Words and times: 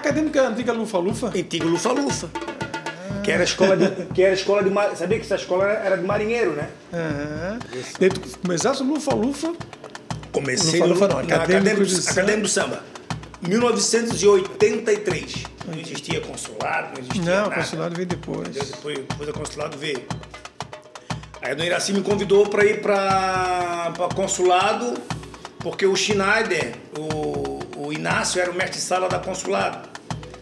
Acadêmica 0.00 0.48
antiga 0.48 0.72
Lufa-Lufa? 0.72 1.26
Antigo 1.28 1.68
Lufa-Lufa. 1.68 2.28
Que 3.22 3.30
era 3.32 3.44
escola 3.44 3.76
de. 3.76 4.06
Que 4.14 4.22
era 4.22 4.34
escola 4.34 4.62
de 4.62 4.70
mar- 4.70 4.96
Sabia 4.96 5.18
que 5.18 5.24
essa 5.24 5.36
escola 5.36 5.64
era 5.66 5.96
de 5.96 6.04
marinheiro, 6.04 6.52
né? 6.52 6.68
Aham. 6.92 7.58
Daí 7.98 8.08
tu 8.08 8.20
começaste 8.38 8.82
Lufa-Lufa, 8.82 9.52
Comecei 10.32 10.80
Lufa-Lufa 10.80 11.08
no, 11.08 11.14
não, 11.14 11.20
Acadêmico 11.36 11.84
de 11.84 12.36
do 12.40 12.48
Samba. 12.48 12.82
1983. 13.42 15.44
Não 15.66 15.78
existia 15.78 16.20
consulado, 16.20 16.94
não 16.94 17.00
existia 17.00 17.22
não, 17.22 17.46
o 17.46 17.50
nada. 17.50 17.62
consulado 17.62 17.94
veio 17.94 18.08
depois. 18.08 18.48
Depois, 18.48 18.98
depois 18.98 19.28
o 19.28 19.32
consulado 19.32 19.78
veio. 19.78 20.02
Aí 21.42 21.54
Dona 21.54 21.66
Iraci 21.66 21.92
me 21.92 22.02
convidou 22.02 22.46
para 22.48 22.64
ir 22.64 22.80
para 22.80 23.92
consulado, 24.14 24.94
porque 25.58 25.86
o 25.86 25.94
Schneider, 25.96 26.74
o, 26.98 27.60
o 27.86 27.92
Inácio 27.92 28.40
era 28.40 28.50
o 28.50 28.54
mestre 28.54 28.78
de 28.78 28.84
sala 28.84 29.08
da 29.08 29.18
consulado. 29.18 29.88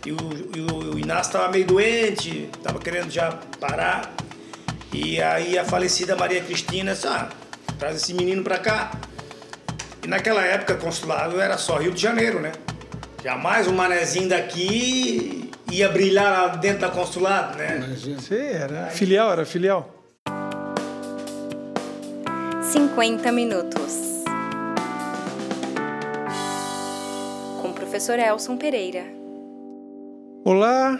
E 0.09 0.12
o, 0.12 0.16
e 0.56 0.61
o, 0.61 0.95
o 0.95 0.98
Inácio 0.98 1.29
estava 1.29 1.52
meio 1.52 1.66
doente, 1.66 2.48
estava 2.56 2.78
querendo 2.78 3.10
já 3.10 3.30
parar. 3.60 4.14
E 4.91 5.20
aí 5.20 5.59
a 5.59 5.66
falecida 5.66 6.16
Maria 6.16 6.41
Cristina 6.41 6.95
disse, 6.95 7.06
ah, 7.06 7.28
traz 7.78 7.96
esse 7.96 8.14
menino 8.14 8.42
para 8.42 8.59
cá. 8.59 8.91
E 10.02 10.09
naquela 10.09 10.42
época 10.42 10.77
consulado 10.77 11.38
era 11.38 11.59
só 11.59 11.77
Rio 11.77 11.92
de 11.92 12.00
Janeiro, 12.00 12.41
né? 12.41 12.52
Jamais 13.23 13.69
um 13.69 13.74
manezinho 13.74 14.30
daqui 14.30 15.50
ia 15.70 15.91
brilhar 15.91 16.33
lá 16.33 16.56
dentro 16.56 16.80
da 16.80 16.88
consulado, 16.88 17.59
né? 17.59 17.95
Você 17.95 18.52
era 18.55 18.86
filial, 18.86 19.30
era 19.30 19.45
filial. 19.45 19.95
50 22.62 23.30
minutos. 23.30 24.25
Com 27.61 27.69
o 27.69 27.75
professor 27.75 28.19
Elson 28.19 28.56
Pereira. 28.56 29.17
Olá, 30.51 30.98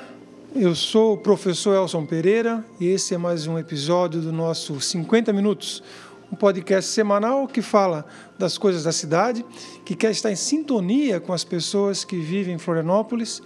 eu 0.55 0.75
sou 0.75 1.15
o 1.15 1.17
professor 1.17 1.75
Elson 1.75 2.05
Pereira 2.05 2.63
e 2.79 2.87
esse 2.87 3.15
é 3.15 3.17
mais 3.17 3.47
um 3.47 3.59
episódio 3.59 4.21
do 4.21 4.31
nosso 4.31 4.79
50 4.79 5.33
Minutos, 5.33 5.83
um 6.31 6.37
podcast 6.37 6.91
semanal 6.91 7.49
que 7.49 7.63
fala 7.63 8.05
das 8.39 8.59
coisas 8.59 8.85
da 8.85 8.93
cidade, 8.93 9.43
que 9.87 9.97
quer 9.97 10.11
estar 10.11 10.31
em 10.31 10.37
sintonia 10.37 11.19
com 11.19 11.33
as 11.33 11.45
pessoas 11.45 12.05
que 12.05 12.21
vivem 12.21 12.57
em 12.57 12.59
Florianópolis. 12.59 13.41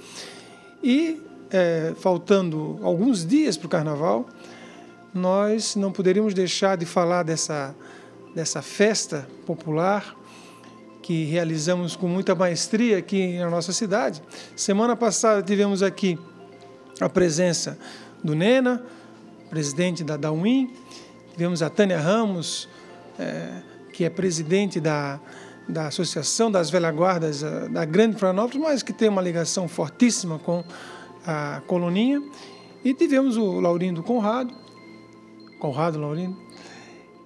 E, 0.82 1.22
é, 1.52 1.94
faltando 2.00 2.80
alguns 2.82 3.24
dias 3.24 3.56
para 3.56 3.66
o 3.66 3.70
carnaval, 3.70 4.26
nós 5.14 5.76
não 5.76 5.92
poderíamos 5.92 6.34
deixar 6.34 6.76
de 6.76 6.84
falar 6.84 7.22
dessa, 7.22 7.76
dessa 8.34 8.60
festa 8.60 9.28
popular 9.46 10.16
que 11.02 11.24
realizamos 11.24 11.96
com 11.96 12.06
muita 12.06 12.34
maestria 12.34 12.98
aqui 12.98 13.36
na 13.36 13.50
nossa 13.50 13.72
cidade. 13.72 14.22
Semana 14.54 14.96
passada 14.96 15.42
tivemos 15.42 15.82
aqui 15.82 16.18
a 17.00 17.08
presença 17.08 17.76
do 18.22 18.34
Nena, 18.34 18.82
presidente 19.50 20.04
da 20.04 20.16
Dawin, 20.16 20.72
tivemos 21.32 21.60
a 21.60 21.68
Tânia 21.68 21.98
Ramos, 21.98 22.68
eh, 23.18 23.62
que 23.92 24.04
é 24.04 24.10
presidente 24.10 24.78
da, 24.78 25.20
da 25.68 25.88
Associação 25.88 26.50
das 26.50 26.70
Velhas 26.70 26.94
Guardas 26.94 27.42
eh, 27.42 27.68
da 27.68 27.84
Grande 27.84 28.16
Florianópolis, 28.16 28.62
mas 28.62 28.82
que 28.82 28.92
tem 28.92 29.08
uma 29.08 29.20
ligação 29.20 29.66
fortíssima 29.66 30.38
com 30.38 30.64
a 31.26 31.60
Coloninha. 31.66 32.22
E 32.84 32.94
tivemos 32.94 33.36
o 33.36 33.60
Laurindo 33.60 34.02
Conrado, 34.02 34.54
Conrado 35.58 35.98
Laurindo, 35.98 36.36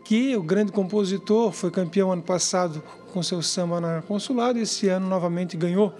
que 0.04 0.36
o 0.36 0.42
grande 0.42 0.72
compositor 0.72 1.52
foi 1.52 1.70
campeão 1.70 2.12
ano 2.12 2.22
passado 2.22 2.82
com 3.16 3.22
seu 3.22 3.40
samba 3.40 3.80
na 3.80 4.02
Consulado, 4.02 4.58
esse 4.58 4.88
ano 4.88 5.08
novamente 5.08 5.56
ganhou, 5.56 5.90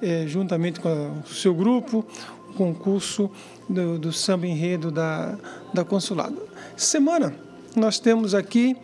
eh, 0.00 0.24
juntamente 0.26 0.80
com 0.80 1.20
o 1.20 1.28
seu 1.28 1.54
grupo, 1.54 2.02
o 2.48 2.54
concurso 2.54 3.30
do, 3.68 3.98
do 3.98 4.10
samba 4.10 4.46
enredo 4.46 4.90
da, 4.90 5.36
da 5.74 5.84
Consulado. 5.84 6.40
Semana 6.74 7.34
nós 7.76 7.98
temos 7.98 8.34
aqui, 8.34 8.74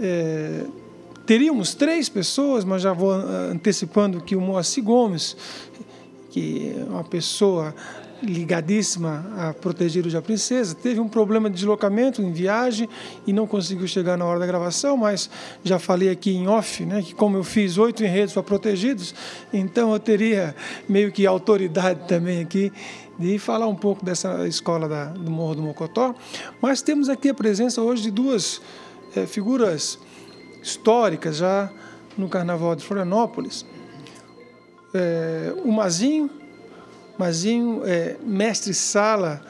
eh, 0.00 0.66
teríamos 1.24 1.72
três 1.72 2.08
pessoas, 2.08 2.64
mas 2.64 2.82
já 2.82 2.92
vou 2.92 3.12
ah, 3.12 3.50
antecipando 3.52 4.20
que 4.20 4.34
o 4.34 4.40
Moacir 4.40 4.82
Gomes, 4.82 5.36
que 6.32 6.74
é 6.76 6.82
uma 6.82 7.04
pessoa 7.04 7.72
ligadíssima 8.22 9.24
a 9.36 9.54
proteger 9.54 10.06
o 10.06 10.10
da 10.10 10.20
princesa, 10.20 10.74
teve 10.74 11.00
um 11.00 11.08
problema 11.08 11.48
de 11.48 11.56
deslocamento 11.56 12.22
em 12.22 12.32
viagem 12.32 12.88
e 13.26 13.32
não 13.32 13.46
conseguiu 13.46 13.86
chegar 13.86 14.16
na 14.16 14.24
hora 14.24 14.38
da 14.38 14.46
gravação, 14.46 14.96
mas 14.96 15.30
já 15.64 15.78
falei 15.78 16.10
aqui 16.10 16.32
em 16.32 16.46
off, 16.48 16.84
né, 16.84 17.02
que 17.02 17.14
como 17.14 17.36
eu 17.36 17.44
fiz 17.44 17.78
oito 17.78 18.04
enredos 18.04 18.32
para 18.32 18.42
protegidos, 18.42 19.14
então 19.52 19.92
eu 19.92 19.98
teria 19.98 20.54
meio 20.88 21.10
que 21.10 21.26
autoridade 21.26 22.06
também 22.06 22.40
aqui 22.40 22.72
de 23.18 23.38
falar 23.38 23.66
um 23.66 23.74
pouco 23.74 24.04
dessa 24.04 24.46
escola 24.46 24.88
da, 24.88 25.04
do 25.06 25.30
Morro 25.30 25.56
do 25.56 25.62
Mocotó. 25.62 26.14
Mas 26.60 26.80
temos 26.80 27.10
aqui 27.10 27.28
a 27.28 27.34
presença 27.34 27.82
hoje 27.82 28.04
de 28.04 28.10
duas 28.10 28.62
eh, 29.14 29.26
figuras 29.26 29.98
históricas 30.62 31.36
já 31.36 31.70
no 32.16 32.28
Carnaval 32.28 32.74
de 32.74 32.84
Florianópolis. 32.84 33.66
É, 34.92 35.54
o 35.64 35.70
Mazinho, 35.70 36.30
Mazinho 37.20 37.82
é 37.84 38.16
mestre-sala 38.24 39.42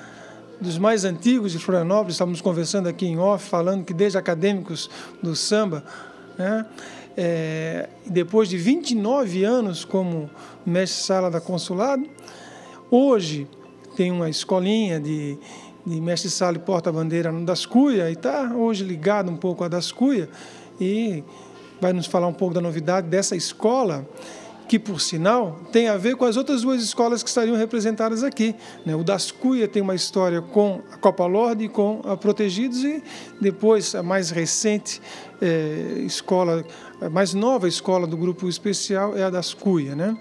dos 0.61 0.77
mais 0.77 1.05
antigos 1.05 1.53
de 1.53 1.59
Florianópolis, 1.61 2.17
estávamos 2.17 2.41
conversando 2.41 2.89
aqui 2.89 3.07
em 3.07 3.17
off, 3.17 3.49
falando 3.49 3.85
que 3.85 3.95
desde 3.95 4.19
acadêmicos 4.19 4.91
do 5.23 5.37
samba, 5.37 5.85
né? 6.37 6.67
É, 7.17 7.89
depois 8.05 8.49
de 8.49 8.57
29 8.57 9.45
anos 9.45 9.85
como 9.85 10.29
mestre-sala 10.67 11.31
da 11.31 11.41
Consulado, 11.41 12.05
hoje 12.91 13.47
tem 13.95 14.11
uma 14.11 14.29
escolinha 14.29 14.99
de, 14.99 15.39
de 15.87 16.01
mestre-sala 16.01 16.57
e 16.57 16.61
porta-bandeira 16.61 17.31
no 17.31 17.47
Das 17.47 17.65
Cuia 17.65 18.11
e 18.11 18.15
está 18.15 18.53
hoje 18.53 18.83
ligado 18.83 19.31
um 19.31 19.37
pouco 19.37 19.63
a 19.63 19.69
Das 19.69 19.93
Cuia 19.93 20.29
e 20.81 21.23
vai 21.81 21.93
nos 21.93 22.07
falar 22.07 22.27
um 22.27 22.35
pouco 22.35 22.53
da 22.53 22.61
novidade 22.61 23.07
dessa 23.07 23.37
escola 23.37 24.05
que, 24.71 24.79
por 24.79 25.01
sinal, 25.01 25.59
tem 25.73 25.89
a 25.89 25.97
ver 25.97 26.15
com 26.15 26.25
as 26.25 26.37
outras 26.37 26.63
duas 26.63 26.81
escolas 26.81 27.25
que 27.25 27.29
estariam 27.29 27.57
representadas 27.57 28.23
aqui. 28.23 28.55
né? 28.87 28.95
O 28.95 29.03
Das 29.03 29.33
Cuia 29.33 29.67
tem 29.67 29.83
uma 29.83 29.97
história 29.97 30.41
com 30.41 30.81
a 30.93 30.97
Copa 30.97 31.27
Lorde 31.27 31.65
e 31.65 31.69
com 31.69 32.01
a 32.05 32.17
Protegidos, 32.17 32.85
e 32.85 33.03
depois 33.41 33.97
a 33.97 34.03
mais 34.05 34.31
recente 34.31 35.03
eh, 35.43 36.05
escola, 36.07 36.65
a 37.01 37.11
mais 37.11 37.35
nova 37.35 37.67
escola 37.67 38.07
do 38.07 38.17
grupo 38.17 38.49
especial 38.49 39.17
é 39.17 39.25
a 39.25 39.31
Das 39.31 39.53
Cuia. 39.53 39.97
Né? 39.97 40.17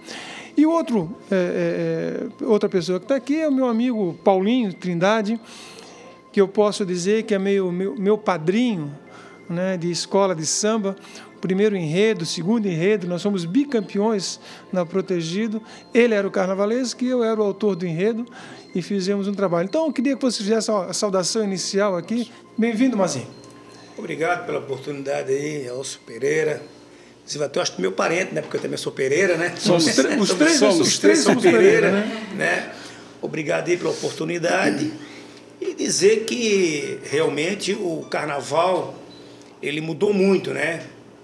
E 0.58 0.66
outro, 0.66 1.16
eh, 1.30 2.28
eh, 2.42 2.44
outra 2.44 2.68
pessoa 2.68 2.98
que 2.98 3.06
está 3.06 3.18
aqui 3.18 3.40
é 3.40 3.48
o 3.48 3.52
meu 3.52 3.68
amigo 3.68 4.18
Paulinho 4.24 4.74
Trindade, 4.74 5.40
que 6.32 6.42
eu 6.42 6.48
posso 6.48 6.84
dizer 6.84 7.22
que 7.22 7.36
é 7.36 7.38
meio, 7.38 7.72
meu, 7.72 7.96
meu 7.96 8.18
padrinho 8.18 8.98
né, 9.48 9.78
de 9.78 9.90
escola 9.90 10.36
de 10.36 10.46
samba, 10.46 10.96
primeiro 11.40 11.76
enredo, 11.76 12.26
segundo 12.26 12.68
enredo, 12.68 13.08
nós 13.08 13.22
somos 13.22 13.46
bicampeões 13.46 14.40
na 14.72 14.86
Protegido. 14.86 15.62
Ele 15.94 16.14
era 16.14 16.28
o 16.28 16.32
carnavalesco 16.32 17.04
e 17.04 17.08
eu 17.10 17.24
era 17.24 17.40
o 17.40 17.44
autor 17.44 17.76
do 17.76 17.86
enredo 17.86 18.26
e 18.76 18.82
fizemos 18.82 19.28
um 19.28 19.34
trabalho. 19.34 19.68
Então, 19.68 19.86
eu 19.86 19.94
queria 19.94 20.16
que 20.16 20.22
você 20.22 20.38
fizesse 20.44 20.70
a 20.72 20.94
saudação 20.94 21.44
inicial 21.44 21.96
aqui. 21.96 22.30
Bem-vindo, 22.58 22.96
Mazinho. 22.98 23.28
Obrigado 23.98 24.46
pela 24.46 24.60
oportunidade 24.60 25.32
aí, 25.32 25.66
Elcio 25.68 26.00
Pereira. 26.06 26.62
Inclusive, 27.22 27.44
até 27.44 27.60
eu 27.60 27.64
acho 27.64 27.76
que 27.76 27.82
meu 27.82 27.92
parente, 27.92 28.34
né? 28.34 28.42
Porque 28.42 28.58
eu 28.58 28.62
também 28.62 28.78
sou 28.78 28.92
Pereira, 28.92 29.38
né? 29.38 29.54
Somos 29.58 29.86
os 29.86 29.96
três- 29.96 30.20
os 30.22 30.28
Somos- 30.30 30.38
três- 30.44 30.58
somos- 30.60 30.80
os 30.88 30.98
três 31.00 31.20
somos 31.20 31.44
Pereira, 31.44 31.92
né? 31.92 32.28
né? 32.36 32.72
Obrigado 33.22 33.68
aí 33.70 33.78
pela 33.78 33.90
oportunidade. 33.92 34.92
E 35.62 35.74
dizer 35.76 36.24
que 36.24 37.00
realmente 37.12 37.74
o 37.74 38.06
carnaval 38.10 38.96
ele 39.62 39.82
mudou 39.82 40.14
muito, 40.14 40.52
né? 40.54 40.82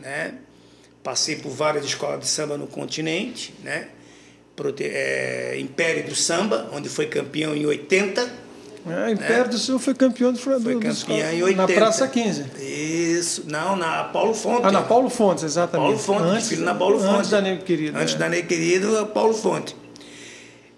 né? 0.00 0.34
Passei 1.02 1.36
por 1.36 1.50
várias 1.50 1.84
escolas 1.84 2.20
de 2.20 2.26
samba 2.28 2.56
no 2.56 2.66
continente, 2.66 3.52
né? 3.64 3.88
Prote 4.54 4.84
é, 4.84 5.56
Império 5.58 6.04
do 6.04 6.14
Samba, 6.14 6.68
onde 6.72 6.88
foi 6.88 7.06
campeão 7.06 7.54
em 7.56 7.64
80. 7.66 8.42
É, 8.84 9.10
Império 9.12 9.48
do 9.50 9.58
Sul 9.58 9.78
foi 9.78 9.94
campeão 9.94 10.32
do 10.32 10.38
Foi 10.38 10.54
do- 10.58 10.60
do- 10.60 10.80
campeão 10.80 11.32
em 11.32 11.42
80. 11.42 11.56
na 11.56 11.66
Praça 11.68 12.06
15. 12.08 12.44
Isso. 12.60 13.44
Não, 13.48 13.76
na 13.76 14.04
Paulo 14.04 14.34
Fonte. 14.34 14.66
Ah, 14.66 14.72
na 14.72 14.82
Paulo 14.82 15.08
Fontes, 15.08 15.44
exatamente. 15.44 15.86
Paulo 15.86 15.98
Fonte, 15.98 16.22
antes, 16.22 16.48
filho 16.48 16.64
na 16.64 16.74
Paulo 16.74 16.98
Fonte. 16.98 17.16
Antes 17.18 17.30
da 17.30 17.40
Nego 17.40 17.62
Querido. 17.64 17.96
Antes 17.98 18.14
é. 18.14 18.18
da 18.18 18.28
Ney 18.28 18.42
Querido, 18.42 19.06
Paulo 19.14 19.32
Fonte. 19.34 19.74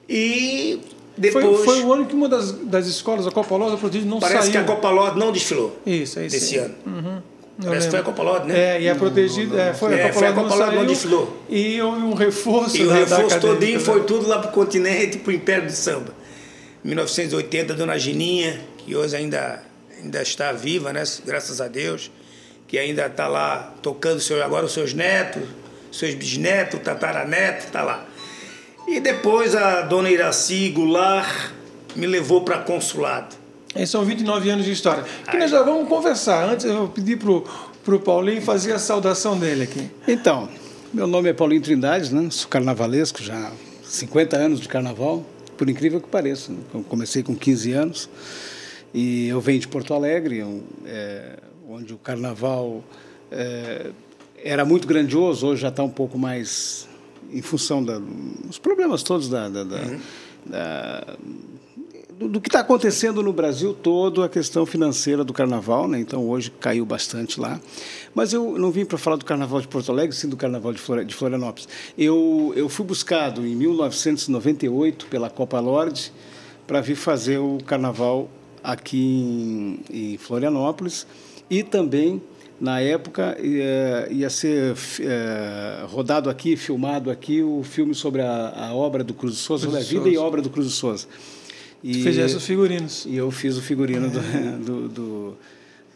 E 0.09 0.81
depois. 1.17 1.65
foi 1.65 1.83
o 1.83 1.93
ano 1.93 2.07
que 2.07 2.15
uma 2.15 2.29
das, 2.29 2.53
das 2.53 2.87
escolas, 2.87 3.27
a 3.27 3.31
Copa 3.31 3.57
Prodígio, 3.77 4.09
não 4.09 4.19
Parece 4.19 4.43
saiu. 4.43 4.53
que 4.53 4.59
a 4.59 4.65
Copa 4.65 4.91
Lorde 4.91 5.19
não 5.19 5.31
desfilou 5.31 5.79
Isso, 5.87 6.19
é 6.19 6.27
isso. 6.27 6.37
desse 6.37 6.57
ano. 6.59 6.75
Uhum. 6.87 7.23
Eu 7.63 7.69
Parece 7.69 7.87
que 7.87 7.91
foi 7.93 8.01
a. 8.01 8.03
Copa 8.03 8.23
Lorde, 8.23 8.49
né? 8.49 8.59
É, 8.59 8.83
e 8.83 8.89
a 8.89 8.97
protegida 8.97 9.63
é, 9.63 9.75
foi 9.75 9.95
É, 9.95 10.01
a 10.01 10.07
Copa 10.09 10.19
foi 10.19 10.27
a 10.27 10.33
Copa 10.33 10.73
não 10.73 10.87
desfilou. 10.87 11.37
E 11.49 11.81
houve 11.81 12.01
um 12.01 12.15
reforço 12.15 12.77
E 12.77 12.85
o 12.85 12.91
reforço 12.91 13.39
todinho 13.39 13.79
né? 13.79 13.85
foi 13.85 14.03
tudo 14.03 14.27
lá 14.27 14.41
pro 14.41 14.51
continente, 14.51 15.19
pro 15.19 15.31
Império 15.33 15.67
do 15.67 15.73
Samba. 15.73 16.13
1980, 16.83 17.75
Dona 17.75 17.97
Gininha, 17.97 18.61
que 18.79 18.95
hoje 18.97 19.17
ainda, 19.17 19.63
ainda 20.03 20.21
está 20.21 20.51
viva, 20.53 20.93
né? 20.93 21.05
Graças 21.25 21.61
a 21.61 21.69
Deus. 21.69 22.11
que 22.67 22.77
ainda 22.77 23.07
está 23.07 23.29
lá 23.29 23.73
tocando 23.81 24.21
seu, 24.21 24.43
agora 24.43 24.67
os 24.67 24.73
seus 24.73 24.93
netos, 24.93 25.45
seus 25.93 26.15
bisnetos, 26.15 26.81
tataraneto, 26.81 27.67
está 27.67 27.83
lá. 27.83 28.05
E 28.87 29.01
depois 29.01 29.55
a 29.55 29.83
dona 29.83 30.11
Iraci 30.11 30.69
Goulart 30.71 31.53
me 31.97 32.07
levou 32.07 32.43
para 32.43 32.59
consulado. 32.59 33.35
Esses 33.75 33.91
são 33.91 34.05
29 34.05 34.51
anos 34.51 34.65
de 34.65 34.73
história. 34.73 35.05
Que 35.31 35.37
nós 35.37 35.51
já 35.51 35.63
vamos 35.63 35.89
conversar. 35.89 36.49
Antes 36.49 36.67
eu 36.67 36.77
vou 36.77 36.89
pedir 36.89 37.19
para 37.19 37.95
o 37.95 38.01
Paulinho 38.01 38.43
fazer 38.43 38.73
a 38.73 38.79
saudação 38.79 39.39
dele 39.39 39.65
aqui. 39.65 39.91
Então, 40.07 40.49
meu 40.93 41.07
nome 41.07 41.29
é 41.29 41.33
Paulinho 41.33 41.63
Trindade, 41.63 42.15
né? 42.15 42.29
sou 42.31 42.49
carnavalesco, 42.49 43.23
já 43.23 43.51
50 43.83 44.37
anos 44.37 44.61
de 44.61 44.69
carnaval, 44.69 45.25
por 45.57 45.69
incrível 45.69 46.01
que 46.01 46.09
pareça. 46.09 46.53
Né? 46.53 46.59
Eu 46.73 46.85
comecei 46.85 47.23
com 47.23 47.35
15 47.35 47.73
anos 47.73 48.11
e 48.93 49.29
eu 49.29 49.41
venho 49.41 49.59
de 49.59 49.67
Porto 49.67 49.93
Alegre, 49.93 50.45
é, 50.87 51.37
onde 51.69 51.93
o 51.95 51.99
carnaval 51.99 52.85
é, 53.33 53.91
era 54.45 54.65
muito 54.65 54.87
grandioso, 54.87 55.47
hoje 55.49 55.63
já 55.63 55.69
está 55.69 55.83
um 55.83 55.91
pouco 55.91 56.17
mais 56.17 56.87
em 57.33 57.43
função 57.43 57.83
dos 57.83 58.59
problemas 58.59 59.03
todos 59.03 59.29
da, 59.29 59.49
da, 59.49 59.65
da, 59.65 59.77
uhum. 59.77 60.01
da 60.47 61.17
do, 62.19 62.29
do, 62.29 62.41
que 62.41 62.49
está 62.49 62.61
acontecendo 62.61 63.23
no 63.23 63.33
Brasil 63.33 63.75
todo, 63.75 64.23
a 64.23 64.29
questão 64.29 64.65
financeira 64.65 65.25
do 65.25 65.33
carnaval, 65.33 65.89
né? 65.89 65.99
então 65.99 66.29
hoje 66.29 66.51
caiu 66.61 66.85
bastante 66.87 67.41
lá. 67.41 67.61
Mas 68.15 68.33
eu 68.33 68.57
não 68.57 68.71
vim 68.71 68.85
para 68.85 68.97
falar 68.97 69.17
do 69.17 69.25
carnaval 69.25 69.61
de 69.61 69.69
Porto 69.69 69.91
Alegre, 69.91 70.15
sim 70.15 70.29
do 70.29 70.37
carnaval 70.37 70.73
de, 70.73 70.79
Flor, 70.79 71.05
de 71.05 71.15
Florianópolis. 71.15 71.69
Eu, 71.99 72.53
eu 72.55 72.69
fui 72.69 72.87
buscado 72.87 73.45
em 73.47 73.55
1998 73.57 75.07
pela 75.07 75.29
Copa 75.29 75.59
Lorde 75.59 76.13
para 76.67 76.81
vir 76.81 76.97
fazer 76.97 77.39
o 77.39 77.59
carnaval 77.67 78.31
aqui 78.63 78.99
em, 78.99 79.81
em 79.91 80.19
Florianópolis 80.19 81.07
e 81.51 81.63
também 81.63 82.23
na 82.61 82.81
época 82.81 83.37
ia, 83.41 84.09
ia 84.11 84.31
ser 84.31 84.77
é, 85.01 85.85
rodado 85.87 86.31
aqui, 86.31 86.57
filmado 86.57 87.11
aqui 87.11 87.43
o 87.43 87.63
filme 87.63 87.95
sobre 87.95 88.23
a, 88.23 88.69
a 88.69 88.75
obra 88.75 89.03
do 89.03 89.13
Cruz 89.13 89.35
de 89.35 89.41
Souza, 89.41 89.67
Cruz 89.67 89.85
a 89.85 89.87
vida 89.87 90.09
e 90.09 90.17
obra 90.17 90.41
do 90.41 90.51
Cruz 90.51 90.69
de 90.69 90.75
Souza. 90.75 91.07
E, 91.83 92.03
Fizesse 92.03 92.37
os 92.37 92.47
figurinos. 92.47 93.05
E 93.07 93.17
eu 93.17 93.31
fiz 93.31 93.57
o 93.59 93.63
figurino 93.63 94.07
é. 94.07 94.11
do, 94.11 94.65
do, 94.65 94.89
do, 94.89 95.39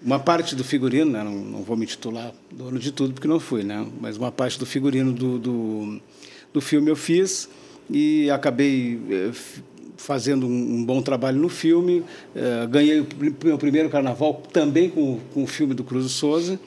Uma 0.03 0.19
parte 0.19 0.55
do 0.55 0.63
figurino, 0.63 1.11
né? 1.11 1.23
não, 1.23 1.33
não 1.33 1.63
vou 1.63 1.77
me 1.77 1.87
titular 1.87 2.33
dono 2.51 2.79
de 2.79 2.93
tudo, 2.93 3.15
porque 3.15 3.29
não 3.29 3.41
fui, 3.41 3.63
né? 3.63 3.87
mas 4.01 4.17
uma 4.17 4.31
parte 4.31 4.59
do 4.59 4.67
figurino 4.67 5.13
do, 5.13 5.39
do, 5.39 6.01
do 6.53 6.61
filme 6.61 6.91
eu 6.91 6.97
fiz 6.97 7.49
e 7.91 8.31
acabei 8.31 9.01
eh, 9.11 9.31
fazendo 9.99 10.47
um, 10.47 10.83
bom 10.85 11.03
trabalho 11.03 11.39
no 11.39 11.49
filme. 11.49 12.03
Eh, 12.35 12.67
ganhei 12.71 13.01
o 13.01 13.07
meu 13.45 13.59
primeiro 13.59 13.91
carnaval 13.91 14.43
também 14.51 14.89
com, 14.89 15.19
com 15.35 15.43
o 15.43 15.47
filme 15.47 15.75
do 15.75 15.85
Cruz 15.85 16.11
Souza, 16.13 16.59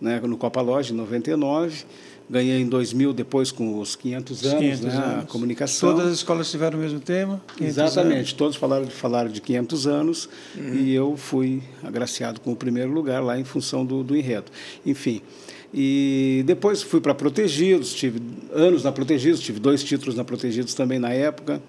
né? 0.00 0.18
no 0.20 0.36
Copa 0.36 0.60
Loja, 0.60 0.92
em 0.92 0.96
99. 0.96 1.84
Ganhei 2.30 2.60
em 2.60 2.68
2000, 2.68 3.14
depois 3.14 3.50
com 3.50 3.78
os 3.78 3.96
500 3.96 4.44
anos, 4.44 4.58
500 4.58 4.84
né, 4.84 4.90
anos. 4.92 5.24
a 5.24 5.26
comunicação. 5.26 5.90
Todas 5.90 6.08
as 6.08 6.14
escolas 6.18 6.50
tiveram 6.50 6.78
o 6.78 6.82
mesmo 6.82 7.00
tema? 7.00 7.40
Exatamente, 7.58 8.16
anos. 8.16 8.32
todos 8.34 8.56
falaram, 8.56 8.86
falaram 8.86 9.30
de 9.30 9.40
500 9.40 9.86
anos 9.86 10.28
uhum. 10.54 10.74
e 10.74 10.94
eu 10.94 11.16
fui 11.16 11.62
agraciado 11.82 12.38
com 12.40 12.52
o 12.52 12.56
primeiro 12.56 12.90
lugar 12.90 13.22
lá 13.22 13.38
em 13.38 13.44
função 13.44 13.84
do, 13.84 14.04
do 14.04 14.14
enredo. 14.14 14.52
Enfim, 14.84 15.22
e 15.72 16.42
depois 16.44 16.82
fui 16.82 17.00
para 17.00 17.14
Protegidos, 17.14 17.94
tive 17.94 18.20
anos 18.52 18.84
na 18.84 18.92
Protegidos, 18.92 19.40
tive 19.40 19.58
dois 19.58 19.82
títulos 19.82 20.14
na 20.14 20.22
Protegidos 20.22 20.74
também 20.74 20.98
na 20.98 21.14
época 21.14 21.62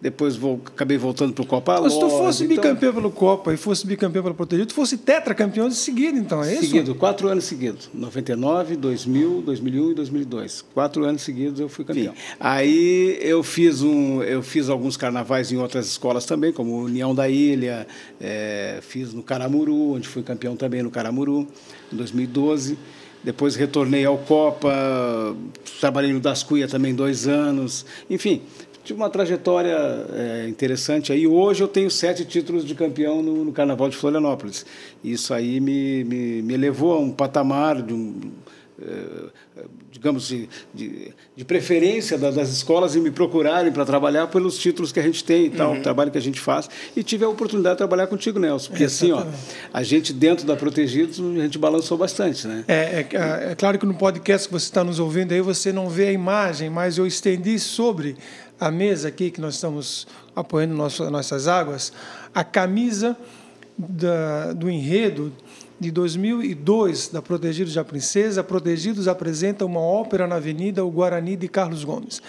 depois 0.00 0.36
vou, 0.36 0.60
acabei 0.66 0.98
voltando 0.98 1.32
para 1.32 1.42
o 1.42 1.46
Copa 1.46 1.80
Mas 1.80 1.94
se 1.94 2.00
tu 2.00 2.08
fosse 2.08 2.44
então... 2.44 2.56
bicampeão 2.56 2.92
pelo 2.92 3.10
Copa 3.10 3.54
e 3.54 3.56
fosse 3.56 3.86
bicampeão 3.86 4.22
pelo 4.22 4.34
Protegido, 4.34 4.68
tu 4.68 4.74
fosse 4.74 4.98
tetracampeão 4.98 5.68
de 5.68 5.74
seguida, 5.74 6.18
então, 6.18 6.44
é 6.44 6.52
isso? 6.52 6.66
Seguido, 6.66 6.94
quatro 6.94 7.28
anos 7.28 7.44
seguidos. 7.44 7.88
99, 7.94 8.76
2000, 8.76 9.42
2001 9.42 9.90
e 9.90 9.94
2002. 9.94 10.64
Quatro 10.74 11.04
anos 11.04 11.22
seguidos 11.22 11.60
eu 11.60 11.68
fui 11.68 11.84
campeão. 11.84 12.12
Sim. 12.14 12.20
Aí 12.38 13.18
eu 13.22 13.42
fiz, 13.42 13.82
um, 13.82 14.22
eu 14.22 14.42
fiz 14.42 14.68
alguns 14.68 14.96
carnavais 14.96 15.50
em 15.50 15.56
outras 15.56 15.86
escolas 15.86 16.26
também, 16.26 16.52
como 16.52 16.76
União 16.76 17.14
da 17.14 17.28
Ilha, 17.28 17.86
é, 18.20 18.78
fiz 18.82 19.14
no 19.14 19.22
Caramuru, 19.22 19.94
onde 19.94 20.06
fui 20.06 20.22
campeão 20.22 20.56
também 20.56 20.82
no 20.82 20.90
Caramuru, 20.90 21.48
em 21.90 21.96
2012. 21.96 22.76
Depois 23.26 23.56
retornei 23.56 24.04
ao 24.04 24.18
Copa, 24.18 24.72
trabalhei 25.80 26.12
no 26.12 26.20
Das 26.20 26.46
também 26.70 26.94
dois 26.94 27.26
anos. 27.26 27.84
Enfim, 28.08 28.42
tive 28.86 29.00
uma 29.00 29.10
trajetória 29.10 29.76
é, 30.14 30.46
interessante 30.48 31.12
aí. 31.12 31.26
Hoje 31.26 31.62
eu 31.62 31.66
tenho 31.68 31.90
sete 31.90 32.24
títulos 32.24 32.64
de 32.64 32.74
campeão 32.74 33.20
no, 33.20 33.44
no 33.44 33.52
Carnaval 33.52 33.88
de 33.88 33.96
Florianópolis. 33.96 34.64
Isso 35.02 35.34
aí 35.34 35.60
me, 35.60 36.04
me, 36.04 36.42
me 36.42 36.56
levou 36.56 36.92
a 36.92 37.00
um 37.00 37.10
patamar 37.10 37.82
de 37.82 37.92
um, 37.92 38.30
é, 38.80 39.64
digamos, 39.90 40.28
de, 40.28 40.48
de, 40.74 41.12
de 41.34 41.44
preferência 41.44 42.18
das, 42.18 42.48
escolas 42.50 42.94
e 42.94 43.00
me 43.00 43.10
procurarem 43.10 43.72
para 43.72 43.84
trabalhar 43.84 44.26
pelos 44.26 44.58
títulos 44.58 44.92
que 44.92 45.00
a 45.00 45.02
gente 45.02 45.24
tem 45.24 45.46
e 45.46 45.50
tal, 45.50 45.72
uhum. 45.72 45.78
o 45.78 45.82
trabalho 45.82 46.10
que 46.10 46.18
a 46.18 46.22
gente 46.22 46.38
faz. 46.38 46.68
E 46.94 47.02
tive 47.02 47.24
a 47.24 47.28
oportunidade 47.28 47.74
de 47.74 47.78
trabalhar 47.78 48.06
contigo, 48.06 48.38
Nelson. 48.38 48.68
Porque 48.68 48.84
assim, 48.84 49.10
ó, 49.10 49.24
a 49.72 49.82
gente 49.82 50.12
dentro 50.12 50.46
da 50.46 50.54
Protegidos, 50.54 51.18
a 51.18 51.42
gente 51.42 51.58
balançou 51.58 51.96
bastante, 51.96 52.46
né? 52.46 52.64
É, 52.68 53.06
é, 53.10 53.52
é 53.52 53.54
claro 53.56 53.78
que 53.78 53.86
no 53.86 53.94
podcast 53.94 54.46
que 54.46 54.52
você 54.52 54.66
está 54.66 54.84
nos 54.84 54.98
ouvindo 54.98 55.32
aí, 55.32 55.40
você 55.40 55.72
não 55.72 55.88
vê 55.88 56.08
a 56.08 56.12
imagem, 56.12 56.68
mas 56.68 56.98
eu 56.98 57.06
estendi 57.06 57.58
sobre 57.58 58.16
a 58.58 58.70
mesa 58.70 59.08
aqui 59.08 59.30
que 59.30 59.40
nós 59.40 59.54
estamos 59.54 60.06
apoiando 60.34 60.74
nosso, 60.74 61.08
nossas 61.10 61.46
águas, 61.46 61.92
a 62.34 62.42
camisa 62.42 63.16
da, 63.76 64.52
do 64.52 64.70
enredo 64.70 65.32
de 65.78 65.90
2002 65.90 67.08
da 67.08 67.20
Protegidos 67.20 67.74
da 67.74 67.84
Princesa. 67.84 68.42
Protegidos 68.42 69.08
apresenta 69.08 69.64
uma 69.64 69.80
ópera 69.80 70.26
na 70.26 70.36
Avenida 70.36 70.84
O 70.84 70.90
Guarani 70.90 71.36
de 71.36 71.48
Carlos 71.48 71.84
Gomes. 71.84 72.22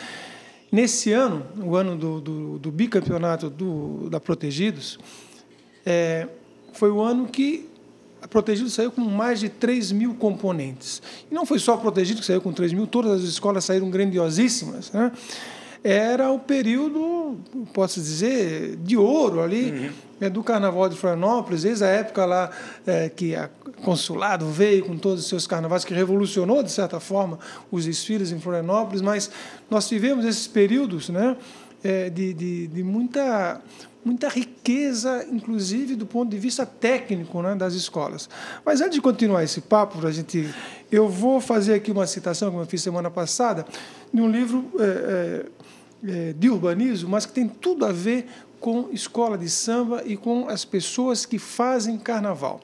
Nesse 0.70 1.14
ano, 1.14 1.46
o 1.64 1.76
ano 1.78 1.96
do, 1.96 2.20
do, 2.20 2.60
do 2.60 2.72
bicampeonato 2.72 3.50
do, 3.50 4.10
da 4.10 4.20
Protegidos, 4.20 5.00
é, 5.86 6.28
foi 6.74 6.92
o 6.92 7.02
ano 7.02 7.28
que 7.28 7.70
a 8.22 8.28
Protegido 8.28 8.70
saiu 8.70 8.92
com 8.92 9.00
mais 9.00 9.40
de 9.40 9.48
3 9.48 9.94
mil 9.94 10.14
componentes. 10.16 11.02
E 11.32 11.34
não 11.34 11.46
foi 11.46 11.60
só 11.60 11.76
a 11.76 11.78
Protegido 11.78 12.20
que 12.20 12.26
saiu 12.26 12.42
com 12.42 12.52
3 12.52 12.74
mil, 12.74 12.86
todas 12.86 13.24
as 13.24 13.30
escolas 13.30 13.64
saíram 13.64 13.90
grandiosíssimas. 13.90 14.92
Né? 14.92 15.10
Era 15.90 16.30
o 16.30 16.38
período, 16.38 17.38
posso 17.74 18.02
dizer, 18.02 18.76
de 18.84 18.98
ouro 18.98 19.42
ali 19.42 19.72
uhum. 19.72 19.90
é, 20.20 20.30
do 20.30 20.44
Carnaval 20.44 20.90
de 20.90 20.98
Florianópolis, 20.98 21.64
desde 21.64 21.86
a 21.86 21.88
época 21.88 22.26
lá 22.26 22.52
é, 22.86 23.08
que 23.08 23.34
a 23.34 23.50
consulado 23.84 24.50
veio 24.50 24.84
com 24.84 24.98
todos 24.98 25.22
os 25.22 25.30
seus 25.30 25.48
carnavais, 25.48 25.86
que 25.86 25.94
revolucionou, 25.94 26.62
de 26.62 26.72
certa 26.72 27.00
forma, 27.00 27.40
os 27.72 27.86
desfiles 27.86 28.34
em 28.34 28.40
Florianópolis, 28.40 29.02
mas 29.02 29.32
nós 29.70 29.88
tivemos 29.88 30.26
esses 30.26 30.46
períodos 30.46 31.08
né, 31.08 31.38
é, 31.82 32.10
de, 32.10 32.34
de, 32.34 32.68
de 32.68 32.84
muita 32.84 33.62
muita 34.04 34.30
riqueza, 34.30 35.26
inclusive 35.30 35.94
do 35.94 36.06
ponto 36.06 36.30
de 36.30 36.38
vista 36.38 36.66
técnico 36.66 37.42
né, 37.42 37.56
das 37.56 37.74
escolas. 37.74 38.30
Mas 38.66 38.80
antes 38.80 38.94
de 38.94 39.02
continuar 39.02 39.44
esse 39.44 39.60
papo, 39.60 40.06
a 40.08 40.12
gente, 40.12 40.50
eu 40.90 41.10
vou 41.10 41.42
fazer 41.42 41.74
aqui 41.74 41.92
uma 41.92 42.08
citação, 42.08 42.50
como 42.50 42.64
eu 42.64 42.66
fiz 42.66 42.82
semana 42.82 43.12
passada, 43.12 43.66
de 44.14 44.22
um 44.22 44.32
livro 44.32 44.72
é, 44.80 45.46
é, 46.06 46.34
de 46.34 46.50
urbanismo, 46.50 47.10
mas 47.10 47.26
que 47.26 47.34
tem 47.34 47.48
tudo 47.48 47.86
a 47.86 47.92
ver 47.92 48.28
com 48.60 48.90
escola 48.92 49.38
de 49.38 49.50
samba 49.50 50.04
e 50.06 50.18
com 50.18 50.48
as 50.50 50.66
pessoas 50.66 51.26
que 51.26 51.38
fazem 51.38 51.98
carnaval. 51.98 52.60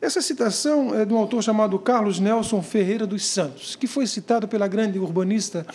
Essa 0.00 0.20
citação 0.20 0.94
é 0.94 1.04
de 1.04 1.12
um 1.12 1.16
autor 1.16 1.42
chamado 1.42 1.78
Carlos 1.78 2.20
Nelson 2.20 2.62
Ferreira 2.62 3.06
dos 3.06 3.24
Santos, 3.24 3.74
que 3.74 3.86
foi 3.86 4.06
citado 4.06 4.46
pela 4.46 4.68
grande 4.68 4.98
urbanista 4.98 5.66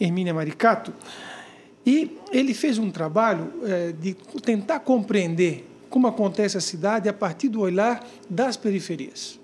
Hermínia 0.00 0.34
Maricato, 0.34 0.92
e 1.86 2.18
ele 2.30 2.52
fez 2.52 2.76
um 2.78 2.90
trabalho 2.90 3.52
é, 3.64 3.92
de 3.92 4.14
tentar 4.42 4.80
compreender 4.80 5.66
como 5.88 6.06
acontece 6.06 6.56
a 6.56 6.60
cidade 6.60 7.08
a 7.08 7.12
partir 7.12 7.48
do 7.48 7.60
olhar 7.60 8.06
das 8.28 8.56
periferias. 8.56 9.38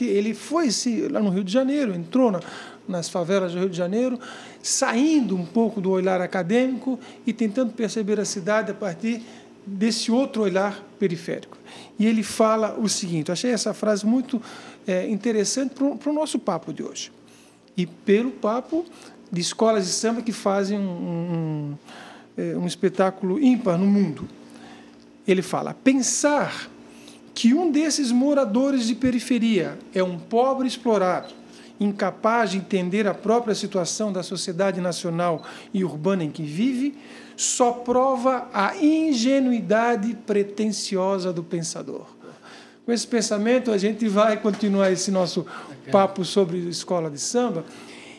Ele 0.00 0.32
foi 0.32 0.68
lá 1.10 1.20
no 1.20 1.28
Rio 1.28 1.44
de 1.44 1.52
Janeiro, 1.52 1.94
entrou 1.94 2.30
na, 2.30 2.40
nas 2.86 3.08
favelas 3.08 3.52
do 3.52 3.58
Rio 3.58 3.70
de 3.70 3.76
Janeiro, 3.76 4.18
saindo 4.62 5.36
um 5.36 5.44
pouco 5.44 5.80
do 5.80 5.90
olhar 5.90 6.20
acadêmico 6.20 6.98
e 7.26 7.32
tentando 7.32 7.72
perceber 7.72 8.20
a 8.20 8.24
cidade 8.24 8.70
a 8.70 8.74
partir 8.74 9.22
desse 9.66 10.12
outro 10.12 10.42
olhar 10.42 10.82
periférico. 10.98 11.56
E 11.98 12.06
ele 12.06 12.22
fala 12.22 12.78
o 12.78 12.88
seguinte: 12.88 13.32
achei 13.32 13.50
essa 13.50 13.72
frase 13.72 14.06
muito 14.06 14.40
é, 14.86 15.08
interessante 15.08 15.74
para 15.74 16.10
o 16.10 16.12
nosso 16.12 16.38
papo 16.38 16.72
de 16.72 16.82
hoje. 16.82 17.10
E 17.76 17.86
pelo 17.86 18.30
papo 18.30 18.84
de 19.32 19.40
escolas 19.40 19.84
de 19.86 19.92
samba 19.92 20.22
que 20.22 20.32
fazem 20.32 20.78
um, 20.78 20.82
um, 20.82 21.78
é, 22.36 22.56
um 22.56 22.66
espetáculo 22.66 23.40
ímpar 23.40 23.78
no 23.78 23.86
mundo. 23.86 24.28
Ele 25.26 25.42
fala: 25.42 25.74
pensar 25.74 26.70
que 27.34 27.52
um 27.52 27.70
desses 27.70 28.12
moradores 28.12 28.86
de 28.86 28.94
periferia 28.94 29.76
é 29.92 30.02
um 30.02 30.18
pobre 30.18 30.68
explorado 30.68 31.34
incapaz 31.78 32.50
de 32.50 32.58
entender 32.58 33.06
a 33.06 33.14
própria 33.14 33.54
situação 33.54 34.12
da 34.12 34.22
sociedade 34.22 34.80
nacional 34.80 35.42
e 35.72 35.84
urbana 35.84 36.24
em 36.24 36.30
que 36.30 36.42
vive, 36.42 36.96
só 37.36 37.72
prova 37.72 38.48
a 38.52 38.76
ingenuidade 38.76 40.14
pretensiosa 40.26 41.32
do 41.32 41.42
pensador. 41.42 42.06
Com 42.84 42.92
esse 42.92 43.06
pensamento, 43.06 43.70
a 43.70 43.78
gente 43.78 44.06
vai 44.08 44.36
continuar 44.36 44.92
esse 44.92 45.10
nosso 45.10 45.46
papo 45.90 46.24
sobre 46.24 46.58
escola 46.68 47.10
de 47.10 47.18
samba 47.18 47.64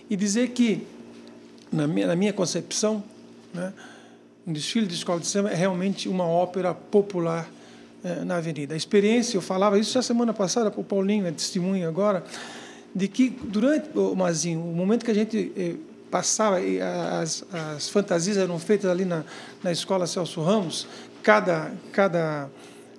e 0.09 0.15
dizer 0.15 0.49
que, 0.49 0.85
na 1.71 1.87
minha, 1.87 2.07
na 2.07 2.15
minha 2.15 2.33
concepção, 2.33 3.03
né, 3.53 3.71
um 4.45 4.51
desfile 4.51 4.85
de 4.85 4.93
escola 4.93 5.19
de 5.19 5.27
samba 5.27 5.49
é 5.49 5.55
realmente 5.55 6.09
uma 6.09 6.25
ópera 6.25 6.73
popular 6.73 7.49
eh, 8.03 8.23
na 8.23 8.37
avenida. 8.37 8.73
A 8.73 8.77
experiência, 8.77 9.37
eu 9.37 9.41
falava 9.41 9.79
isso 9.79 9.93
já 9.93 10.01
semana 10.01 10.33
passada, 10.33 10.71
o 10.75 10.83
Paulinho 10.83 11.25
é 11.25 11.31
testemunha 11.31 11.87
agora, 11.87 12.23
de 12.95 13.09
que 13.09 13.29
durante 13.29 13.89
o 13.97 14.15
Mazinho, 14.15 14.61
o 14.61 14.73
momento 14.73 15.03
que 15.03 15.11
a 15.11 15.15
gente 15.15 15.51
eh, 15.57 15.75
passava, 16.09 16.61
e 16.61 16.79
as, 16.81 17.43
as 17.51 17.89
fantasias 17.89 18.37
eram 18.37 18.57
feitas 18.57 18.89
ali 18.89 19.03
na, 19.03 19.25
na 19.61 19.69
escola 19.69 20.07
Celso 20.07 20.41
Ramos, 20.41 20.87
cada, 21.21 21.73
cada 21.91 22.49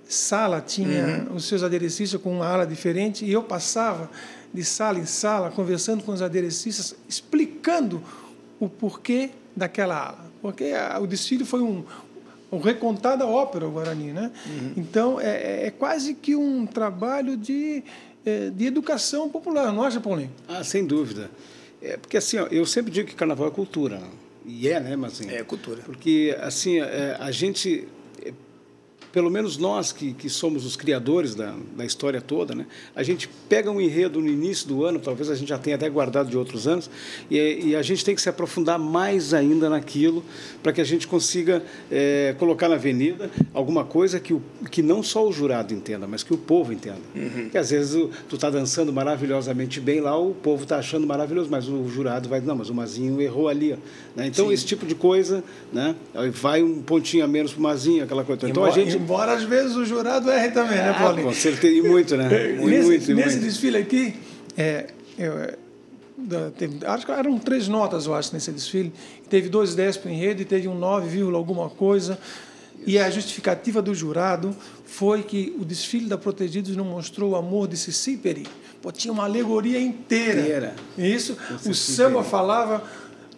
sala 0.06 0.60
tinha 0.60 1.26
uhum. 1.30 1.36
os 1.36 1.46
seus 1.46 1.62
aderecistas 1.62 2.20
com 2.20 2.30
uma 2.30 2.46
ala 2.46 2.66
diferente, 2.66 3.24
e 3.24 3.32
eu 3.32 3.42
passava 3.42 4.10
de 4.52 4.62
sala 4.62 4.98
em 4.98 5.06
sala, 5.06 5.50
conversando 5.50 6.04
com 6.04 6.12
os 6.12 6.20
aderecistas, 6.20 6.94
explicando 7.08 8.02
o 8.60 8.68
porquê 8.68 9.30
daquela 9.56 10.08
ala. 10.08 10.26
Porque 10.42 10.64
a, 10.64 10.98
o 11.00 11.06
desfile 11.06 11.44
foi 11.44 11.62
um, 11.62 11.84
um 12.52 12.58
recontar 12.58 13.16
da 13.16 13.26
ópera, 13.26 13.66
o 13.66 13.70
Guarani. 13.70 14.12
Né? 14.12 14.30
Uhum. 14.46 14.72
Então, 14.76 15.20
é, 15.20 15.28
é, 15.28 15.66
é, 15.66 15.70
quase 15.70 16.14
que 16.14 16.36
um 16.36 16.66
trabalho 16.66 17.36
de, 17.36 17.82
é, 18.26 18.50
de 18.50 18.66
educação 18.66 19.28
popular, 19.28 19.72
não 19.72 19.82
acha, 19.82 20.00
Paulinho? 20.00 20.30
Ah, 20.48 20.64
sem 20.64 20.84
dúvida. 20.84 21.30
É, 21.80 21.96
porque 21.96 22.16
assim, 22.16 22.38
ó, 22.38 22.46
eu 22.50 22.66
sempre 22.66 22.90
digo 22.90 23.08
que 23.08 23.14
carnaval 23.14 23.46
é 23.48 23.50
cultura. 23.50 24.02
E 24.44 24.68
é, 24.68 24.80
né, 24.80 24.96
mas 24.96 25.12
assim, 25.20 25.30
É 25.30 25.42
cultura. 25.42 25.80
Porque 25.84 26.36
assim, 26.40 26.80
é, 26.80 27.16
a 27.18 27.30
gente 27.30 27.86
pelo 29.12 29.30
menos 29.30 29.56
nós 29.56 29.92
que, 29.92 30.12
que 30.12 30.28
somos 30.28 30.64
os 30.64 30.76
criadores 30.76 31.34
da, 31.34 31.54
da 31.76 31.84
história 31.84 32.20
toda, 32.20 32.54
né, 32.54 32.66
a 32.94 33.02
gente 33.02 33.28
pega 33.48 33.70
um 33.70 33.80
enredo 33.80 34.20
no 34.20 34.28
início 34.28 34.68
do 34.68 34.84
ano, 34.84 34.98
talvez 34.98 35.30
a 35.30 35.34
gente 35.34 35.48
já 35.48 35.58
tenha 35.58 35.76
até 35.76 35.88
guardado 35.88 36.28
de 36.28 36.36
outros 36.36 36.66
anos, 36.66 36.90
e, 37.30 37.68
e 37.68 37.76
a 37.76 37.82
gente 37.82 38.04
tem 38.04 38.14
que 38.14 38.20
se 38.20 38.28
aprofundar 38.28 38.78
mais 38.78 39.32
ainda 39.34 39.68
naquilo 39.68 40.24
para 40.62 40.72
que 40.72 40.80
a 40.80 40.84
gente 40.84 41.06
consiga 41.06 41.62
é, 41.90 42.34
colocar 42.38 42.68
na 42.68 42.74
avenida 42.74 43.30
alguma 43.54 43.84
coisa 43.84 44.20
que, 44.20 44.32
o, 44.32 44.42
que 44.70 44.82
não 44.82 45.02
só 45.02 45.26
o 45.26 45.32
jurado 45.32 45.72
entenda, 45.72 46.06
mas 46.06 46.22
que 46.22 46.32
o 46.32 46.38
povo 46.38 46.72
entenda. 46.72 47.00
Uhum. 47.14 47.48
Que 47.50 47.58
às 47.58 47.70
vezes 47.70 47.94
o, 47.94 48.10
tu 48.28 48.36
está 48.36 48.50
dançando 48.50 48.92
maravilhosamente 48.92 49.80
bem 49.80 50.00
lá, 50.00 50.18
o 50.18 50.34
povo 50.34 50.62
está 50.64 50.78
achando 50.78 51.06
maravilhoso, 51.06 51.48
mas 51.50 51.68
o 51.68 51.88
jurado 51.88 52.28
vai, 52.28 52.40
não, 52.40 52.56
mas 52.56 52.70
o 52.70 52.74
Mazinho 52.74 53.20
errou 53.20 53.48
ali. 53.48 53.76
Né? 54.14 54.26
Então, 54.26 54.48
Sim. 54.48 54.52
esse 54.52 54.64
tipo 54.64 54.86
de 54.86 54.94
coisa, 54.94 55.42
né, 55.72 55.94
vai 56.32 56.62
um 56.62 56.82
pontinho 56.82 57.24
a 57.24 57.28
menos 57.28 57.52
para 57.52 57.60
o 57.60 57.62
Mazinho, 57.62 58.04
aquela 58.04 58.24
coisa. 58.24 58.48
Então, 58.48 58.64
a 58.64 58.70
gente 58.70 58.95
Embora 58.96 59.32
às 59.34 59.44
vezes 59.44 59.76
o 59.76 59.84
jurado 59.84 60.30
erre 60.30 60.50
também, 60.50 60.76
né, 60.76 60.90
ah, 60.90 61.02
Paulinho? 61.02 61.26
Com 61.28 61.34
certeza, 61.34 61.74
e 61.74 61.82
muito, 61.82 62.16
né? 62.16 62.28
Muito, 62.28 62.66
nesse, 62.66 62.86
muito, 62.86 63.14
nesse 63.14 63.36
muito. 63.36 63.44
desfile 63.44 63.76
aqui, 63.76 64.14
é, 64.56 64.86
eu, 65.18 65.38
é, 65.38 65.54
teve, 66.56 66.84
acho 66.84 67.06
que 67.06 67.12
eram 67.12 67.38
três 67.38 67.68
notas, 67.68 68.06
eu 68.06 68.14
acho, 68.14 68.32
nesse 68.32 68.50
desfile. 68.50 68.92
Teve 69.28 69.48
dois 69.48 69.74
10 69.74 69.98
para 69.98 70.08
o 70.08 70.12
enredo 70.12 70.42
e 70.42 70.44
teve 70.44 70.68
um 70.68 70.78
9, 70.78 71.20
alguma 71.34 71.68
coisa. 71.68 72.18
E 72.86 72.98
a 72.98 73.10
justificativa 73.10 73.80
do 73.80 73.94
jurado 73.94 74.54
foi 74.84 75.22
que 75.22 75.54
o 75.58 75.64
desfile 75.64 76.06
da 76.06 76.18
Protegidos 76.18 76.76
não 76.76 76.84
mostrou 76.84 77.32
o 77.32 77.36
amor 77.36 77.68
de 77.68 77.76
Cici 77.76 78.16
Peri. 78.16 78.46
Pô, 78.82 78.92
tinha 78.92 79.12
uma 79.12 79.24
alegoria 79.24 79.80
inteira. 79.80 80.40
inteira. 80.40 80.74
Isso, 80.96 81.36
o 81.64 81.74
samba 81.74 82.22
falava, 82.22 82.84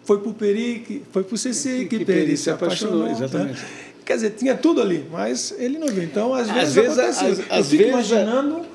foi 0.03 0.19
para 0.19 0.29
o 0.29 0.33
Peri, 0.33 1.03
foi 1.11 1.23
para 1.23 1.35
o 1.35 1.37
Cici 1.37 1.69
que, 1.79 1.85
que, 1.85 1.99
que 1.99 2.05
Peri 2.05 2.37
se 2.37 2.49
apaixonou. 2.49 3.05
apaixonou 3.05 3.25
exatamente. 3.27 3.61
Né? 3.61 3.88
Quer 4.09 4.15
dizer, 4.15 4.31
tinha 4.31 4.57
tudo 4.57 4.81
ali, 4.81 5.07
mas 5.11 5.53
ele 5.55 5.77
não 5.77 5.85
viu. 5.85 6.01
Então, 6.01 6.33
às 6.33 6.49
vezes, 6.49 6.69
às 6.69 6.73
vezes 6.73 6.97
aconteceu. 6.97 7.45
Às, 7.47 7.57
Eu 7.59 7.63
fico 7.63 7.77
vezes, 7.77 7.89
imaginando 7.91 8.65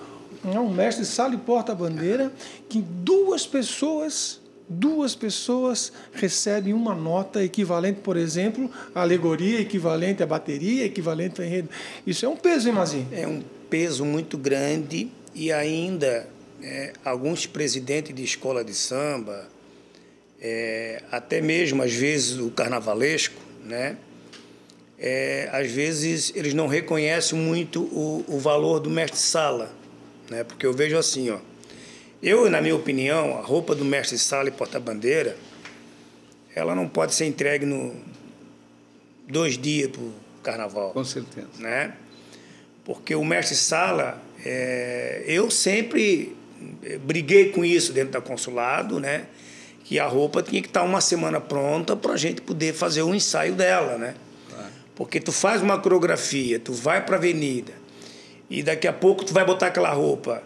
é 0.45 0.61
um 0.61 0.73
mestre 0.73 1.05
sala 1.05 1.35
e 1.35 1.39
porta-bandeira 1.39 2.33
que 2.69 2.81
duas 2.81 3.45
pessoas 3.45 4.41
duas 4.69 5.17
pessoas 5.17 5.93
recebem 6.13 6.73
uma 6.73 6.95
nota 6.95 7.43
equivalente, 7.43 7.99
por 8.01 8.17
exemplo, 8.17 8.71
à 8.95 9.01
alegoria, 9.01 9.61
equivalente 9.61 10.23
à 10.23 10.27
bateria, 10.27 10.85
equivalente 10.85 11.41
ao 11.41 11.47
enredo. 11.49 11.69
Isso 12.07 12.25
é 12.25 12.29
um 12.29 12.37
peso, 12.37 12.69
hein, 12.69 12.75
Mazinho? 12.75 13.09
É 13.11 13.27
um 13.27 13.43
peso 13.69 14.05
muito 14.05 14.39
grande 14.39 15.11
e 15.35 15.51
ainda 15.51 16.29
é, 16.63 16.93
alguns 17.05 17.45
presidentes 17.45 18.15
de 18.15 18.23
escola 18.23 18.63
de 18.63 18.73
samba, 18.73 19.49
é, 20.41 21.03
até 21.11 21.41
mesmo 21.41 21.83
às 21.83 21.93
vezes 21.93 22.39
o 22.39 22.51
carnavalesco, 22.51 23.43
né? 23.65 23.97
É, 24.99 25.49
às 25.53 25.71
vezes 25.71 26.33
eles 26.35 26.55
não 26.55 26.67
reconhecem 26.67 27.39
muito 27.39 27.83
o, 27.83 28.25
o 28.29 28.39
valor 28.39 28.81
do 28.81 28.91
mestre-sala, 28.91 29.71
né? 30.31 30.45
porque 30.45 30.65
eu 30.67 30.73
vejo 30.73 30.97
assim, 30.97 31.31
ó, 31.31 31.39
eu, 32.23 32.49
na 32.49 32.61
minha 32.61 32.75
opinião, 32.75 33.37
a 33.39 33.43
roupa 33.43 33.75
do 33.75 33.85
mestre-sala 33.85 34.49
e 34.49 34.53
porta-bandeira, 34.53 35.37
ela 36.55 36.75
não 36.75 36.89
pode 36.89 37.15
ser 37.15 37.27
entregue 37.27 37.67
no 37.67 37.95
dois 39.29 39.59
dias 39.59 39.91
para 39.91 40.01
o 40.01 40.13
carnaval. 40.43 40.91
Com 40.93 41.05
certeza. 41.05 41.49
Né? 41.59 41.95
Porque 42.85 43.15
o 43.15 43.25
mestre-sala, 43.25 44.23
é, 44.45 45.25
eu 45.27 45.51
sempre 45.51 46.35
briguei 47.03 47.51
com 47.51 47.65
isso 47.65 47.93
dentro 47.93 48.13
da 48.13 48.21
consulado, 48.21 48.99
né? 48.99 49.27
que 49.85 49.99
a 49.99 50.07
roupa 50.07 50.43
tinha 50.43 50.63
que 50.63 50.69
estar 50.69 50.83
uma 50.83 51.01
semana 51.01 51.41
pronta 51.41 51.95
para 51.95 52.15
a 52.15 52.17
gente 52.17 52.41
poder 52.41 52.73
fazer 52.73 53.03
o 53.03 53.15
ensaio 53.15 53.55
dela, 53.55 53.99
né? 53.99 54.15
Porque 54.95 55.21
tu 55.21 55.33
faz 55.33 55.61
uma 55.63 55.79
coreografia, 55.79 56.59
tu 56.59 56.73
vai 56.73 57.05
para 57.05 57.17
a 57.17 57.19
avenida 57.19 57.73
e 58.49 58.63
daqui 58.63 58.87
a 58.87 58.93
pouco 58.93 59.25
tu 59.25 59.33
vai 59.33 59.45
botar 59.45 59.69
aquela 59.69 59.91
roupa. 59.91 60.43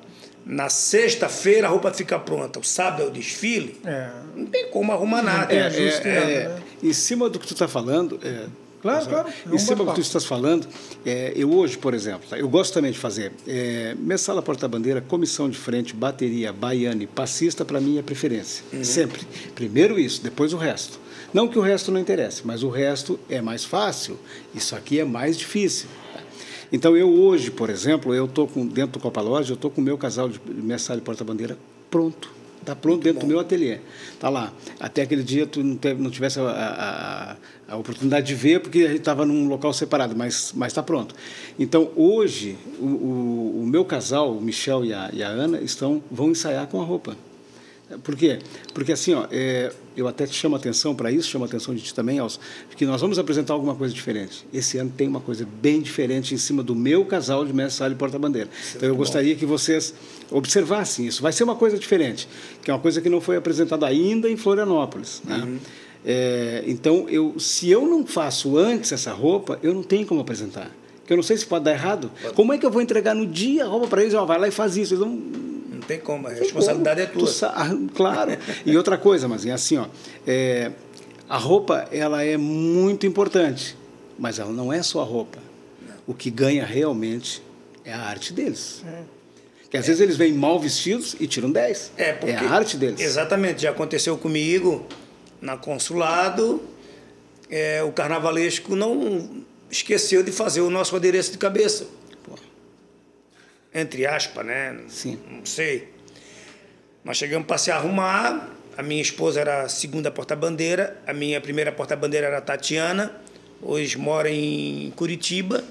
Na 0.46 0.70
sexta-feira 0.70 1.66
a 1.66 1.70
roupa 1.70 1.92
fica 1.92 2.18
pronta, 2.18 2.58
o 2.58 2.64
sábado 2.64 3.02
é 3.02 3.06
o 3.06 3.10
desfile. 3.10 3.78
É. 3.84 4.08
Não 4.34 4.46
tem 4.46 4.70
como 4.70 4.92
arrumar 4.92 5.22
nada. 5.22 5.52
É, 5.52 5.58
é, 5.58 5.88
é, 6.04 6.48
né? 6.48 6.62
Em 6.82 6.92
cima 6.92 7.28
do 7.28 7.38
que 7.38 7.46
tu 7.46 7.52
está 7.52 7.68
falando, 7.68 8.18
é, 8.78 8.82
Claro, 8.82 9.06
claro. 9.06 9.28
É 9.28 9.54
em 9.54 9.58
cima 9.58 9.84
do 9.84 9.86
que 9.86 9.94
tu 9.94 10.00
estás 10.00 10.24
falando, 10.24 10.66
é, 11.04 11.32
eu 11.34 11.52
hoje, 11.52 11.76
por 11.76 11.94
exemplo, 11.94 12.28
tá, 12.28 12.38
eu 12.38 12.48
gosto 12.48 12.74
também 12.74 12.92
de 12.92 12.98
fazer 12.98 13.32
é, 13.46 13.94
mensala 13.98 14.40
porta-bandeira, 14.40 15.00
comissão 15.00 15.48
de 15.48 15.58
frente, 15.58 15.94
bateria, 15.94 16.52
baiane, 16.52 17.06
passista, 17.06 17.64
para 17.64 17.80
mim 17.80 17.98
é 17.98 18.02
preferência. 18.02 18.64
Uhum. 18.72 18.84
Sempre. 18.84 19.20
Primeiro 19.54 19.98
isso, 19.98 20.22
depois 20.22 20.52
o 20.52 20.56
resto. 20.56 20.98
Não 21.32 21.46
que 21.46 21.58
o 21.58 21.62
resto 21.62 21.92
não 21.92 22.00
interesse, 22.00 22.42
mas 22.44 22.62
o 22.62 22.70
resto 22.70 23.20
é 23.28 23.40
mais 23.40 23.64
fácil. 23.64 24.18
Isso 24.54 24.74
aqui 24.74 24.98
é 24.98 25.04
mais 25.04 25.36
difícil. 25.36 25.88
Então 26.72 26.96
eu 26.96 27.08
hoje, 27.08 27.50
por 27.50 27.70
exemplo, 27.70 28.14
eu 28.14 28.26
estou 28.26 28.46
dentro 28.46 28.92
do 28.92 29.00
Copa 29.00 29.20
Loja, 29.20 29.52
eu 29.52 29.54
estou 29.54 29.70
com 29.70 29.80
o 29.80 29.84
meu 29.84 29.96
casal 29.96 30.28
de 30.28 30.40
mensagem 30.48 31.02
porta-bandeira 31.02 31.56
pronto. 31.90 32.37
Está 32.68 32.76
pronto 32.76 32.96
Muito 32.96 33.04
dentro 33.04 33.20
bom. 33.20 33.26
do 33.26 33.30
meu 33.30 33.40
ateliê. 33.40 33.78
Está 34.12 34.28
lá. 34.28 34.52
Até 34.78 35.00
aquele 35.00 35.22
dia 35.22 35.46
tu 35.46 35.64
não, 35.64 35.74
teve, 35.74 36.02
não 36.02 36.10
tivesse 36.10 36.38
a, 36.38 36.44
a, 36.44 37.72
a, 37.72 37.76
oportunidade 37.78 38.26
de 38.26 38.34
ver, 38.34 38.60
porque 38.60 38.80
a 38.80 38.88
gente 38.88 38.98
estava 38.98 39.24
num 39.24 39.48
local 39.48 39.72
separado, 39.72 40.14
mas 40.14 40.52
está 40.66 40.82
pronto. 40.82 41.14
Então, 41.58 41.90
hoje, 41.96 42.58
o, 42.78 42.84
o, 42.84 43.62
o, 43.62 43.66
meu 43.66 43.86
casal, 43.86 44.36
o 44.36 44.40
Michel 44.40 44.84
e 44.84 44.92
a, 44.92 45.08
e 45.14 45.22
a 45.22 45.28
Ana, 45.28 45.62
estão, 45.62 46.02
vão 46.10 46.30
ensaiar 46.30 46.66
com 46.66 46.78
a 46.78 46.84
roupa. 46.84 47.16
Por 48.02 48.14
quê? 48.14 48.38
Porque 48.74 48.92
assim, 48.92 49.14
ó, 49.14 49.26
é, 49.30 49.72
eu 49.96 50.06
até 50.06 50.26
te 50.26 50.34
chamo 50.34 50.54
a 50.54 50.58
atenção 50.58 50.94
para 50.94 51.10
isso, 51.10 51.28
chamo 51.28 51.44
a 51.44 51.48
atenção 51.48 51.74
de 51.74 51.80
ti 51.80 51.94
também, 51.94 52.18
Alcio, 52.18 52.38
que 52.76 52.84
nós 52.84 53.00
vamos 53.00 53.18
apresentar 53.18 53.54
alguma 53.54 53.74
coisa 53.74 53.94
diferente. 53.94 54.46
Esse 54.52 54.76
ano 54.76 54.92
tem 54.94 55.08
uma 55.08 55.20
coisa 55.20 55.48
bem 55.60 55.80
diferente 55.80 56.34
em 56.34 56.38
cima 56.38 56.62
do 56.62 56.74
meu 56.74 57.04
casal 57.06 57.46
de 57.46 57.52
mestre 57.52 57.78
sala 57.78 57.92
e 57.92 57.96
porta-bandeira. 57.96 58.50
Então 58.76 58.88
eu 58.88 58.94
gostaria 58.94 59.34
que 59.34 59.46
vocês 59.46 59.94
observassem 60.30 61.06
isso. 61.06 61.22
Vai 61.22 61.32
ser 61.32 61.44
uma 61.44 61.56
coisa 61.56 61.78
diferente, 61.78 62.28
que 62.62 62.70
é 62.70 62.74
uma 62.74 62.80
coisa 62.80 63.00
que 63.00 63.08
não 63.08 63.20
foi 63.20 63.36
apresentada 63.36 63.86
ainda 63.86 64.28
em 64.28 64.36
Florianópolis. 64.36 65.22
Né? 65.24 65.36
Uhum. 65.36 65.58
É, 66.04 66.64
então, 66.66 67.06
eu, 67.08 67.38
se 67.38 67.70
eu 67.70 67.86
não 67.86 68.06
faço 68.06 68.56
antes 68.56 68.92
essa 68.92 69.12
roupa, 69.12 69.58
eu 69.62 69.74
não 69.74 69.82
tenho 69.82 70.06
como 70.06 70.20
apresentar. 70.20 70.70
Que 71.06 71.12
eu 71.14 71.16
não 71.16 71.24
sei 71.24 71.38
se 71.38 71.46
pode 71.46 71.64
dar 71.64 71.72
errado. 71.72 72.10
Pode. 72.20 72.34
Como 72.34 72.52
é 72.52 72.58
que 72.58 72.66
eu 72.66 72.70
vou 72.70 72.82
entregar 72.82 73.14
no 73.14 73.26
dia 73.26 73.64
a 73.64 73.66
roupa 73.66 73.86
para 73.86 74.02
eles? 74.02 74.12
Ó, 74.12 74.26
vai 74.26 74.38
lá 74.38 74.46
e 74.46 74.50
faz 74.50 74.76
isso. 74.76 74.92
Eles 74.92 75.02
vão 75.02 75.18
tem 75.88 75.98
como, 75.98 76.28
a 76.28 76.30
responsabilidade 76.30 77.06
como. 77.06 77.26
é 77.26 77.32
tua. 77.32 77.48
Ah, 77.48 77.70
claro. 77.94 78.38
e 78.64 78.76
outra 78.76 78.98
coisa, 78.98 79.26
mas 79.26 79.46
é 79.46 79.50
assim, 79.50 79.78
ó, 79.78 79.86
é, 80.26 80.70
a 81.26 81.38
roupa 81.38 81.88
ela 81.90 82.22
é 82.22 82.36
muito 82.36 83.06
importante, 83.06 83.74
mas 84.18 84.38
ela 84.38 84.52
não 84.52 84.70
é 84.70 84.82
só 84.82 85.00
a 85.00 85.04
roupa. 85.04 85.38
O 86.06 86.14
que 86.14 86.30
ganha 86.30 86.64
realmente 86.64 87.42
é 87.84 87.92
a 87.92 88.00
arte 88.00 88.32
deles. 88.32 88.84
É. 88.86 89.02
Que 89.70 89.76
às 89.76 89.84
é. 89.84 89.88
vezes 89.88 90.00
eles 90.00 90.16
vêm 90.16 90.32
mal 90.32 90.60
vestidos 90.60 91.16
e 91.18 91.26
tiram 91.26 91.50
10. 91.50 91.92
É, 91.96 92.12
porque, 92.12 92.32
é 92.32 92.38
a 92.38 92.50
arte 92.50 92.76
deles. 92.76 93.00
Exatamente, 93.00 93.62
já 93.62 93.70
aconteceu 93.70 94.16
comigo 94.16 94.86
na 95.40 95.56
consulado, 95.56 96.62
é, 97.50 97.82
o 97.82 97.92
carnavalesco 97.92 98.76
não 98.76 99.42
esqueceu 99.70 100.22
de 100.22 100.32
fazer 100.32 100.60
o 100.60 100.70
nosso 100.70 100.96
adereço 100.96 101.32
de 101.32 101.38
cabeça 101.38 101.86
entre 103.74 104.06
aspas, 104.06 104.44
né? 104.44 104.78
Sim. 104.88 105.18
Não 105.30 105.44
sei. 105.44 105.88
Nós 107.04 107.16
chegamos 107.16 107.46
para 107.46 107.58
se 107.58 107.70
arrumar. 107.70 108.50
A 108.76 108.82
minha 108.82 109.02
esposa 109.02 109.40
era 109.40 109.62
a 109.62 109.68
segunda 109.68 110.10
porta-bandeira. 110.10 111.00
A 111.06 111.12
minha 111.12 111.40
primeira 111.40 111.72
porta-bandeira 111.72 112.26
era 112.26 112.38
a 112.38 112.40
Tatiana. 112.40 113.12
Hoje 113.60 113.98
mora 113.98 114.30
em 114.30 114.92
Curitiba. 114.92 115.64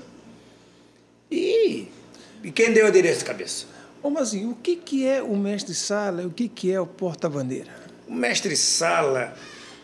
E 1.32 1.88
E 2.44 2.51
quem 2.51 2.72
deu 2.72 2.86
a 2.88 2.89
direita 2.89 3.20
de 3.20 3.25
cabeça? 3.25 3.66
Ô, 4.01 4.10
Mazinho, 4.10 4.51
o 4.51 4.56
que, 4.56 4.75
que 4.75 5.06
é 5.08 5.22
o 5.22 5.36
mestre-sala 5.36 6.22
e 6.22 6.25
o 6.25 6.30
que, 6.30 6.48
que 6.48 6.72
é 6.72 6.80
o 6.80 6.86
porta-bandeira? 6.86 7.70
O 8.08 8.13
mestre-sala 8.13 9.34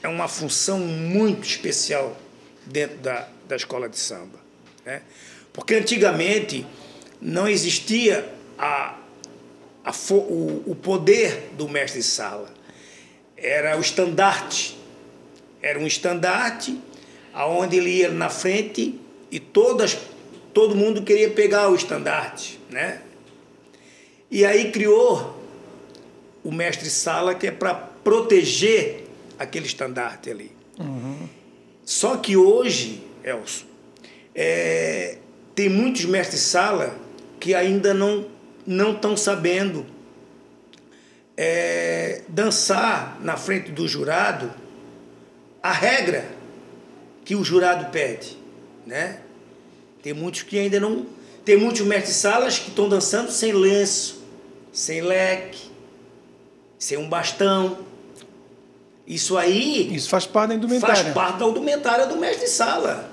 é 0.01 0.07
uma 0.07 0.27
função 0.27 0.79
muito 0.79 1.45
especial 1.47 2.17
dentro 2.65 2.97
da, 2.97 3.27
da 3.47 3.55
escola 3.55 3.89
de 3.89 3.97
samba. 3.97 4.39
Né? 4.85 5.01
Porque 5.51 5.75
antigamente 5.75 6.65
não 7.23 7.47
existia 7.47 8.29
a, 8.59 8.97
a, 9.85 9.91
o, 10.11 10.63
o 10.67 10.75
poder 10.75 11.51
do 11.57 11.69
mestre-sala. 11.69 12.53
Era 13.37 13.77
o 13.77 13.79
estandarte. 13.79 14.77
Era 15.61 15.79
um 15.79 15.87
estandarte 15.87 16.77
aonde 17.33 17.77
ele 17.77 17.89
ia 17.89 18.09
na 18.09 18.29
frente 18.29 18.99
e 19.31 19.39
todas, 19.39 19.97
todo 20.53 20.75
mundo 20.75 21.01
queria 21.01 21.29
pegar 21.29 21.69
o 21.69 21.75
estandarte. 21.75 22.59
Né? 22.69 23.01
E 24.29 24.45
aí 24.45 24.71
criou 24.71 25.41
o 26.43 26.51
mestre-sala 26.51 27.33
que 27.33 27.47
é 27.47 27.51
para 27.51 27.73
proteger 27.73 29.05
aquele 29.39 29.65
estandarte 29.65 30.29
ali. 30.29 30.51
Uhum. 30.77 31.29
Só 31.85 32.17
que 32.17 32.35
hoje, 32.35 33.01
Elson, 33.23 33.65
é, 34.35 35.17
tem 35.55 35.69
muitos 35.69 36.03
mestres-sala 36.05 37.02
que 37.43 37.53
ainda 37.53 37.93
não 37.93 38.25
não 38.65 38.93
estão 38.93 39.17
sabendo 39.17 39.85
é, 41.35 42.21
dançar 42.29 43.19
na 43.19 43.35
frente 43.35 43.69
do 43.69 43.85
jurado 43.85 44.49
a 45.61 45.73
regra 45.73 46.25
que 47.25 47.35
o 47.35 47.43
jurado 47.43 47.91
pede, 47.91 48.37
né? 48.85 49.19
Tem 50.01 50.13
muitos 50.13 50.43
que 50.43 50.57
ainda 50.57 50.79
não, 50.79 51.05
tem 51.43 51.57
muitos 51.57 51.81
mestres-salas 51.81 52.59
que 52.59 52.69
estão 52.69 52.87
dançando 52.87 53.29
sem 53.29 53.51
lenço, 53.51 54.23
sem 54.71 55.01
leque, 55.01 55.69
sem 56.79 56.97
um 56.97 57.09
bastão. 57.09 57.79
Isso 59.05 59.37
aí. 59.37 59.93
Isso 59.93 60.07
faz 60.07 60.25
parte 60.25 60.49
da 60.51 60.55
indumentária. 60.55 60.95
Faz 60.95 61.13
parte 61.13 61.39
da 61.39 61.45
indumentária 61.45 62.07
do 62.07 62.15
mestre-sala. 62.15 63.11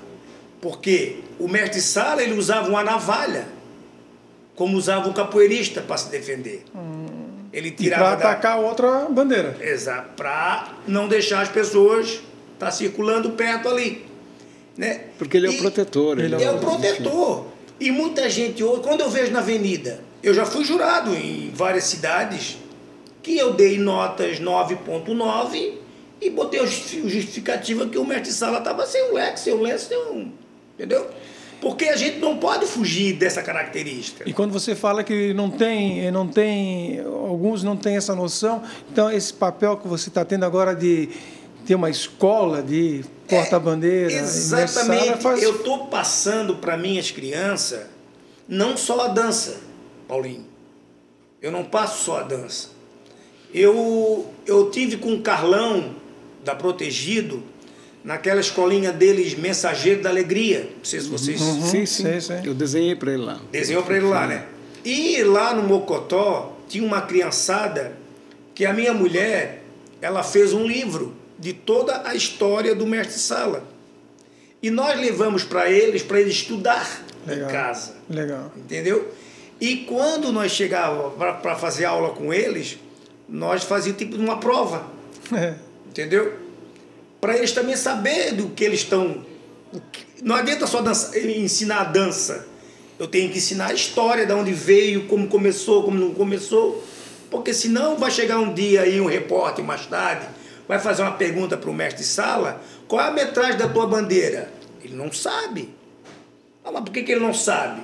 Porque 0.61 1.19
o 1.37 1.49
mestre-sala 1.49 2.23
ele 2.23 2.39
usava 2.39 2.69
uma 2.69 2.81
navalha, 2.81 3.59
como 4.55 4.77
usava 4.77 5.09
o 5.09 5.13
capoeirista 5.13 5.81
para 5.81 5.97
se 5.97 6.09
defender. 6.09 6.63
Hum. 6.75 7.05
Ele 7.53 7.71
tirava. 7.71 8.17
Para 8.17 8.31
atacar 8.31 8.57
da... 8.57 8.65
outra 8.65 9.05
bandeira. 9.09 9.57
Exato. 9.59 10.13
Para 10.15 10.69
não 10.87 11.07
deixar 11.07 11.41
as 11.41 11.49
pessoas 11.49 12.07
estar 12.07 12.23
tá 12.57 12.71
circulando 12.71 13.31
perto 13.31 13.67
ali. 13.67 14.05
Né? 14.77 15.05
Porque 15.17 15.37
ele 15.37 15.47
é 15.47 15.49
o 15.49 15.57
protetor. 15.57 16.17
Ele, 16.19 16.35
ele 16.35 16.43
é, 16.43 16.47
é 16.47 16.51
o 16.51 16.59
protetor. 16.59 17.47
E 17.79 17.91
muita 17.91 18.29
gente 18.29 18.63
hoje, 18.63 18.81
quando 18.81 19.01
eu 19.01 19.09
vejo 19.09 19.31
na 19.31 19.39
avenida, 19.39 19.99
eu 20.21 20.33
já 20.33 20.45
fui 20.45 20.63
jurado 20.63 21.15
em 21.15 21.51
várias 21.53 21.85
cidades 21.85 22.57
que 23.23 23.37
eu 23.37 23.53
dei 23.53 23.77
notas 23.77 24.39
9.9 24.39 25.73
e 26.21 26.29
botei 26.29 26.61
o 26.61 26.67
justificativa 26.67 27.87
que 27.87 27.97
o 27.97 28.05
mestre 28.05 28.31
sala 28.31 28.59
estava 28.59 28.85
sem 28.85 29.09
o 29.09 29.13
leque, 29.13 29.39
sem 29.39 29.53
o 29.53 29.61
lenço, 29.61 29.87
sem 29.87 29.97
um. 29.97 30.31
Entendeu? 30.75 31.09
Porque 31.61 31.85
a 31.85 31.95
gente 31.95 32.17
não 32.17 32.37
pode 32.37 32.65
fugir 32.65 33.13
dessa 33.13 33.43
característica. 33.43 34.27
E 34.27 34.33
quando 34.33 34.51
você 34.51 34.75
fala 34.75 35.03
que 35.03 35.31
não 35.35 35.49
tem, 35.49 36.09
não 36.11 36.27
tem, 36.27 36.99
alguns 36.99 37.63
não 37.63 37.77
têm 37.77 37.95
essa 37.95 38.15
noção, 38.15 38.63
então 38.91 39.11
esse 39.11 39.31
papel 39.31 39.77
que 39.77 39.87
você 39.87 40.09
está 40.09 40.25
tendo 40.25 40.43
agora 40.43 40.75
de 40.75 41.09
ter 41.65 41.75
uma 41.75 41.91
escola 41.91 42.63
de 42.63 43.05
porta-bandeira, 43.29 44.11
é, 44.11 44.17
exatamente. 44.17 45.21
Faz... 45.21 45.43
Eu 45.43 45.57
estou 45.57 45.85
passando 45.85 46.55
para 46.55 46.75
minhas 46.75 47.11
crianças 47.11 47.85
não 48.47 48.75
só 48.75 49.05
a 49.05 49.07
dança, 49.09 49.61
Paulinho. 50.07 50.47
Eu 51.39 51.51
não 51.51 51.63
passo 51.63 52.03
só 52.03 52.21
a 52.21 52.23
dança. 52.23 52.69
Eu, 53.53 54.33
eu 54.47 54.71
tive 54.71 54.97
com 54.97 55.13
o 55.13 55.21
Carlão, 55.21 55.95
da 56.43 56.55
Protegido, 56.55 57.43
naquela 58.03 58.39
escolinha 58.39 58.91
deles, 58.91 59.35
Mensageiro 59.35 60.01
da 60.01 60.09
Alegria. 60.09 60.69
Não 60.77 60.85
sei 60.85 60.99
se 60.99 61.07
vocês. 61.07 61.41
Uhum, 61.41 61.61
sim, 61.63 61.85
sim, 61.85 62.19
sim, 62.19 62.33
Eu 62.43 62.53
desenhei 62.53 62.95
para 62.95 63.13
ele 63.13 63.23
lá. 63.23 63.39
Desenhou 63.51 63.83
para 63.83 63.97
ele 63.97 64.07
lá, 64.07 64.27
né? 64.27 64.45
E 64.83 65.23
lá 65.23 65.53
no 65.53 65.63
Mocotó 65.63 66.57
tinha 66.67 66.83
uma 66.83 67.01
criançada 67.01 67.93
que 68.55 68.65
a 68.65 68.73
minha 68.73 68.93
mulher 68.93 69.63
ela 70.01 70.23
fez 70.23 70.53
um 70.53 70.65
livro 70.65 71.13
de 71.37 71.53
toda 71.53 72.07
a 72.07 72.15
história 72.15 72.73
do 72.73 72.87
mestre 72.87 73.19
Sala. 73.19 73.63
E 74.61 74.69
nós 74.69 74.99
levamos 74.99 75.43
para 75.43 75.69
eles, 75.69 76.03
para 76.03 76.19
eles 76.19 76.35
estudar 76.35 77.03
Legal. 77.25 77.49
em 77.49 77.51
casa. 77.51 77.95
Legal. 78.09 78.51
Entendeu? 78.55 79.11
E 79.59 79.77
quando 79.77 80.31
nós 80.31 80.51
chegávamos 80.51 81.13
para 81.15 81.55
fazer 81.55 81.85
aula 81.85 82.09
com 82.09 82.33
eles, 82.33 82.79
nós 83.27 83.63
fazíamos 83.63 83.99
tipo 83.99 84.15
uma 84.15 84.39
prova. 84.39 84.87
É. 85.31 85.55
Entendeu? 85.87 86.33
Para 87.21 87.37
eles 87.37 87.51
também 87.51 87.77
saber 87.77 88.33
do 88.33 88.49
que 88.49 88.63
eles 88.63 88.79
estão. 88.79 89.23
Não 90.23 90.35
adianta 90.35 90.65
só 90.65 90.81
dança, 90.81 91.17
ensinar 91.17 91.81
a 91.81 91.83
dança. 91.83 92.47
Eu 92.97 93.07
tenho 93.07 93.31
que 93.31 93.37
ensinar 93.37 93.67
a 93.67 93.73
história, 93.73 94.25
de 94.25 94.33
onde 94.33 94.51
veio, 94.51 95.07
como 95.07 95.27
começou, 95.27 95.83
como 95.83 95.97
não 95.97 96.13
começou. 96.13 96.83
Porque 97.29 97.53
senão 97.53 97.97
vai 97.97 98.11
chegar 98.11 98.39
um 98.39 98.53
dia 98.53 98.81
aí 98.81 98.99
um 98.99 99.05
repórter 99.05 99.63
mais 99.63 99.85
tarde, 99.85 100.27
vai 100.67 100.79
fazer 100.79 101.01
uma 101.01 101.13
pergunta 101.13 101.55
para 101.55 101.69
o 101.69 101.73
mestre 101.73 102.03
sala, 102.03 102.61
qual 102.87 103.01
é 103.01 103.07
a 103.07 103.11
metragem 103.11 103.57
da 103.57 103.69
tua 103.69 103.87
bandeira? 103.87 104.51
Ele 104.83 104.95
não 104.95 105.11
sabe. 105.11 105.69
Ah, 106.63 106.71
mas 106.71 106.83
por 106.83 106.91
que, 106.91 107.03
que 107.03 107.13
ele 107.13 107.21
não 107.21 107.33
sabe? 107.33 107.81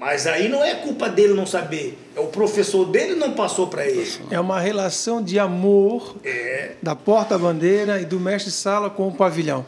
Mas 0.00 0.26
aí 0.26 0.48
não 0.48 0.64
é 0.64 0.76
culpa 0.76 1.10
dele 1.10 1.34
não 1.34 1.44
saber, 1.44 1.98
é 2.16 2.20
o 2.20 2.28
professor 2.28 2.86
dele 2.86 3.14
não 3.14 3.32
passou 3.32 3.66
para 3.66 3.86
ele. 3.86 4.10
É 4.30 4.40
uma 4.40 4.58
relação 4.58 5.22
de 5.22 5.38
amor 5.38 6.16
é. 6.24 6.72
da 6.82 6.96
porta-bandeira 6.96 8.00
e 8.00 8.06
do 8.06 8.18
mestre-sala 8.18 8.88
com 8.88 9.08
o 9.08 9.12
pavilhão. 9.12 9.66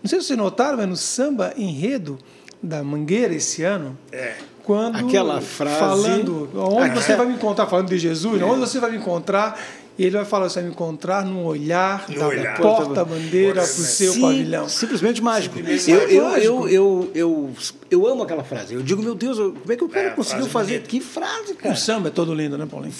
Não 0.00 0.08
sei 0.08 0.20
se 0.20 0.28
vocês 0.28 0.38
notaram, 0.38 0.76
mas 0.76 0.88
no 0.88 0.96
samba 0.96 1.52
enredo 1.56 2.16
da 2.62 2.84
Mangueira 2.84 3.34
esse 3.34 3.64
ano, 3.64 3.98
é. 4.12 4.34
quando 4.62 5.08
aquela 5.08 5.40
frase 5.40 5.76
falando, 5.76 6.48
onde 6.54 6.94
você 6.94 7.16
vai 7.16 7.26
me 7.26 7.34
encontrar 7.34 7.66
falando 7.66 7.88
de 7.88 7.98
Jesus, 7.98 8.40
é. 8.40 8.44
onde 8.44 8.60
você 8.60 8.78
vai 8.78 8.92
me 8.92 8.98
encontrar 8.98 9.60
e 9.96 10.04
ele 10.04 10.16
vai 10.16 10.24
falar, 10.24 10.48
você 10.48 10.56
vai 10.56 10.64
me 10.64 10.70
encontrar 10.70 11.24
num 11.24 11.44
olhar 11.44 12.06
no 12.08 12.18
da 12.18 12.26
olhar. 12.26 12.56
porta-bandeira 12.56 13.62
para 13.62 13.62
o 13.62 13.66
seu 13.66 14.12
Sim, 14.12 14.20
pavilhão. 14.22 14.68
Simplesmente 14.68 15.22
mágico. 15.22 15.56
Simplesmente 15.56 15.90
eu, 15.90 16.08
eu, 16.08 16.24
mágico. 16.24 16.46
Eu, 16.46 16.68
eu, 16.68 17.10
eu, 17.14 17.52
eu, 17.90 18.06
amo 18.08 18.24
aquela 18.24 18.42
frase. 18.42 18.74
Eu 18.74 18.82
digo, 18.82 19.00
meu 19.00 19.14
Deus, 19.14 19.38
como 19.38 19.72
é 19.72 19.76
que 19.76 19.84
o 19.84 19.88
cara 19.88 20.08
é, 20.08 20.10
conseguiu 20.10 20.46
fazer? 20.46 20.74
Bonita. 20.74 20.88
Que 20.88 21.00
frase, 21.00 21.54
cara. 21.54 21.74
O 21.74 21.78
samba 21.78 22.08
é 22.08 22.10
todo 22.10 22.34
lindo, 22.34 22.58
né, 22.58 22.66
Paulinho? 22.66 22.92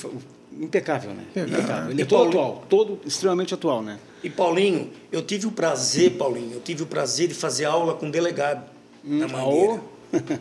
Impecável, 0.53 1.11
né? 1.11 1.25
Impecável. 1.35 1.91
Ele 1.91 2.03
é 2.03 2.05
todo 2.05 2.29
atual, 2.29 2.65
todo 2.69 3.01
extremamente 3.05 3.53
atual, 3.53 3.83
né? 3.83 3.99
E 4.23 4.31
Paulinho, 4.31 4.89
eu 5.11 5.21
tive 5.21 5.49
o 5.49 5.51
prazer, 5.51 6.13
Paulinho, 6.13 6.55
eu 6.55 6.61
tive 6.61 6.85
o 6.85 6.87
prazer 6.87 7.27
de 7.27 7.35
fazer 7.35 7.65
aula 7.65 7.95
com 7.95 8.07
um 8.07 8.11
delegado 8.11 8.63
hum, 9.05 9.19
na 9.19 9.27
Mangueira. 9.27 9.81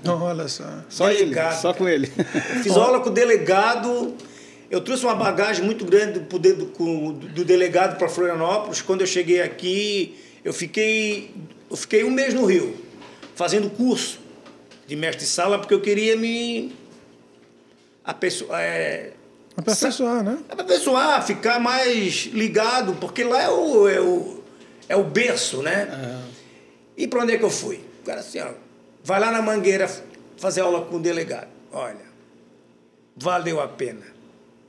Oh. 0.07 0.09
Olha 0.21 0.47
só. 0.47 0.65
Só 0.87 1.07
delegado, 1.07 1.51
ele, 1.51 1.61
só 1.61 1.73
com 1.73 1.89
ele. 1.89 2.07
Fiz 2.61 2.77
aula 2.77 2.99
com 2.99 3.09
o 3.09 3.11
delegado 3.11 4.13
eu 4.73 4.81
trouxe 4.81 5.05
uma 5.05 5.13
bagagem 5.13 5.63
muito 5.63 5.86
grande 5.86 6.13
do, 6.13 6.21
poder 6.21 6.55
do, 6.55 6.65
do 6.65 7.45
delegado 7.45 7.95
para 7.95 8.09
Florianópolis. 8.09 8.81
Quando 8.81 9.01
eu 9.01 9.07
cheguei 9.07 9.39
aqui, 9.39 10.19
eu 10.43 10.51
fiquei, 10.51 11.29
eu 11.69 11.77
fiquei 11.77 12.03
um 12.03 12.09
mês 12.09 12.33
no 12.33 12.43
Rio, 12.43 12.75
fazendo 13.36 13.69
curso 13.69 14.19
de 14.88 14.95
mestre-sala, 14.95 15.59
porque 15.59 15.75
eu 15.75 15.79
queria 15.79 16.17
me 16.17 16.75
aperfeiçoar, 18.03 18.62
é, 18.62 19.12
aperfeiçoar 19.55 20.23
né? 20.23 20.39
Aperfeiçoar, 20.49 21.23
ficar 21.23 21.59
mais 21.59 22.31
ligado, 22.33 22.95
porque 22.95 23.23
lá 23.23 23.43
é 23.43 23.49
o, 23.51 23.88
é 23.88 24.01
o, 24.01 24.43
é 24.89 24.95
o 24.95 25.03
berço, 25.03 25.62
né? 25.62 25.88
Uhum. 25.93 26.29
E 26.97 27.07
para 27.07 27.21
onde 27.21 27.33
é 27.33 27.38
que 27.38 27.45
eu 27.45 27.51
fui? 27.51 27.79
O 28.01 28.05
cara 28.07 28.21
assim, 28.21 28.39
ó, 28.39 28.49
vai 29.03 29.19
lá 29.19 29.29
na 29.29 29.39
Mangueira 29.39 29.88
fazer 30.36 30.62
aula 30.62 30.81
com 30.81 30.95
o 30.95 30.99
delegado. 30.99 31.49
Olha, 31.71 32.12
valeu 33.15 33.62
a 33.62 33.67
pena 33.67 34.12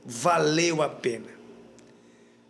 valeu 0.05 0.81
a 0.81 0.89
pena. 0.89 1.34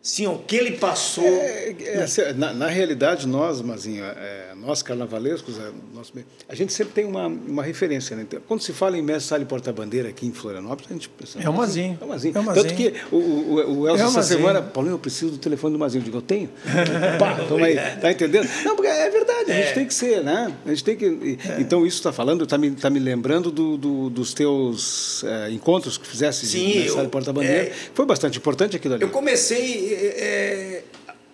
Sim, 0.06 0.28
o 0.28 0.38
que 0.38 0.56
ele 0.56 0.74
passou. 0.74 1.26
É, 1.26 1.76
é, 1.84 2.04
assim, 2.04 2.22
na, 2.36 2.54
na, 2.54 2.68
realidade, 2.68 3.28
nós, 3.28 3.60
Mazinho, 3.60 4.04
é, 4.06 4.54
nós 4.56 4.84
carnavalescos, 4.84 5.58
é, 5.58 5.72
nós, 5.96 6.14
a 6.48 6.54
gente 6.54 6.72
sempre 6.74 6.94
tem 6.94 7.06
uma, 7.06 7.26
uma 7.26 7.64
referência. 7.64 8.16
Né? 8.16 8.22
Então, 8.22 8.40
quando 8.48 8.62
se 8.62 8.72
fala 8.72 9.00
em 9.00 9.02
mestre 9.02 9.30
sala 9.30 9.42
e 9.42 9.48
porta-bandeira 9.48 10.10
aqui 10.10 10.28
em 10.28 10.32
Florianópolis, 10.32 10.92
a 10.92 10.94
gente 10.94 11.10
pensa. 11.10 11.40
É 11.42 11.50
o 11.50 11.54
Mazinho. 11.54 11.98
É 12.00 12.06
o 12.06 12.08
Mazinho. 12.08 12.38
É 12.38 12.40
o 12.40 12.44
Mazinho. 12.44 12.66
Tanto 12.68 12.78
que 12.78 12.94
o, 13.12 13.16
o, 13.16 13.80
o 13.80 13.88
Elcio, 13.88 14.06
é 14.06 14.08
essa 14.08 14.22
semana, 14.22 14.62
Paulinho, 14.62 14.94
eu 14.94 15.00
preciso 15.00 15.32
do 15.32 15.38
telefone 15.40 15.74
do 15.74 15.80
Mazinho. 15.80 16.02
Eu 16.02 16.06
digo, 16.06 16.18
eu 16.18 16.22
tenho? 16.22 16.52
Pá, 17.18 17.44
toma 17.48 17.66
aí. 17.66 17.76
Tá 18.00 18.12
entendendo? 18.12 18.48
Não, 18.64 18.76
porque 18.76 18.92
é 18.92 19.10
verdade, 19.10 19.52
a 19.52 19.56
gente 19.56 19.70
é. 19.70 19.74
tem 19.74 19.88
que 19.88 19.94
ser, 19.96 20.24
né? 20.24 20.54
A 20.68 20.70
gente 20.70 20.84
tem 20.84 20.96
que. 20.96 21.40
É. 21.50 21.60
Então, 21.60 21.84
isso 21.84 21.98
está 21.98 22.14
falando, 22.14 22.44
está 22.44 22.60
me, 22.60 22.70
tá 22.70 22.92
me 22.92 23.00
lembrando 23.00 23.50
do, 23.50 23.76
do 23.76 24.10
dos 24.12 24.36
teus 24.36 25.26
encontros 25.52 25.98
que 25.98 26.06
fizesse 26.06 26.46
Sim, 26.46 26.60
de 26.60 26.66
mestre 26.66 26.90
sala 26.92 27.06
e 27.06 27.10
porta-bandeira. 27.10 27.72
Foi 27.96 28.06
bastante 28.06 28.38
importante 28.38 28.76
aquilo 28.76 28.94
ali. 28.94 29.04
Eu 29.04 29.10
comecei 29.10 29.95
é, 29.96 30.84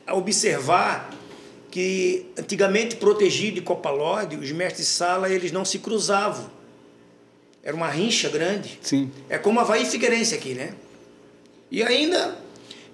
a 0.06 0.16
observar 0.16 1.10
que 1.70 2.28
antigamente 2.38 2.98
protegido 2.98 3.56
de 3.56 3.62
Copalorde, 3.62 4.36
os 4.36 4.52
mestres 4.52 4.88
sala 4.88 5.30
eles 5.30 5.52
não 5.52 5.64
se 5.64 5.80
cruzavam. 5.80 6.50
Era 7.64 7.76
uma 7.76 7.88
rincha 7.88 8.30
grande. 8.30 8.80
Sim. 8.82 9.12
É 9.30 9.38
como 9.38 9.60
Havaí 9.60 9.84
e 9.84 9.86
Figueirense 9.86 10.36
aqui, 10.36 10.54
né? 10.54 10.74
E 11.70 11.82
ainda 11.82 12.36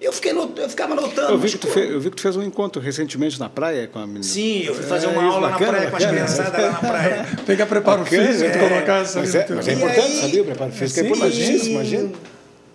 eu, 0.00 0.12
fiquei 0.12 0.32
not, 0.32 0.52
eu 0.60 0.68
ficava 0.68 0.94
notando. 0.94 1.32
Eu 1.32 1.38
vi, 1.38 1.50
que 1.50 1.58
tu 1.58 1.66
fez, 1.66 1.90
eu 1.90 2.00
vi 2.00 2.10
que 2.10 2.16
tu 2.16 2.22
fez 2.22 2.36
um 2.36 2.42
encontro 2.42 2.80
recentemente 2.80 3.40
na 3.40 3.48
praia 3.48 3.88
com 3.88 3.98
a 3.98 4.06
menina. 4.06 4.22
Sim, 4.22 4.62
eu 4.62 4.74
fui 4.74 4.84
fazer 4.84 5.08
uma 5.08 5.22
é, 5.22 5.24
aula 5.24 5.48
bacana, 5.48 5.72
na 5.72 5.90
praia 5.90 5.90
bacana, 5.90 5.90
com 5.90 5.96
as 5.96 6.06
criançadas 6.06 6.62
lá 6.62 6.70
na 6.70 6.78
praia. 6.78 7.26
Pegar 7.44 7.66
preparo 7.66 8.04
bacana, 8.04 8.26
físico, 8.28 8.50
é, 8.50 8.68
colocar 8.68 9.02
essa 9.02 9.18
mas, 9.18 9.34
é, 9.34 9.46
mas 9.50 9.66
é 9.68 9.72
importante, 9.72 10.00
aí, 10.00 10.20
sabia? 10.20 10.42
O 10.42 10.44
preparo 10.44 10.72
físico 10.72 11.00
é 11.00 11.08
importante. 11.08 11.68
Imagina. 11.68 12.12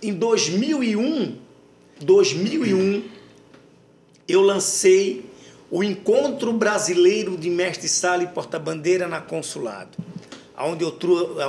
Em 0.02 0.14
2001, 0.14 1.38
2001, 2.04 3.04
eu 4.28 4.42
lancei 4.42 5.26
o 5.70 5.84
Encontro 5.84 6.54
Brasileiro 6.54 7.36
de 7.36 7.50
Mestre 7.50 7.88
Sala 7.88 8.24
e 8.24 8.28
Porta-Bandeira 8.28 9.08
na 9.08 9.20
Consulado, 9.20 9.98
onde 10.58 10.84
eu, 10.84 10.98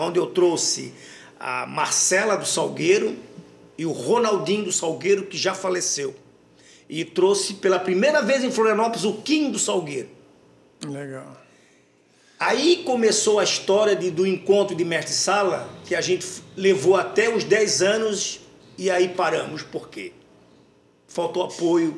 onde 0.00 0.18
eu 0.18 0.26
trouxe 0.26 0.94
a 1.38 1.66
Marcela 1.66 2.36
do 2.36 2.46
Salgueiro 2.46 3.16
e 3.76 3.84
o 3.84 3.92
Ronaldinho 3.92 4.64
do 4.64 4.72
Salgueiro, 4.72 5.26
que 5.26 5.36
já 5.36 5.54
faleceu. 5.54 6.14
E 6.88 7.04
trouxe 7.04 7.54
pela 7.54 7.78
primeira 7.78 8.22
vez 8.22 8.42
em 8.42 8.50
Florianópolis 8.50 9.04
o 9.04 9.14
Kim 9.14 9.50
do 9.50 9.58
Salgueiro. 9.58 10.08
Legal. 10.86 11.36
Aí 12.38 12.82
começou 12.84 13.38
a 13.38 13.44
história 13.44 13.94
de, 13.94 14.10
do 14.10 14.26
encontro 14.26 14.74
de 14.74 14.84
mestre 14.84 15.14
sala, 15.14 15.68
que 15.86 15.94
a 15.94 16.00
gente 16.00 16.26
levou 16.56 16.96
até 16.96 17.34
os 17.34 17.44
10 17.44 17.82
anos 17.82 18.40
e 18.76 18.90
aí 18.90 19.08
paramos. 19.08 19.62
Por 19.62 19.88
quê? 19.88 20.12
Faltou 21.14 21.44
apoio 21.44 21.96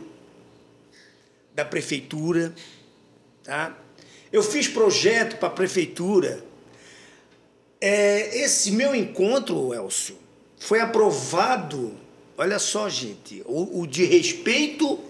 da 1.54 1.64
prefeitura. 1.64 2.54
Tá? 3.42 3.74
Eu 4.30 4.42
fiz 4.42 4.68
projeto 4.68 5.38
para 5.38 5.48
a 5.48 5.52
prefeitura. 5.52 6.44
É, 7.80 8.42
esse 8.44 8.72
meu 8.72 8.94
encontro, 8.94 9.72
Elcio, 9.72 10.18
foi 10.58 10.80
aprovado, 10.80 11.94
olha 12.36 12.58
só, 12.58 12.90
gente, 12.90 13.42
o, 13.46 13.80
o 13.80 13.86
de 13.86 14.04
respeito 14.04 15.00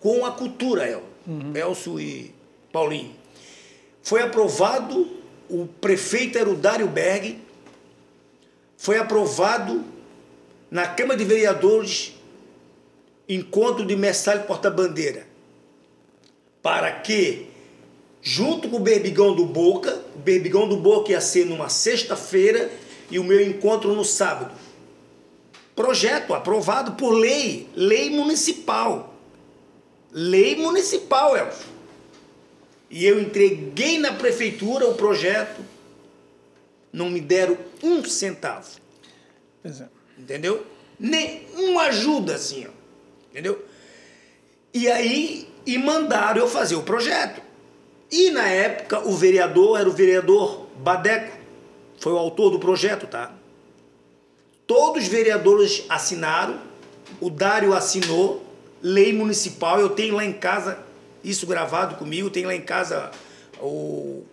com 0.00 0.26
a 0.26 0.32
cultura, 0.32 0.86
El, 0.86 1.02
uhum. 1.26 1.56
Elcio 1.56 1.98
e 1.98 2.34
Paulinho. 2.70 3.16
Foi 4.02 4.20
aprovado, 4.20 5.16
o 5.48 5.66
prefeito 5.66 6.36
era 6.36 6.50
o 6.50 6.56
Dário 6.56 6.88
Berg, 6.88 7.38
foi 8.76 8.98
aprovado 8.98 9.82
na 10.70 10.86
Câmara 10.86 11.18
de 11.18 11.24
Vereadores 11.24 12.19
encontro 13.34 13.84
de 13.86 13.94
mestre 13.94 14.40
porta-bandeira, 14.40 15.26
para 16.60 16.90
que, 16.90 17.46
junto 18.20 18.68
com 18.68 18.76
o 18.76 18.80
Berbigão 18.80 19.34
do 19.34 19.46
Boca, 19.46 20.02
o 20.16 20.18
Berbigão 20.18 20.68
do 20.68 20.76
Boca 20.76 21.12
ia 21.12 21.20
ser 21.20 21.46
numa 21.46 21.68
sexta-feira 21.68 22.70
e 23.10 23.18
o 23.18 23.24
meu 23.24 23.40
encontro 23.40 23.94
no 23.94 24.04
sábado. 24.04 24.52
Projeto 25.76 26.34
aprovado 26.34 26.92
por 26.92 27.10
lei, 27.12 27.68
lei 27.74 28.10
municipal. 28.10 29.14
Lei 30.12 30.56
municipal, 30.56 31.36
Elcio. 31.36 31.70
E 32.90 33.06
eu 33.06 33.20
entreguei 33.20 33.98
na 33.98 34.12
prefeitura 34.12 34.88
o 34.88 34.94
projeto, 34.94 35.64
não 36.92 37.08
me 37.08 37.20
deram 37.20 37.56
um 37.80 38.04
centavo. 38.04 38.68
É. 39.64 39.84
Entendeu? 40.18 40.66
Nenhuma 40.98 41.82
ajuda 41.82 42.34
assim, 42.34 42.66
ó. 42.66 42.79
Entendeu? 43.30 43.64
E 44.72 44.88
aí, 44.88 45.48
e 45.66 45.78
mandaram 45.78 46.40
eu 46.40 46.48
fazer 46.48 46.74
o 46.74 46.82
projeto. 46.82 47.40
E 48.10 48.30
na 48.30 48.48
época, 48.48 49.00
o 49.06 49.12
vereador 49.12 49.78
era 49.78 49.88
o 49.88 49.92
vereador 49.92 50.66
Badeco, 50.76 51.36
foi 51.98 52.12
o 52.12 52.18
autor 52.18 52.50
do 52.50 52.58
projeto, 52.58 53.06
tá? 53.06 53.32
Todos 54.66 55.02
os 55.02 55.08
vereadores 55.08 55.84
assinaram, 55.88 56.60
o 57.20 57.28
Dário 57.28 57.74
assinou, 57.74 58.44
lei 58.82 59.12
municipal, 59.12 59.78
eu 59.78 59.90
tenho 59.90 60.14
lá 60.14 60.24
em 60.24 60.32
casa 60.32 60.78
isso 61.22 61.46
gravado 61.46 61.96
comigo, 61.96 62.30
tenho 62.30 62.46
lá 62.46 62.54
em 62.54 62.62
casa 62.62 63.10
o, 63.60 64.24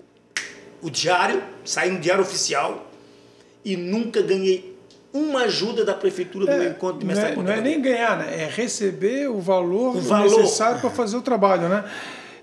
o 0.82 0.90
diário, 0.90 1.44
saiu 1.66 1.94
no 1.94 2.00
diário 2.00 2.24
oficial, 2.24 2.90
e 3.64 3.76
nunca 3.76 4.22
ganhei 4.22 4.77
uma 5.20 5.42
ajuda 5.42 5.84
da 5.84 5.94
prefeitura 5.94 6.46
do 6.46 6.64
é, 6.64 6.70
encontro 6.70 7.00
de 7.00 7.06
mestre 7.06 7.36
Não, 7.36 7.42
é, 7.42 7.46
não 7.46 7.52
é 7.54 7.62
nem 7.62 7.82
ganhar, 7.82 8.18
né? 8.18 8.44
é 8.44 8.50
receber 8.50 9.30
o 9.30 9.40
valor, 9.40 9.96
o 9.96 10.02
valor. 10.02 10.24
necessário 10.24 10.80
para 10.80 10.90
fazer 10.90 11.18
o 11.18 11.22
trabalho. 11.22 11.68
Né? 11.70 11.84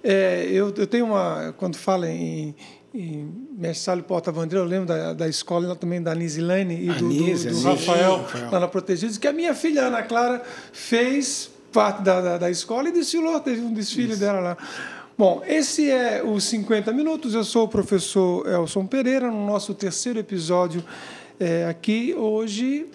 É, 0.02 0.46
eu, 0.50 0.72
eu 0.76 0.86
tenho 0.86 1.06
uma, 1.06 1.54
quando 1.56 1.76
fala 1.76 2.08
em 2.08 2.54
e 2.94 3.26
Mestre 3.58 4.00
Porta 4.02 4.30
Bandeira, 4.30 4.64
eu 4.64 4.68
lembro 4.68 4.86
da, 4.86 5.12
da 5.12 5.28
escola 5.28 5.74
também 5.74 6.00
da 6.00 6.14
Nisilane 6.14 6.80
e 6.80 6.92
do, 6.92 7.08
do, 7.08 7.50
do 7.50 7.62
Rafael, 7.62 8.18
Rafael, 8.18 8.50
lá 8.52 8.60
na 8.60 8.68
Protegidos, 8.68 9.18
que 9.18 9.26
a 9.26 9.32
minha 9.32 9.52
filha 9.52 9.86
Ana 9.86 10.04
Clara 10.04 10.40
fez 10.72 11.50
parte 11.72 12.02
da, 12.02 12.20
da, 12.20 12.38
da 12.38 12.50
escola 12.50 12.88
e 12.88 12.92
desfilou, 12.92 13.40
teve 13.40 13.62
um 13.62 13.74
desfile 13.74 14.12
Isso. 14.12 14.20
dela 14.20 14.38
lá. 14.38 14.56
Bom, 15.18 15.42
esse 15.44 15.90
é 15.90 16.22
os 16.24 16.44
50 16.44 16.92
Minutos. 16.92 17.34
Eu 17.34 17.42
sou 17.42 17.64
o 17.64 17.68
professor 17.68 18.46
Elson 18.48 18.86
Pereira, 18.86 19.28
no 19.28 19.44
nosso 19.44 19.74
terceiro 19.74 20.20
episódio 20.20 20.84
é, 21.38 21.66
aqui, 21.66 22.14
hoje, 22.14 22.86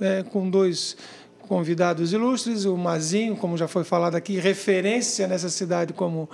é, 0.00 0.22
com 0.22 0.48
dois 0.48 0.96
convidados 1.40 2.12
ilustres, 2.12 2.64
o 2.64 2.76
Mazinho, 2.76 3.36
como 3.36 3.56
já 3.56 3.66
foi 3.66 3.82
falado 3.82 4.14
aqui, 4.14 4.38
referência 4.38 5.26
nessa 5.26 5.48
cidade 5.48 5.92
como 5.92 6.28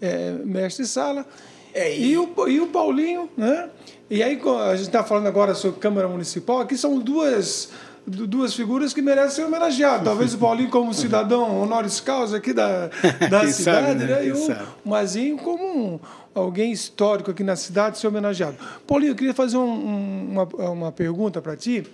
é, 0.00 0.32
mestre-sala, 0.32 1.26
é, 1.72 1.94
e... 1.94 2.12
E, 2.12 2.18
o, 2.18 2.48
e 2.48 2.60
o 2.60 2.68
Paulinho, 2.68 3.28
né? 3.36 3.68
E 4.08 4.22
aí 4.22 4.40
a 4.70 4.76
gente 4.76 4.86
está 4.86 5.02
falando 5.02 5.26
agora 5.26 5.54
sobre 5.54 5.80
Câmara 5.80 6.08
Municipal, 6.08 6.60
aqui 6.60 6.76
são 6.76 6.98
duas 6.98 7.70
duas 8.06 8.54
figuras 8.54 8.92
que 8.92 9.00
merecem 9.00 9.30
ser 9.30 9.44
homenageadas. 9.44 10.04
Talvez 10.04 10.34
o 10.34 10.38
Paulinho 10.38 10.70
como 10.70 10.92
cidadão 10.92 11.62
honoris 11.62 12.00
causa 12.00 12.36
aqui 12.36 12.52
da, 12.52 12.88
da 13.30 13.46
cidade, 13.50 13.52
sabe, 13.52 13.94
né? 13.94 14.06
né? 14.06 14.26
e 14.26 14.32
o 14.32 14.56
Mazinho 14.84 15.38
como 15.38 15.64
um, 15.64 16.00
alguém 16.34 16.72
histórico 16.72 17.30
aqui 17.30 17.42
na 17.42 17.56
cidade 17.56 17.98
ser 17.98 18.08
homenageado. 18.08 18.56
Paulinho, 18.86 19.12
eu 19.12 19.16
queria 19.16 19.34
fazer 19.34 19.56
um, 19.56 20.32
uma, 20.32 20.44
uma 20.70 20.92
pergunta 20.92 21.40
para 21.40 21.56
ti, 21.56 21.86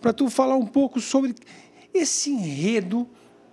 para 0.00 0.12
tu 0.12 0.28
falar 0.30 0.56
um 0.56 0.66
pouco 0.66 1.00
sobre 1.00 1.34
esse 1.92 2.30
enredo 2.30 3.06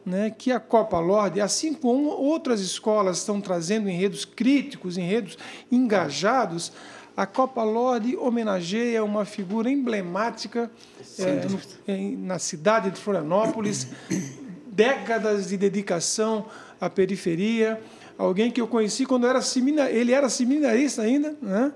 né, 0.06 0.30
que 0.30 0.54
a 0.54 0.60
Copa 0.60 1.00
Lorde, 1.00 1.42
assim 1.42 1.74
como 1.74 2.10
outras 2.10 2.62
escolas 2.62 3.18
estão 3.18 3.42
trazendo 3.42 3.90
enredos 3.90 4.24
críticos, 4.24 4.98
enredos 4.98 5.38
engajados, 5.70 6.72
a 7.18 7.26
Copa 7.26 7.64
Lorde 7.64 8.16
homenageia 8.16 9.04
uma 9.04 9.26
figura 9.26 9.70
emblemática 9.70 10.72
é, 11.20 11.94
em, 11.94 12.16
na 12.16 12.40
cidade 12.40 12.92
de 12.92 13.00
Florianópolis, 13.00 13.88
décadas 14.68 15.50
de 15.50 15.58
dedicação 15.58 16.46
à 16.80 16.90
periferia, 16.90 17.82
alguém 18.18 18.52
que 18.52 18.62
eu 18.62 18.68
conheci 18.68 19.06
quando 19.06 19.28
era 19.28 19.42
seminar, 19.42 19.90
ele 19.90 20.12
era 20.12 20.30
seminarista 20.30 21.02
ainda, 21.02 21.36
né? 21.42 21.72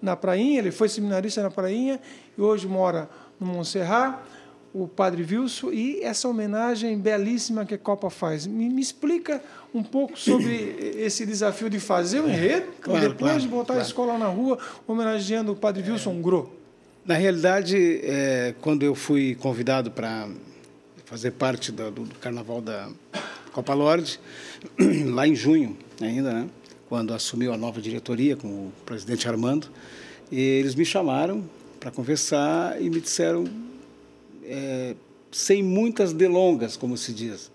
na 0.00 0.16
Prainha, 0.16 0.58
ele 0.58 0.70
foi 0.70 0.88
seminarista 0.88 1.42
na 1.42 1.50
Prainha 1.50 2.00
e 2.36 2.40
hoje 2.40 2.66
mora 2.66 3.08
no 3.38 3.46
Montserrat 3.46 4.18
o 4.78 4.86
Padre 4.86 5.22
Wilson 5.22 5.72
e 5.72 6.02
essa 6.02 6.28
homenagem 6.28 6.98
belíssima 6.98 7.64
que 7.64 7.72
a 7.72 7.78
Copa 7.78 8.10
faz. 8.10 8.46
Me, 8.46 8.68
me 8.68 8.82
explica 8.82 9.42
um 9.72 9.82
pouco 9.82 10.18
sobre 10.18 10.52
esse 11.00 11.24
desafio 11.24 11.70
de 11.70 11.80
fazer 11.80 12.20
o 12.20 12.28
enredo 12.28 12.66
claro, 12.82 12.98
e 12.98 13.08
depois 13.08 13.32
claro, 13.32 13.40
de 13.40 13.48
botar 13.48 13.66
claro. 13.68 13.80
a 13.80 13.82
escola 13.82 14.18
na 14.18 14.26
rua 14.26 14.58
homenageando 14.86 15.52
o 15.52 15.56
Padre 15.56 15.90
Wilson 15.90 16.12
é. 16.18 16.20
Gro. 16.20 16.52
Na 17.06 17.14
realidade, 17.14 18.00
é, 18.02 18.52
quando 18.60 18.82
eu 18.82 18.92
fui 18.92 19.36
convidado 19.36 19.92
para 19.92 20.28
fazer 21.04 21.30
parte 21.30 21.70
do, 21.70 21.88
do, 21.88 22.14
Carnaval 22.16 22.60
da 22.60 22.90
Copa 23.52 23.72
Lorde, 23.74 24.18
lá 25.14 25.24
em 25.24 25.32
junho 25.32 25.76
ainda, 26.00 26.32
né, 26.32 26.48
quando 26.88 27.14
assumiu 27.14 27.52
a 27.52 27.56
nova 27.56 27.80
diretoria 27.80 28.34
com 28.34 28.48
o 28.48 28.72
presidente 28.84 29.28
Armando, 29.28 29.68
eles 30.32 30.74
me 30.74 30.84
chamaram 30.84 31.48
para 31.78 31.92
conversar 31.92 32.82
e 32.82 32.90
me 32.90 33.00
disseram 33.00 33.44
é, 34.42 34.96
sem 35.30 35.62
muitas 35.62 36.12
delongas, 36.12 36.76
como 36.76 36.96
se 36.96 37.12
diz. 37.12 37.52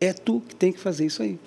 É 0.00 0.12
tu 0.12 0.42
que 0.48 0.56
tem 0.56 0.72
que 0.72 0.80
fazer 0.80 1.06
isso 1.06 1.22
aí. 1.22 1.38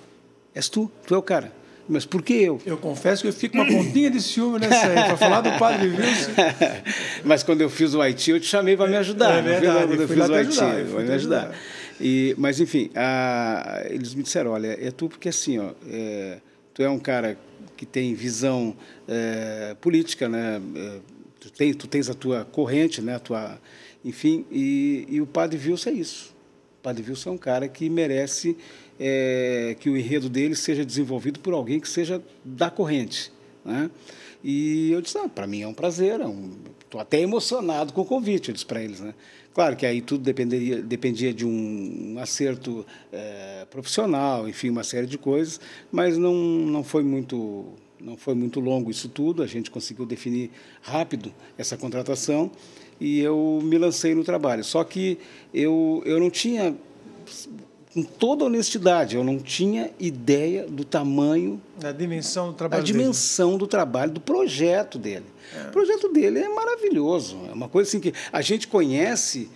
És 0.54 0.70
tu, 0.70 0.90
tu 1.06 1.14
é 1.14 1.18
o 1.18 1.22
cara. 1.22 1.52
Mas 1.88 2.04
por 2.06 2.22
que 2.22 2.34
eu? 2.34 2.60
Eu 2.64 2.76
confesso 2.76 3.22
que 3.22 3.28
eu 3.28 3.32
fico 3.32 3.56
uma 3.56 3.66
pontinha 3.66 4.10
de 4.10 4.20
ciúme 4.20 4.60
nessa 4.60 4.86
aí, 4.86 4.94
para 4.94 5.16
falar 5.16 5.40
do 5.40 5.58
Padre 5.58 5.88
Wilson. 5.88 6.32
mas 7.24 7.42
quando 7.42 7.60
eu 7.60 7.68
fiz 7.68 7.92
o 7.94 8.00
Haiti, 8.00 8.30
eu 8.30 8.40
te 8.40 8.46
chamei 8.46 8.76
para 8.76 8.88
me 8.88 8.96
ajudar. 8.96 9.38
É 9.38 9.42
verdade, 9.42 9.86
quando 9.88 10.00
eu 10.00 10.08
fiz 10.08 10.28
o 10.28 10.34
Haiti, 10.34 10.60
ajudar, 10.60 10.84
vai 10.84 11.04
me 11.04 11.12
ajudar. 11.12 11.54
E, 12.00 12.34
mas, 12.38 12.60
enfim, 12.60 12.90
a, 12.94 13.82
eles 13.90 14.14
me 14.14 14.22
disseram, 14.22 14.52
olha, 14.52 14.78
é 14.80 14.90
tu 14.90 15.08
porque 15.08 15.28
assim, 15.28 15.58
ó, 15.58 15.70
é, 15.88 16.38
tu 16.72 16.82
é 16.82 16.88
um 16.88 16.98
cara 16.98 17.36
que 17.76 17.84
tem 17.84 18.14
visão 18.14 18.76
é, 19.08 19.76
política, 19.80 20.28
né? 20.28 20.60
É, 20.76 20.98
tu, 21.40 21.50
tem, 21.50 21.74
tu 21.74 21.86
tens 21.86 22.08
a 22.08 22.14
tua 22.14 22.44
corrente, 22.44 23.02
né? 23.02 23.16
A 23.16 23.20
tua 23.20 23.58
enfim, 24.04 24.44
e, 24.50 25.06
e 25.08 25.20
o 25.20 25.26
Padre 25.26 25.58
Wilson 25.64 25.90
é 25.90 25.92
isso. 25.92 26.31
Padre 26.82 27.04
Wilson 27.08 27.30
é 27.30 27.32
um 27.32 27.38
cara 27.38 27.68
que 27.68 27.88
merece 27.88 28.56
é, 28.98 29.76
que 29.78 29.88
o 29.88 29.96
enredo 29.96 30.28
dele 30.28 30.56
seja 30.56 30.84
desenvolvido 30.84 31.40
por 31.40 31.54
alguém 31.54 31.78
que 31.78 31.88
seja 31.88 32.22
da 32.44 32.70
corrente. 32.70 33.32
Né? 33.64 33.90
E 34.42 34.90
eu 34.90 35.00
disse, 35.00 35.16
ah, 35.18 35.28
para 35.28 35.46
mim 35.46 35.62
é 35.62 35.68
um 35.68 35.74
prazer, 35.74 36.20
estou 36.20 36.26
é 36.26 36.96
um, 36.96 37.00
até 37.00 37.20
emocionado 37.20 37.92
com 37.92 38.00
o 38.00 38.04
convite, 38.04 38.48
eu 38.48 38.52
disse 38.52 38.66
para 38.66 38.82
eles. 38.82 39.00
Né? 39.00 39.14
Claro 39.54 39.76
que 39.76 39.86
aí 39.86 40.00
tudo 40.00 40.24
dependeria, 40.24 40.82
dependia 40.82 41.32
de 41.32 41.46
um 41.46 42.16
acerto 42.18 42.84
é, 43.12 43.66
profissional, 43.70 44.48
enfim, 44.48 44.70
uma 44.70 44.82
série 44.82 45.06
de 45.06 45.18
coisas, 45.18 45.60
mas 45.90 46.18
não, 46.18 46.34
não 46.34 46.82
foi 46.82 47.02
muito 47.02 47.66
não 48.00 48.16
foi 48.16 48.34
muito 48.34 48.58
longo 48.58 48.90
isso 48.90 49.08
tudo, 49.08 49.44
a 49.44 49.46
gente 49.46 49.70
conseguiu 49.70 50.04
definir 50.04 50.50
rápido 50.80 51.32
essa 51.56 51.76
contratação 51.76 52.50
e 53.02 53.18
eu 53.18 53.58
me 53.60 53.76
lancei 53.76 54.14
no 54.14 54.22
trabalho. 54.22 54.62
Só 54.62 54.84
que 54.84 55.18
eu, 55.52 56.00
eu 56.06 56.20
não 56.20 56.30
tinha, 56.30 56.72
com 57.92 58.04
toda 58.04 58.44
honestidade, 58.44 59.16
eu 59.16 59.24
não 59.24 59.40
tinha 59.40 59.90
ideia 59.98 60.68
do 60.68 60.84
tamanho. 60.84 61.60
Da 61.80 61.90
dimensão 61.90 62.48
do 62.48 62.54
trabalho. 62.54 62.80
Da 62.80 62.86
dimensão 62.86 63.48
dele. 63.48 63.58
do 63.58 63.66
trabalho, 63.66 64.12
do 64.12 64.20
projeto 64.20 65.00
dele. 65.00 65.26
É. 65.52 65.68
O 65.68 65.72
projeto 65.72 66.12
dele 66.12 66.38
é 66.38 66.48
maravilhoso. 66.48 67.40
É 67.50 67.52
uma 67.52 67.68
coisa 67.68 67.88
assim 67.88 67.98
que 67.98 68.14
a 68.32 68.40
gente 68.40 68.68
conhece 68.68 69.50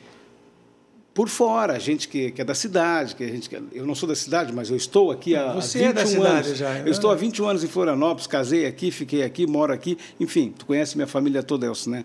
por 1.15 1.29
fora, 1.29 1.75
a 1.75 1.79
gente 1.79 2.09
que, 2.09 2.33
que, 2.33 2.43
é 2.43 2.45
da 2.45 2.55
cidade, 2.55 3.15
que 3.15 3.23
a 3.23 3.29
gente 3.29 3.49
eu 3.73 3.87
não 3.87 3.95
sou 3.95 4.09
da 4.09 4.17
cidade, 4.17 4.53
mas 4.53 4.69
eu 4.69 4.77
estou 4.77 5.13
aqui 5.13 5.37
há, 5.37 5.53
Você 5.55 5.79
21 5.79 5.89
é 5.89 5.93
da 5.93 6.05
cidade 6.05 6.47
anos. 6.49 6.59
Já, 6.59 6.75
né? 6.75 6.83
Eu 6.85 6.91
estou 6.91 7.11
há 7.13 7.15
21 7.15 7.47
anos 7.47 7.65
em 7.65 7.69
Florianópolis, 7.69 8.27
casei 8.27 8.67
aqui, 8.67 8.91
fiquei 8.91 9.23
aqui, 9.23 9.47
moro 9.47 9.73
aqui, 9.73 9.97
enfim, 10.19 10.53
tu 10.59 10.67
conhece 10.67 10.97
minha 10.97 11.07
família 11.07 11.43
toda, 11.43 11.65
Elcio, 11.65 11.93
né? 11.93 12.05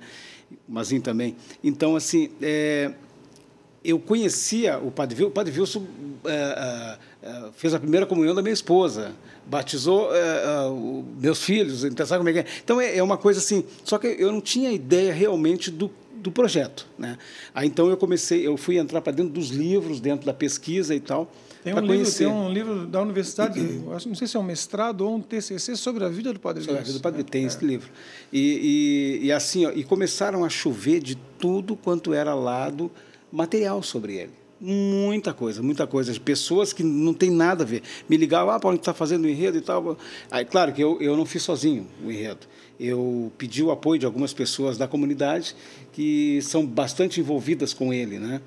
Mazinho 0.68 1.02
também. 1.02 1.36
Então, 1.64 1.96
assim, 1.96 2.30
é, 2.42 2.94
eu 3.84 4.00
conhecia 4.00 4.78
o 4.78 4.92
Padre 4.92 5.16
Wilson, 5.16 5.30
o 5.30 5.32
Padre 5.32 5.60
Wilson 5.60 5.86
é, 6.26 6.98
é, 7.24 7.50
fez 7.56 7.74
a 7.74 7.80
primeira 7.80 8.06
comunhão 8.06 8.36
da 8.36 8.42
minha 8.42 8.54
esposa, 8.54 9.12
batizou 9.46 10.16
é, 10.16 10.20
é 10.20 11.20
meus 11.20 11.44
filhos, 11.44 11.84
então 11.84 12.06
sabe 12.06 12.20
como 12.20 12.30
é 12.30 12.34
que 12.34 12.40
é? 12.40 12.46
Então 12.64 12.80
é, 12.80 12.98
é 12.98 13.04
uma 13.04 13.18
coisa 13.18 13.40
assim, 13.40 13.66
só 13.84 13.98
que 13.98 14.08
eu 14.08 14.32
não 14.32 14.42
tinha 14.42 14.72
ideia 14.72 15.14
realmente 15.14 15.72
do 15.72 15.90
do 16.21 16.31
projeto. 16.31 16.88
Né? 16.97 17.17
Aí 17.53 17.67
então 17.67 17.89
eu 17.89 17.97
comecei, 17.97 18.45
eu 18.45 18.55
fui 18.57 18.77
entrar 18.77 19.01
para 19.01 19.12
dentro 19.12 19.34
dos 19.34 19.49
livros, 19.49 19.99
dentro 19.99 20.25
da 20.25 20.34
pesquisa 20.34 20.93
e 20.95 20.99
tal. 20.99 21.31
Tem 21.63 21.75
um, 21.75 21.79
livro, 21.79 22.12
tem 22.12 22.27
um 22.27 22.51
livro 22.51 22.88
da 22.88 23.01
universidade, 23.01 23.60
não 23.62 24.15
sei 24.15 24.27
se 24.27 24.36
é 24.36 24.39
um 24.39 24.43
mestrado 24.43 25.01
ou 25.01 25.15
um 25.15 25.21
TCC 25.21 25.75
sobre 25.75 26.03
a 26.03 26.10
vida 26.10 26.34
do 26.34 26.39
Padre 26.39 26.63
Sobre 26.63 26.79
a 26.79 26.84
vida 26.84 26.93
do 26.93 27.01
Padre 27.01 27.23
tem 27.23 27.43
é. 27.43 27.47
esse 27.47 27.63
livro. 27.63 27.89
E, 28.34 29.19
e, 29.21 29.25
e 29.27 29.31
assim, 29.31 29.65
ó, 29.65 29.71
e 29.71 29.84
começaram 29.84 30.43
a 30.43 30.49
chover 30.49 30.99
de 30.99 31.15
tudo 31.38 31.75
quanto 31.75 32.13
era 32.13 32.34
lado 32.34 32.91
material 33.31 33.84
sobre 33.84 34.15
ele 34.15 34.40
muita 34.62 35.34
coisa, 35.34 35.63
muita 35.63 35.88
coisa. 35.88 36.17
Pessoas 36.19 36.71
que 36.71 36.84
não 36.84 37.13
tem 37.13 37.32
nada 37.32 37.63
a 37.63 37.67
ver. 37.67 37.82
Me 38.08 38.15
ligavam, 38.15 38.54
ah, 38.54 38.60
Paulo, 38.60 38.78
está 38.78 38.93
fazendo 38.93 39.26
o 39.26 39.30
enredo 39.30 39.58
e 39.58 39.62
tal. 39.62 39.97
Aí, 40.30 40.45
claro 40.45 40.71
que 40.71 40.82
eu, 40.82 41.02
eu 41.02 41.17
não 41.17 41.26
fiz 41.26 41.41
sozinho 41.41 41.88
o 42.06 42.12
enredo. 42.12 42.47
Eu 42.80 43.32
pedi 43.38 43.63
o 43.63 43.71
apoio 43.71 44.00
de 44.00 44.06
algumas 44.06 44.34
pessoas 44.34 44.78
da 44.78 44.88
comunidade 44.88 45.56
que 45.91 46.39
são 46.43 46.65
bastante 46.65 47.19
envolvidas 47.19 47.74
com 47.74 47.91
ele, 47.91 48.19
né? 48.19 48.41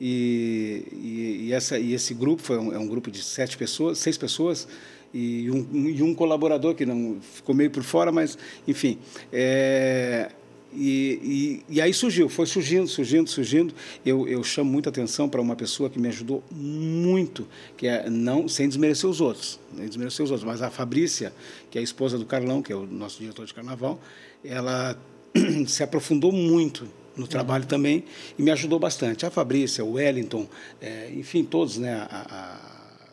E, 0.00 0.86
e, 0.92 1.46
e 1.46 1.52
essa, 1.52 1.78
e 1.78 1.92
esse 1.92 2.14
grupo 2.14 2.42
foi 2.42 2.58
um, 2.58 2.72
é 2.72 2.78
um 2.78 2.86
grupo 2.86 3.10
de 3.10 3.22
sete 3.22 3.56
pessoas, 3.56 3.98
seis 3.98 4.16
pessoas, 4.16 4.66
e 5.12 5.50
um, 5.50 5.88
e 5.88 6.02
um 6.02 6.14
colaborador 6.14 6.74
que 6.74 6.86
não 6.86 7.18
ficou 7.20 7.54
meio 7.54 7.70
por 7.70 7.82
fora, 7.82 8.10
mas, 8.10 8.38
enfim. 8.66 8.98
É, 9.32 10.30
e, 10.72 11.62
e, 11.68 11.76
e, 11.76 11.80
aí 11.80 11.92
surgiu, 11.92 12.28
foi 12.28 12.46
surgindo, 12.46 12.86
surgindo, 12.86 13.28
surgindo. 13.28 13.74
Eu, 14.06 14.28
eu 14.28 14.42
chamo 14.44 14.70
muita 14.70 14.88
atenção 14.88 15.28
para 15.28 15.40
uma 15.40 15.56
pessoa 15.56 15.90
que 15.90 15.98
me 15.98 16.08
ajudou 16.08 16.44
muito, 16.50 17.46
que 17.76 17.88
é 17.88 18.08
não 18.08 18.46
sem 18.46 18.68
desmerecer 18.68 19.10
os 19.10 19.20
outros, 19.20 19.58
nem 19.72 19.88
desmerecer 19.88 20.24
os 20.24 20.30
outros, 20.30 20.46
mas 20.46 20.62
a 20.62 20.70
Fabrícia, 20.70 21.32
que 21.70 21.78
é 21.78 21.80
a 21.80 21.84
esposa 21.84 22.16
do 22.16 22.24
Carlão, 22.24 22.62
que 22.62 22.72
é 22.72 22.76
o 22.76 22.86
nosso 22.86 23.18
diretor 23.18 23.46
de 23.46 23.52
carnaval, 23.52 24.00
ela 24.44 24.96
se 25.66 25.82
aprofundou 25.82 26.30
muito 26.30 26.86
no 27.16 27.26
trabalho 27.26 27.64
uhum. 27.64 27.68
também 27.68 28.04
e 28.38 28.42
me 28.42 28.52
ajudou 28.52 28.78
bastante. 28.78 29.26
A 29.26 29.30
Fabrícia, 29.30 29.84
o 29.84 29.92
Wellington, 29.94 30.48
é, 30.80 31.10
enfim, 31.12 31.42
todos, 31.42 31.78
né? 31.78 32.06
A, 32.08 32.26
a, 32.30 32.70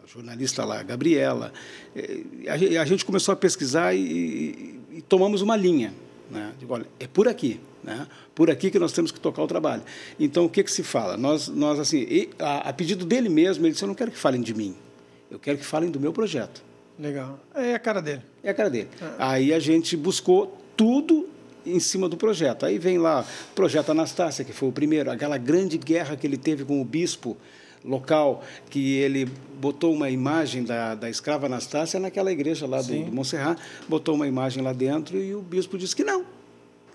jornalista 0.08 0.63
lá, 0.63 0.80
a 0.80 0.84
Gabriela. 0.84 1.52
É, 1.96 2.80
a, 2.80 2.86
gente 2.86 3.04
começou 3.04 3.34
a 3.34 3.36
pesquisar 3.36 3.93
e, 3.93 4.80
e 4.93 5.02
tomamos 5.02 5.41
uma 5.41 5.56
linha 5.56 5.93
né? 6.30 6.54
Digo, 6.60 6.74
olha, 6.74 6.86
é 7.00 7.08
por 7.08 7.28
aqui, 7.28 7.60
né? 7.84 8.08
por 8.36 8.50
aqui 8.50 8.70
que 8.70 8.80
nós 8.80 8.92
temos 8.92 9.12
que 9.12 9.20
tocar 9.20 9.42
o 9.44 9.48
trabalho. 9.48 9.84
Então, 10.20 10.46
o 10.46 10.50
que, 10.50 10.63
que 10.63 10.72
se 10.72 10.84
fala? 10.84 11.18
Nós, 11.18 11.48
nós 11.48 11.80
assim, 11.80 12.28
a, 12.40 12.70
a 12.70 12.74
pedido 12.74 13.06
dele 13.06 13.30
mesmo, 13.30 13.66
ele 13.66 13.72
disse, 13.72 13.84
eu 13.84 13.88
não 13.88 13.96
quero 13.96 14.12
que 14.12 14.18
falem 14.18 14.42
de 14.42 14.54
mim, 14.54 14.76
eu 15.32 15.40
quero 15.40 15.58
que 15.58 15.66
falem 15.66 15.90
do 15.90 16.00
meu 16.00 16.13
projeto. 16.13 16.63
Legal. 17.00 17.40
É 17.54 17.76
a 17.76 17.80
cara 17.80 18.02
dele. 18.02 18.22
É 18.44 18.50
a 18.50 18.54
cara 18.54 18.70
dele. 18.70 18.90
Ah. 19.02 19.32
Aí 19.32 19.54
a 19.54 19.60
gente 19.60 19.96
buscou 19.96 20.58
tudo 20.76 21.30
em 21.66 21.80
cima 21.80 22.10
do 22.10 22.18
projeto. 22.18 22.66
Aí 22.66 22.80
vem 22.80 22.98
lá 22.98 23.26
o 23.52 23.56
projeto 23.56 23.92
Anastácia, 23.92 24.44
que 24.44 24.54
foi 24.54 24.70
o 24.70 24.72
primeiro, 24.72 25.12
aquela 25.12 25.38
grande 25.38 25.78
guerra 25.78 26.16
que 26.16 26.26
ele 26.26 26.38
teve 26.38 26.63
com 26.66 26.82
o 26.82 26.86
bispo 26.86 27.38
local, 27.84 28.44
que 28.70 28.96
ele 28.96 29.26
botou 29.60 29.94
uma 29.94 30.10
imagem 30.10 30.63
da, 30.63 30.96
da 30.96 31.10
escrava 31.10 31.46
Anastácia 31.46 32.00
naquela 32.00 32.32
igreja 32.32 32.68
lá 32.68 32.82
do, 32.82 33.06
do 33.06 33.12
Montserrat, 33.12 33.60
botou 33.88 34.16
uma 34.16 34.28
imagem 34.28 34.63
lá 34.63 34.74
dentro 34.74 35.18
e 35.18 35.34
o 35.34 35.42
bispo 35.42 35.78
disse 35.78 35.96
que 35.96 36.04
não, 36.04 36.26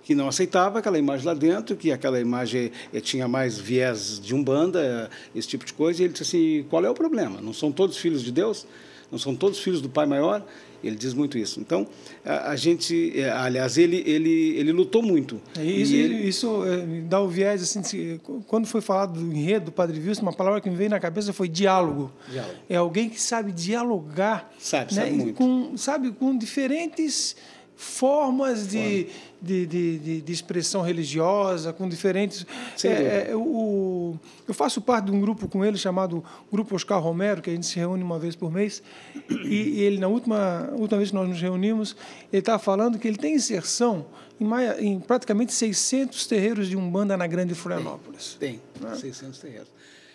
que 0.02 0.14
não 0.14 0.28
aceitava 0.28 0.78
aquela 0.78 0.98
imagem 0.98 1.26
lá 1.26 1.34
dentro, 1.34 1.76
que 1.76 1.92
aquela 1.92 2.20
imagem 2.20 2.72
eh, 2.92 3.00
tinha 3.00 3.28
mais 3.28 3.58
viés 3.58 4.20
de 4.20 4.34
umbanda, 4.34 5.10
esse 5.34 5.48
tipo 5.48 5.64
de 5.64 5.72
coisa, 5.72 6.02
e 6.02 6.04
ele 6.04 6.12
disse 6.12 6.24
assim, 6.24 6.66
qual 6.68 6.84
é 6.84 6.90
o 6.90 6.94
problema? 6.94 7.40
Não 7.40 7.52
são 7.52 7.70
todos 7.70 7.96
filhos 7.96 8.22
de 8.22 8.32
Deus? 8.32 8.66
Não 9.10 9.18
são 9.18 9.36
todos 9.36 9.58
filhos 9.58 9.80
do 9.80 9.88
Pai 9.88 10.06
Maior? 10.06 10.44
Ele 10.82 10.96
diz 10.96 11.14
muito 11.14 11.38
isso. 11.38 11.60
Então, 11.60 11.86
a, 12.24 12.50
a 12.50 12.56
gente, 12.56 13.12
é, 13.14 13.30
aliás, 13.30 13.78
ele, 13.78 14.02
ele, 14.04 14.56
ele 14.56 14.72
lutou 14.72 15.02
muito. 15.02 15.40
É, 15.56 15.64
isso, 15.64 15.94
ele... 15.94 16.14
isso 16.26 16.64
é, 16.64 16.78
dá 17.02 17.20
o 17.20 17.28
viés, 17.28 17.62
assim, 17.62 18.18
quando 18.48 18.66
foi 18.66 18.80
falado 18.80 19.20
do 19.20 19.32
enredo 19.32 19.66
do 19.66 19.72
Padre 19.72 20.00
Wilson, 20.00 20.22
uma 20.22 20.32
palavra 20.32 20.60
que 20.60 20.68
me 20.68 20.74
veio 20.74 20.90
na 20.90 20.98
cabeça 20.98 21.32
foi 21.32 21.48
diálogo. 21.48 22.10
diálogo. 22.28 22.54
É 22.68 22.76
alguém 22.76 23.08
que 23.08 23.20
sabe 23.20 23.52
dialogar. 23.52 24.52
Sabe, 24.58 24.94
né? 24.94 25.02
sabe 25.02 25.12
muito. 25.12 25.34
Com, 25.34 25.76
sabe, 25.76 26.10
com 26.10 26.36
diferentes 26.36 27.36
formas 27.82 28.68
de, 28.68 29.08
de, 29.40 29.66
de, 29.66 30.20
de, 30.20 30.32
expressão 30.32 30.82
religiosa, 30.82 31.72
com 31.72 31.88
diferentes. 31.88 32.46
É, 32.84 33.30
é, 33.30 33.36
o, 33.36 34.14
eu 34.46 34.54
faço 34.54 34.80
parte 34.80 35.06
de 35.06 35.10
um 35.10 35.20
grupo 35.20 35.48
com 35.48 35.64
ele 35.64 35.76
chamado 35.76 36.24
Grupo 36.50 36.76
Oscar 36.76 37.00
Romero, 37.02 37.42
que 37.42 37.50
a 37.50 37.52
gente 37.52 37.66
se 37.66 37.76
reúne 37.76 38.02
uma 38.02 38.18
vez 38.18 38.36
por 38.36 38.52
mês, 38.52 38.82
e, 39.28 39.82
ele, 39.82 39.98
na 39.98 40.06
última, 40.06 40.70
última 40.72 40.98
vez 40.98 41.10
que 41.10 41.16
nós 41.16 41.28
nos 41.28 41.40
reunimos, 41.40 41.96
ele 42.32 42.40
estava 42.40 42.58
falando 42.58 42.98
que 42.98 43.08
ele 43.08 43.18
tem 43.18 43.34
inserção 43.34 44.06
em, 44.40 44.44
maia, 44.44 44.76
em 44.80 45.00
praticamente 45.00 45.52
600 45.52 46.26
terreiros 46.26 46.68
de 46.68 46.76
Umbanda 46.76 47.16
na 47.16 47.26
Grande 47.26 47.54
Florianópolis. 47.54 48.36
Tem, 48.38 48.60
tem 48.74 48.88
né? 48.88 48.94
600 48.94 49.38
terreiros. 49.40 49.68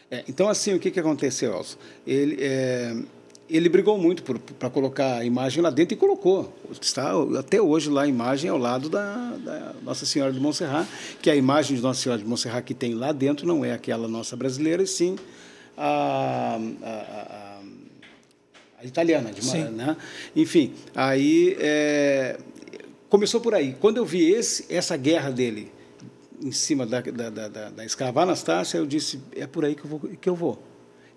É, 0.10 0.23
então, 0.27 0.47
assim, 0.47 0.73
o 0.73 0.80
que, 0.80 0.89
que 0.89 0.99
aconteceu, 0.99 1.53
Elcio? 1.53 1.77
Ele. 2.06 2.38
Ele 3.49 3.69
brigou 3.69 3.97
muito 3.97 4.23
para 4.60 4.69
colocar 4.69 5.19
a 5.19 5.25
imagem 5.25 5.62
lá 5.63 5.69
dentro 5.69 5.93
e 5.93 5.97
colocou. 5.97 6.53
Está 6.81 7.13
até 7.39 7.62
hoje 7.62 7.89
lá 7.89 8.03
a 8.03 8.07
imagem 8.07 8.49
ao 8.49 8.57
lado 8.57 8.89
da, 8.89 9.38
da, 9.38 9.73
Nossa 9.81 10.05
Senhora 10.05 10.33
de 10.33 10.39
Montserrat, 10.39 10.86
que 11.21 11.29
a 11.29 11.36
imagem 11.36 11.77
de 11.77 11.81
Nossa 11.81 12.01
Senhora 12.01 12.21
de 12.21 12.27
Montserrat 12.27 12.65
que 12.65 12.73
tem 12.73 12.93
lá 12.93 13.13
dentro 13.13 13.47
não 13.47 13.63
é 13.63 13.71
aquela 13.71 14.07
nossa 14.07 14.36
brasileira, 14.36 14.83
e 14.83 14.88
sim 14.88 15.15
a, 15.77 16.60
a, 16.83 16.89
a, 16.89 17.62
a 18.79 18.86
italiana, 18.86 19.31
de 19.31 19.45
sim. 19.45 19.63
né? 19.63 19.95
Enfim, 20.36 20.73
aí 20.93 21.55
é, 21.60 22.38
começou 23.07 23.39
por 23.39 23.53
aí. 23.53 23.77
Quando 23.79 23.97
eu 23.97 24.05
vi 24.05 24.29
esse, 24.29 24.65
essa 24.69 24.97
guerra 24.97 25.29
dele 25.29 25.71
em 26.41 26.51
cima 26.51 26.86
da, 26.86 26.99
da, 26.99 27.29
da, 27.29 27.69
da 27.69 27.86
escrava 27.86 28.23
Anastácia, 28.23 28.77
eu 28.77 28.86
disse, 28.86 29.21
é 29.36 29.47
por 29.47 29.63
aí 29.63 29.73
que 29.73 29.86
eu 29.86 29.89
vou. 29.89 29.99
Que 29.99 30.29
eu 30.29 30.36
vou 30.36 30.66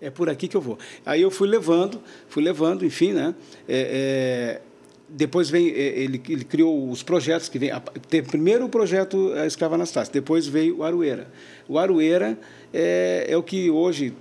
é 0.01 0.11
por 0.11 0.29
aqui 0.29 0.49
que 0.49 0.57
eu 0.57 0.61
vou. 0.61 0.79
Aí 1.05 1.21
eu 1.21 1.31
fui 1.31 1.49
levando, 1.49 2.01
fui 2.29 2.43
levando, 2.43 2.85
enfim, 2.85 3.13
né? 3.13 3.35
É, 3.69 4.61
é, 4.61 4.71
depois 5.09 5.51
vem 5.51 5.69
é, 5.69 6.01
ele, 6.01 6.23
ele 6.29 6.45
criou 6.45 6.89
os 6.89 7.03
projetos 7.03 7.49
que 7.49 7.59
vem 7.59 7.71
tem 8.09 8.23
primeiro 8.23 8.67
o 8.67 8.69
projeto 8.69 9.33
a 9.33 9.45
escrava 9.45 9.75
Anastácia 9.75 10.13
depois 10.13 10.47
veio 10.47 10.79
o 10.79 10.85
Arueira 10.85 11.27
o 11.69 11.79
Arueira 11.79 12.39
é, 12.73 13.27
é 13.29 13.37
o 13.37 13.43
que 13.43 13.69
hoje 13.71 14.15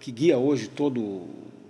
que 0.00 0.10
guia 0.10 0.36
hoje 0.36 0.66
todo 0.68 1.22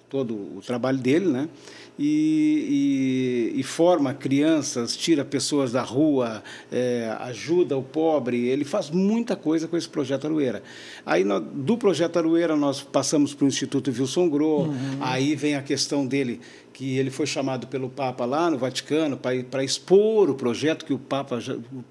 todo 0.08 0.34
o 0.34 0.62
trabalho 0.66 0.96
dele 0.96 1.26
né 1.26 1.48
e, 1.98 3.52
e, 3.54 3.60
e, 3.60 3.62
forma 3.62 4.12
crianças, 4.12 4.96
tira 4.96 5.24
pessoas 5.24 5.72
da 5.72 5.82
rua, 5.82 6.42
é, 6.70 7.14
ajuda 7.20 7.76
o 7.76 7.82
pobre. 7.82 8.48
Ele 8.48 8.64
faz 8.64 8.90
muita 8.90 9.36
coisa 9.36 9.68
com 9.68 9.76
esse 9.76 9.88
projeto 9.88 10.26
Arueira. 10.26 10.62
Aí, 11.06 11.24
no, 11.24 11.38
do 11.40 11.78
projeto 11.78 12.16
Arueira, 12.16 12.56
nós 12.56 12.82
passamos 12.82 13.32
para 13.32 13.44
o 13.44 13.48
Instituto 13.48 13.90
Wilson 13.90 14.28
Gro, 14.28 14.62
uhum. 14.62 14.74
aí 15.00 15.36
vem 15.36 15.54
a 15.54 15.62
questão 15.62 16.04
dele 16.06 16.40
que 16.74 16.98
ele 16.98 17.08
foi 17.08 17.24
chamado 17.24 17.68
pelo 17.68 17.88
Papa 17.88 18.24
lá 18.24 18.50
no 18.50 18.58
Vaticano 18.58 19.16
para 19.16 19.62
expor 19.62 20.28
o 20.28 20.34
projeto 20.34 20.84
que 20.84 20.92
o 20.92 20.98
Papa 20.98 21.38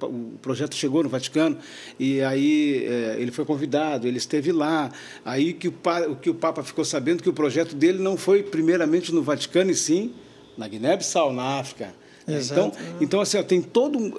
o 0.01 0.37
projeto 0.41 0.75
chegou 0.75 1.01
no 1.01 1.07
Vaticano 1.07 1.57
e 1.97 2.21
aí 2.21 2.85
é, 2.85 3.15
ele 3.17 3.31
foi 3.31 3.45
convidado 3.45 4.05
ele 4.09 4.17
esteve 4.17 4.51
lá 4.51 4.91
aí 5.23 5.53
que 5.53 5.69
o, 5.69 5.73
que 6.21 6.29
o 6.29 6.35
Papa 6.35 6.61
ficou 6.63 6.83
sabendo 6.83 7.23
que 7.23 7.29
o 7.29 7.33
projeto 7.33 7.73
dele 7.77 7.99
não 7.99 8.17
foi 8.17 8.43
primeiramente 8.43 9.13
no 9.13 9.23
Vaticano 9.23 9.71
e 9.71 9.75
sim 9.75 9.92
na 10.57 10.67
Guiné-Bissau 10.67 11.33
na 11.33 11.59
África 11.59 11.93
Então, 12.27 12.71
então 13.01 13.21
assim, 13.21 13.37
ó, 13.37 13.43
tem 13.43 13.61
todo 13.61 13.99
um. 13.99 14.13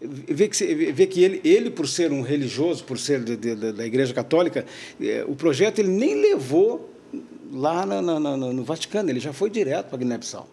Vê 0.00 0.48
que, 0.48 0.92
vê 0.92 1.06
que 1.06 1.22
ele, 1.22 1.40
ele, 1.44 1.70
por 1.70 1.88
ser 1.88 2.12
um 2.12 2.22
religioso, 2.22 2.84
por 2.84 2.98
ser 2.98 3.22
de, 3.22 3.36
de, 3.36 3.72
da 3.72 3.86
Igreja 3.86 4.12
Católica, 4.12 4.66
é, 5.00 5.24
o 5.26 5.34
projeto 5.34 5.78
ele 5.78 5.88
nem 5.88 6.20
levou 6.20 6.90
lá 7.52 7.86
no, 7.86 8.18
no, 8.18 8.52
no 8.52 8.64
Vaticano, 8.64 9.10
ele 9.10 9.20
já 9.20 9.32
foi 9.32 9.48
direto 9.48 9.88
para 9.88 9.98
Guiné-Bissau. 9.98 10.48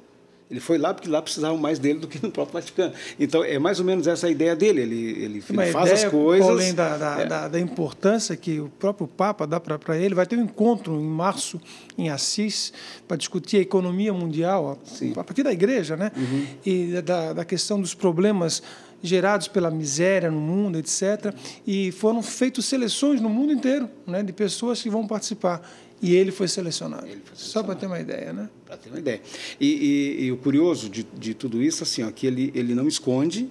Ele 0.50 0.60
foi 0.60 0.80
lá 0.80 0.94
porque 0.94 1.08
lá 1.08 1.22
precisavam 1.22 1.58
mais 1.58 1.78
dele 1.78 2.00
do 2.00 2.08
que 2.08 2.20
no 2.24 2.32
próprio 2.32 2.54
Vaticano. 2.54 2.92
Então, 3.20 3.44
é 3.44 3.60
mais 3.60 3.80
ou 3.80 3.86
menos 3.86 4.08
essa 4.08 4.26
a 4.26 4.32
ideia 4.32 4.56
dele. 4.56 4.82
Ele, 4.82 4.96
ele, 4.96 5.24
ele 5.26 5.42
faz 5.42 5.70
ideia, 5.70 5.94
as 5.94 6.06
coisas. 6.06 6.50
Além 6.50 6.74
da, 6.74 6.98
da, 6.98 7.20
é. 7.20 7.26
da, 7.26 7.48
da, 7.48 7.60
importância 7.60 8.36
que 8.36 8.60
o 8.60 8.68
próprio 8.68 9.08
Papa 9.08 9.46
dá 9.46 9.60
para 9.60 9.98
ele, 9.98 10.16
vai 10.16 10.26
ter 10.26 10.38
um 10.38 10.44
encontro 10.44 11.00
em 11.00 11.06
março 11.06 11.62
em 11.96 12.10
Assis 12.10 12.74
para 13.08 13.16
discutir 13.16 13.58
a 13.58 13.62
economia 13.62 14.12
mundial, 14.12 14.80
a, 15.16 15.20
a 15.20 15.24
partir 15.24 15.44
da 15.44 15.52
igreja, 15.52 15.96
né? 15.96 16.12
Uhum. 16.18 16.48
E 16.66 17.02
da, 17.02 17.34
da 17.34 17.46
questão 17.46 17.80
dos 17.80 17.94
problemas 17.94 18.64
gerados 19.02 19.48
pela 19.48 19.70
miséria 19.72 20.30
no 20.30 20.40
mundo, 20.40 20.78
etc. 20.78 21.34
E 21.66 21.92
foram 21.92 22.22
feitas 22.22 22.66
seleções 22.66 23.22
no 23.22 23.30
mundo 23.30 23.54
inteiro 23.54 23.90
né, 24.06 24.24
de 24.24 24.34
pessoas 24.34 24.82
que 24.82 24.90
vão 24.90 25.08
participar. 25.08 25.62
E 26.02 26.16
ele 26.16 26.32
foi 26.32 26.48
selecionado. 26.48 27.06
Ele 27.06 27.22
foi 27.24 27.36
selecionado. 27.36 27.52
Só 27.52 27.64
para 27.64 27.76
ter 27.76 27.86
uma 27.88 28.00
ideia, 28.00 28.32
né? 28.32 28.50
Para 28.66 28.78
ter 28.78 28.90
uma 28.90 29.00
ideia. 29.00 29.22
E, 29.60 29.68
e, 29.68 30.26
e, 30.26 30.32
o 30.32 30.38
curioso 30.38 30.90
de, 30.90 31.04
de 31.04 31.34
tudo 31.34 31.62
isso, 31.62 31.84
assim, 31.84 32.04
ó, 32.04 32.12
que 32.12 32.26
ele, 32.26 32.52
ele 32.56 32.74
não 32.74 32.88
esconde, 32.88 33.50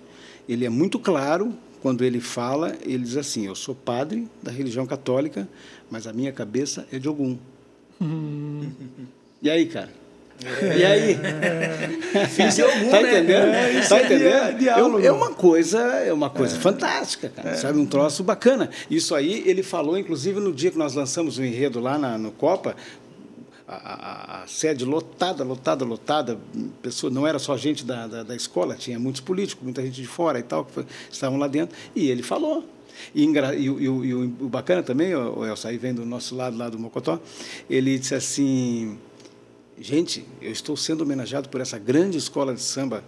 ele 0.49 0.65
é 0.65 0.71
muito 0.71 0.99
claro 0.99 1.55
quando 1.83 2.05
ele 2.05 2.21
fala, 2.21 2.77
ele 2.83 3.05
diz 3.05 3.17
assim: 3.17 3.47
Eu 3.47 3.55
sou 3.55 3.75
padre 3.75 4.29
da 4.43 4.51
religião 4.51 4.87
católica, 4.87 5.49
mas 5.91 6.07
a 6.07 6.13
minha 6.13 6.33
cabeça 6.33 6.87
é 6.91 6.99
de 6.99 7.07
algum. 7.07 7.37
Hum. 8.01 8.71
E 9.43 9.51
aí, 9.51 9.67
cara? 9.67 9.93
É. 10.44 10.79
E 10.79 10.85
aí? 10.85 11.18
É. 12.14 12.27
Fiz 12.29 12.61
algum, 12.61 12.90
tá 12.90 13.03
entendendo? 13.03 13.46
Né? 13.46 13.81
tá 13.88 14.03
entendendo? 14.03 14.68
É, 15.03 15.07
é, 15.07 15.12
uma 15.12 15.31
coisa, 15.31 15.79
é 15.79 16.12
uma 16.12 16.31
coisa 16.31 16.57
é. 16.57 16.61
fantástica, 16.61 17.29
cara. 17.29 17.57
Sabe, 17.57 17.79
um 17.79 17.87
troço 17.87 18.22
bacana. 18.22 18.70
Isso 18.88 19.14
aí 19.14 19.42
ele 19.46 19.62
falou, 19.62 19.98
inclusive, 19.98 20.38
no 20.38 20.53
dia 20.53 20.70
que 20.70 20.79
nós 20.79 20.94
lançamos 20.94 21.38
o 21.38 21.44
enredo 21.44 21.81
lá 21.81 21.98
na, 21.98 22.16
no 22.16 22.31
Copa, 22.31 22.77
a, 23.66 23.74
a, 23.74 24.42
a, 24.42 24.46
sede 24.46 24.85
lotada, 24.85 25.42
lotada, 25.42 25.85
lotada. 25.85 26.38
Pessoa, 26.81 27.12
não 27.12 27.27
era 27.27 27.38
só 27.40 27.57
gente 27.57 27.85
da, 27.85 28.07
da, 28.07 28.22
da, 28.22 28.37
escola, 28.37 28.77
tinha 28.77 28.98
muitos 28.98 29.20
políticos, 29.20 29.64
muita 29.64 29.83
gente 29.83 30.01
de 30.01 30.07
fora 30.07 30.38
e 30.38 30.42
tal, 30.42 30.64
que 30.64 30.72
foi, 30.72 30.87
estavam 31.11 31.38
lá 31.38 31.48
dentro. 31.48 31.77
E 31.96 32.09
ele 32.09 32.22
falou. 32.22 32.64
E, 33.14 33.24
e, 33.24 33.29
e, 33.29 33.64
e 33.64 33.88
o, 33.88 34.22
o, 34.40 34.48
bacana 34.48 34.83
também, 34.83 35.14
o 35.14 35.44
Elsa, 35.44 35.68
aí 35.68 35.79
vem 35.79 35.94
do 35.94 36.07
nosso 36.07 36.35
lado, 36.35 36.57
lá 36.57 36.68
do 36.68 36.79
Mocotó, 36.79 37.20
ele 37.68 37.98
disse 37.98 38.14
assim 38.14 38.98
gente, 39.81 40.25
eu 40.41 40.53
estou 40.53 40.77
sendo 40.77 41.03
homenageado 41.03 41.49
por 41.49 41.61
essa 41.61 41.79
grande 41.79 42.19
escola 42.19 42.55
de 42.55 42.62
samba 42.62 43.03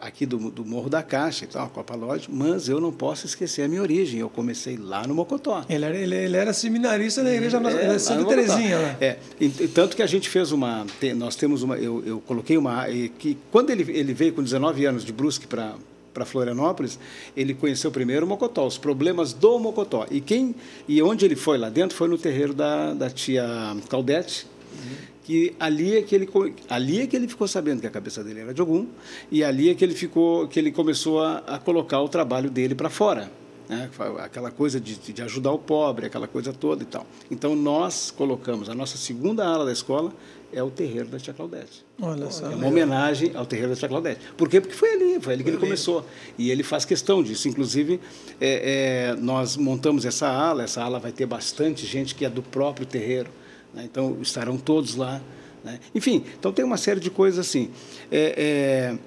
aqui 0.00 0.24
do, 0.24 0.50
do 0.50 0.64
Morro 0.64 0.88
da 0.88 1.02
Caixa, 1.02 1.44
então, 1.44 1.62
a 1.62 1.68
Copa 1.68 1.94
Lodge, 1.94 2.28
mas 2.30 2.68
eu 2.68 2.80
não 2.80 2.92
posso 2.92 3.26
esquecer 3.26 3.62
a 3.62 3.68
minha 3.68 3.82
origem. 3.82 4.20
Eu 4.20 4.28
comecei 4.28 4.76
lá 4.76 5.06
no 5.06 5.14
Mocotó. 5.14 5.64
Ele 5.68 5.84
era, 5.84 5.96
ele, 5.96 6.14
ele 6.14 6.36
era 6.36 6.52
seminarista 6.52 7.22
da 7.22 7.32
igreja 7.32 7.58
é, 7.58 7.98
Santa 7.98 8.24
Terezinha. 8.26 8.96
É, 9.00 9.16
e, 9.40 9.46
e, 9.46 9.68
tanto 9.68 9.96
que 9.96 10.02
a 10.02 10.06
gente 10.06 10.28
fez 10.28 10.52
uma, 10.52 10.86
nós 11.16 11.36
temos 11.36 11.62
uma, 11.62 11.76
eu, 11.76 12.02
eu 12.06 12.20
coloquei 12.20 12.56
uma, 12.56 12.86
que 13.18 13.36
quando 13.50 13.70
ele, 13.70 13.90
ele 13.92 14.14
veio 14.14 14.32
com 14.32 14.42
19 14.42 14.84
anos 14.84 15.04
de 15.04 15.12
Brusque 15.12 15.46
para 15.46 15.74
para 16.14 16.24
Florianópolis, 16.24 16.98
ele 17.36 17.54
conheceu 17.54 17.92
primeiro 17.92 18.26
o 18.26 18.28
Mocotó, 18.28 18.66
os 18.66 18.76
problemas 18.76 19.32
do 19.32 19.56
Mocotó. 19.60 20.04
E 20.10 20.20
quem 20.20 20.52
e 20.88 21.00
onde 21.00 21.24
ele 21.24 21.36
foi 21.36 21.56
lá 21.56 21.68
dentro 21.68 21.96
foi 21.96 22.08
no 22.08 22.18
terreiro 22.18 22.52
da, 22.52 22.92
da 22.92 23.08
tia 23.08 23.46
Claudete, 23.88 24.44
uhum 24.72 25.17
que 25.28 25.54
ali 25.60 25.94
é 25.94 26.00
que 26.00 26.14
ele 26.14 26.26
ali 26.70 27.02
é 27.02 27.06
que 27.06 27.14
ele 27.14 27.28
ficou 27.28 27.46
sabendo 27.46 27.82
que 27.82 27.86
a 27.86 27.90
cabeça 27.90 28.24
dele 28.24 28.40
era 28.40 28.54
de 28.54 28.62
algum 28.62 28.86
e 29.30 29.44
ali 29.44 29.68
é 29.68 29.74
que 29.74 29.84
ele 29.84 29.94
ficou 29.94 30.48
que 30.48 30.58
ele 30.58 30.72
começou 30.72 31.22
a, 31.22 31.36
a 31.46 31.58
colocar 31.58 32.00
o 32.00 32.08
trabalho 32.08 32.48
dele 32.48 32.74
para 32.74 32.88
fora 32.88 33.30
né? 33.68 33.90
aquela 34.20 34.50
coisa 34.50 34.80
de, 34.80 34.94
de 34.96 35.20
ajudar 35.20 35.52
o 35.52 35.58
pobre 35.58 36.06
aquela 36.06 36.26
coisa 36.26 36.50
toda 36.50 36.82
e 36.82 36.86
tal 36.86 37.06
então 37.30 37.54
nós 37.54 38.10
colocamos 38.10 38.70
a 38.70 38.74
nossa 38.74 38.96
segunda 38.96 39.46
ala 39.46 39.66
da 39.66 39.72
escola 39.72 40.14
é 40.50 40.62
o 40.62 40.70
terreiro 40.70 41.08
da 41.08 41.18
Tia 41.18 41.34
Claudete. 41.34 41.84
Olha 42.00 42.30
só. 42.30 42.50
É 42.50 42.54
uma 42.54 42.68
homenagem 42.68 43.32
ao 43.34 43.44
terreiro 43.44 43.74
da 43.74 43.76
Tia 43.76 43.86
Claudete. 43.86 44.20
Por 44.34 44.48
quê? 44.48 44.62
Porque 44.62 44.74
foi 44.74 44.94
ali, 44.94 45.20
foi 45.20 45.34
ali 45.34 45.44
que 45.44 45.50
ele 45.50 45.58
começou. 45.58 46.02
E 46.38 46.50
ele 46.50 46.62
faz 46.62 46.86
questão 46.86 47.22
disso. 47.22 47.50
Inclusive, 47.50 48.00
é, 48.40 49.10
é, 49.10 49.20
nós 49.20 49.58
montamos 49.58 50.06
essa 50.06 50.26
ala, 50.26 50.62
essa 50.62 50.82
ala 50.82 50.98
vai 50.98 51.12
ter 51.12 51.26
bastante 51.26 51.86
gente 51.86 52.14
que 52.14 52.24
é 52.24 52.30
do 52.30 52.42
próprio 52.42 52.86
terreiro. 52.86 53.30
Né? 53.74 53.84
Então, 53.84 54.18
estarão 54.20 54.56
todos 54.56 54.96
lá. 54.96 55.20
Né? 55.64 55.78
Enfim, 55.94 56.24
então 56.38 56.52
tem 56.52 56.64
uma 56.64 56.76
série 56.76 57.00
de 57.00 57.10
coisas 57.10 57.46
assim. 57.46 57.70
É, 58.10 58.34
é, 58.36 58.98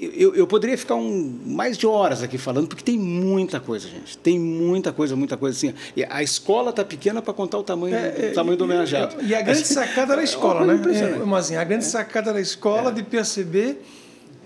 eu, 0.00 0.34
eu, 0.34 0.46
poderia 0.46 0.78
ficar 0.78 0.94
um, 0.94 1.40
mais 1.44 1.76
de 1.76 1.86
horas 1.86 2.22
aqui 2.22 2.38
falando, 2.38 2.68
porque 2.68 2.82
tem 2.82 2.98
muita 2.98 3.60
coisa, 3.60 3.86
gente. 3.86 4.16
Tem 4.16 4.38
muita 4.38 4.92
coisa, 4.92 5.14
muita 5.14 5.36
coisa 5.36 5.56
assim. 5.56 5.74
E 5.94 6.04
a 6.08 6.22
escola 6.22 6.70
está 6.70 6.82
pequena 6.82 7.20
para 7.20 7.34
contar 7.34 7.58
o 7.58 7.62
tamanho, 7.62 7.94
é, 7.94 8.30
o 8.30 8.34
tamanho 8.34 8.56
do 8.56 8.64
homenageado. 8.64 9.16
E 9.22 9.34
a 9.34 9.42
grande 9.42 9.66
sacada 9.68 10.16
da 10.16 10.22
é 10.22 10.24
escola, 10.24 10.64
né? 10.64 10.80
É, 10.94 11.24
mas 11.24 11.46
assim, 11.46 11.56
a 11.56 11.64
grande 11.64 11.84
sacada 11.84 12.32
da 12.32 12.40
escola 12.40 12.90
de 12.90 13.02
perceber 13.02 13.82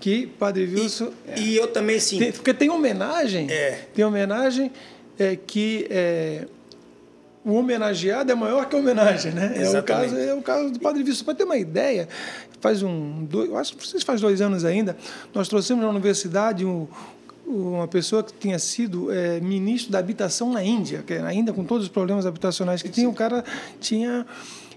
que 0.01 0.27
Padre 0.27 0.65
Wilson. 0.65 1.11
E, 1.37 1.51
e 1.51 1.55
eu 1.55 1.67
também 1.67 1.99
sim. 2.01 2.19
Tem, 2.19 2.31
porque 2.33 2.53
tem 2.53 2.69
homenagem. 2.69 3.49
É. 3.49 3.87
Tem 3.93 4.03
homenagem 4.03 4.71
é, 5.17 5.37
que 5.37 5.87
é, 5.89 6.47
o 7.45 7.53
homenageado 7.53 8.31
é 8.31 8.35
maior 8.35 8.65
que 8.65 8.75
a 8.75 8.79
homenagem, 8.79 9.31
né? 9.31 9.53
É 9.55 9.79
o 9.79 9.83
caso, 9.83 10.17
é 10.17 10.33
o 10.33 10.41
caso 10.41 10.71
do 10.71 10.79
Padre 10.79 11.03
Vício. 11.03 11.23
Para 11.23 11.35
ter 11.35 11.43
uma 11.43 11.57
ideia, 11.57 12.09
faz 12.59 12.81
um, 12.81 13.23
dois, 13.23 13.53
acho 13.53 13.77
que 13.77 14.03
faz 14.03 14.19
dois 14.19 14.41
anos 14.41 14.65
ainda, 14.65 14.97
nós 15.31 15.47
trouxemos 15.47 15.83
na 15.83 15.89
universidade 15.89 16.65
um, 16.65 16.87
uma 17.45 17.87
pessoa 17.87 18.23
que 18.23 18.33
tinha 18.33 18.57
sido 18.57 19.11
é, 19.11 19.39
ministro 19.39 19.91
da 19.91 19.99
habitação 19.99 20.51
na 20.51 20.63
Índia, 20.63 21.03
que 21.05 21.13
ainda 21.13 21.53
com 21.53 21.63
todos 21.63 21.83
os 21.83 21.89
problemas 21.89 22.25
habitacionais 22.25 22.81
que 22.81 22.89
tinha, 22.89 23.07
o 23.07 23.13
cara 23.13 23.45
tinha 23.79 24.25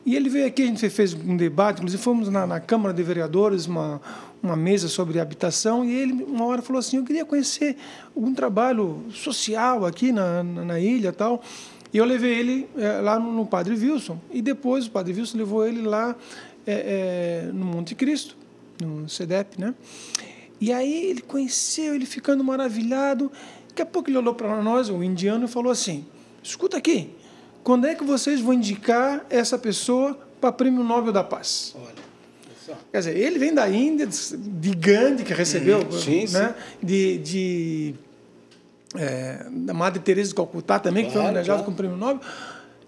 e 0.05 0.17
ele 0.17 0.29
veio 0.29 0.47
aqui, 0.47 0.63
a 0.63 0.67
gente 0.67 0.89
fez 0.89 1.13
um 1.13 1.37
debate, 1.37 1.79
inclusive 1.79 2.03
fomos 2.03 2.29
na, 2.29 2.47
na 2.47 2.61
Câmara 2.61 2.95
de 2.95 3.03
Vereadores, 3.03 3.67
uma, 3.67 4.01
uma 4.43 4.57
mesa 4.57 4.89
sobre 4.89 5.21
habitação, 5.21 5.85
e 5.85 5.93
ele 5.93 6.25
uma 6.25 6.47
hora 6.47 6.63
falou 6.63 6.81
assim, 6.81 6.97
eu 6.97 7.05
queria 7.05 7.25
conhecer 7.25 7.77
algum 8.17 8.33
trabalho 8.33 9.05
social 9.13 9.85
aqui 9.85 10.13
na, 10.13 10.43
na, 10.43 10.65
na 10.65 10.81
ilha 10.81 11.13
tal. 11.13 11.43
E 11.92 11.96
eu 11.96 12.05
levei 12.05 12.38
ele 12.38 12.68
é, 12.77 13.01
lá 13.01 13.18
no, 13.18 13.33
no, 13.33 13.46
Padre 13.46 13.74
Wilson. 13.74 14.18
E 14.31 14.42
depois 14.42 14.87
o 14.87 14.90
Padre 14.90 15.14
Wilson 15.14 15.38
levou 15.38 15.66
ele 15.66 15.83
lá 15.83 16.14
é, 16.66 17.46
é, 17.46 17.53
no 17.53 17.64
Monte 17.64 17.94
Cristo, 17.94 18.37
no 18.83 19.09
CEDEP, 19.09 19.61
né? 19.61 19.74
E 20.61 20.72
aí 20.72 21.07
ele 21.07 21.22
conheceu, 21.22 21.94
ele 21.94 22.07
ficando 22.07 22.42
maravilhado. 22.44 23.31
Daqui 23.68 23.83
a 23.83 23.87
pouco 23.87 24.11
ele 24.11 24.18
olhou 24.18 24.35
para 24.35 24.61
nós, 24.62 24.90
o 24.90 25.03
indiano, 25.03 25.46
e 25.46 25.48
falou 25.48 25.72
assim: 25.72 26.05
Escuta 26.42 26.77
aqui, 26.77 27.11
quando 27.62 27.87
é 27.87 27.94
que 27.94 28.05
vocês 28.05 28.40
vão 28.40 28.53
indicar 28.53 29.24
essa 29.31 29.57
pessoa 29.57 30.18
para 30.40 30.53
Prêmio 30.53 30.83
Nobel 30.85 31.12
da 31.12 31.24
Paz? 31.24 31.74
Olha. 31.77 32.09
Quer 32.92 32.98
dizer, 32.98 33.16
ele 33.16 33.38
vem 33.38 33.55
da 33.55 33.68
Índia, 33.68 34.07
de 34.07 34.74
Gandhi, 34.74 35.24
que 35.24 35.33
recebeu, 35.33 35.90
sim, 35.90 36.27
né? 36.31 36.55
Sim. 36.55 36.87
De, 36.87 37.18
de 37.18 37.94
é, 38.96 39.46
da 39.51 39.74
Madre 39.74 40.01
Teresa 40.01 40.31
de 40.31 40.35
Calcutá 40.35 40.79
também, 40.79 41.05
claro, 41.05 41.09
que 41.09 41.18
foi 41.18 41.22
homenageado 41.22 41.59
claro. 41.59 41.64
com 41.64 41.72
o 41.72 41.74
prêmio 41.74 41.96
Nobel. 41.96 42.20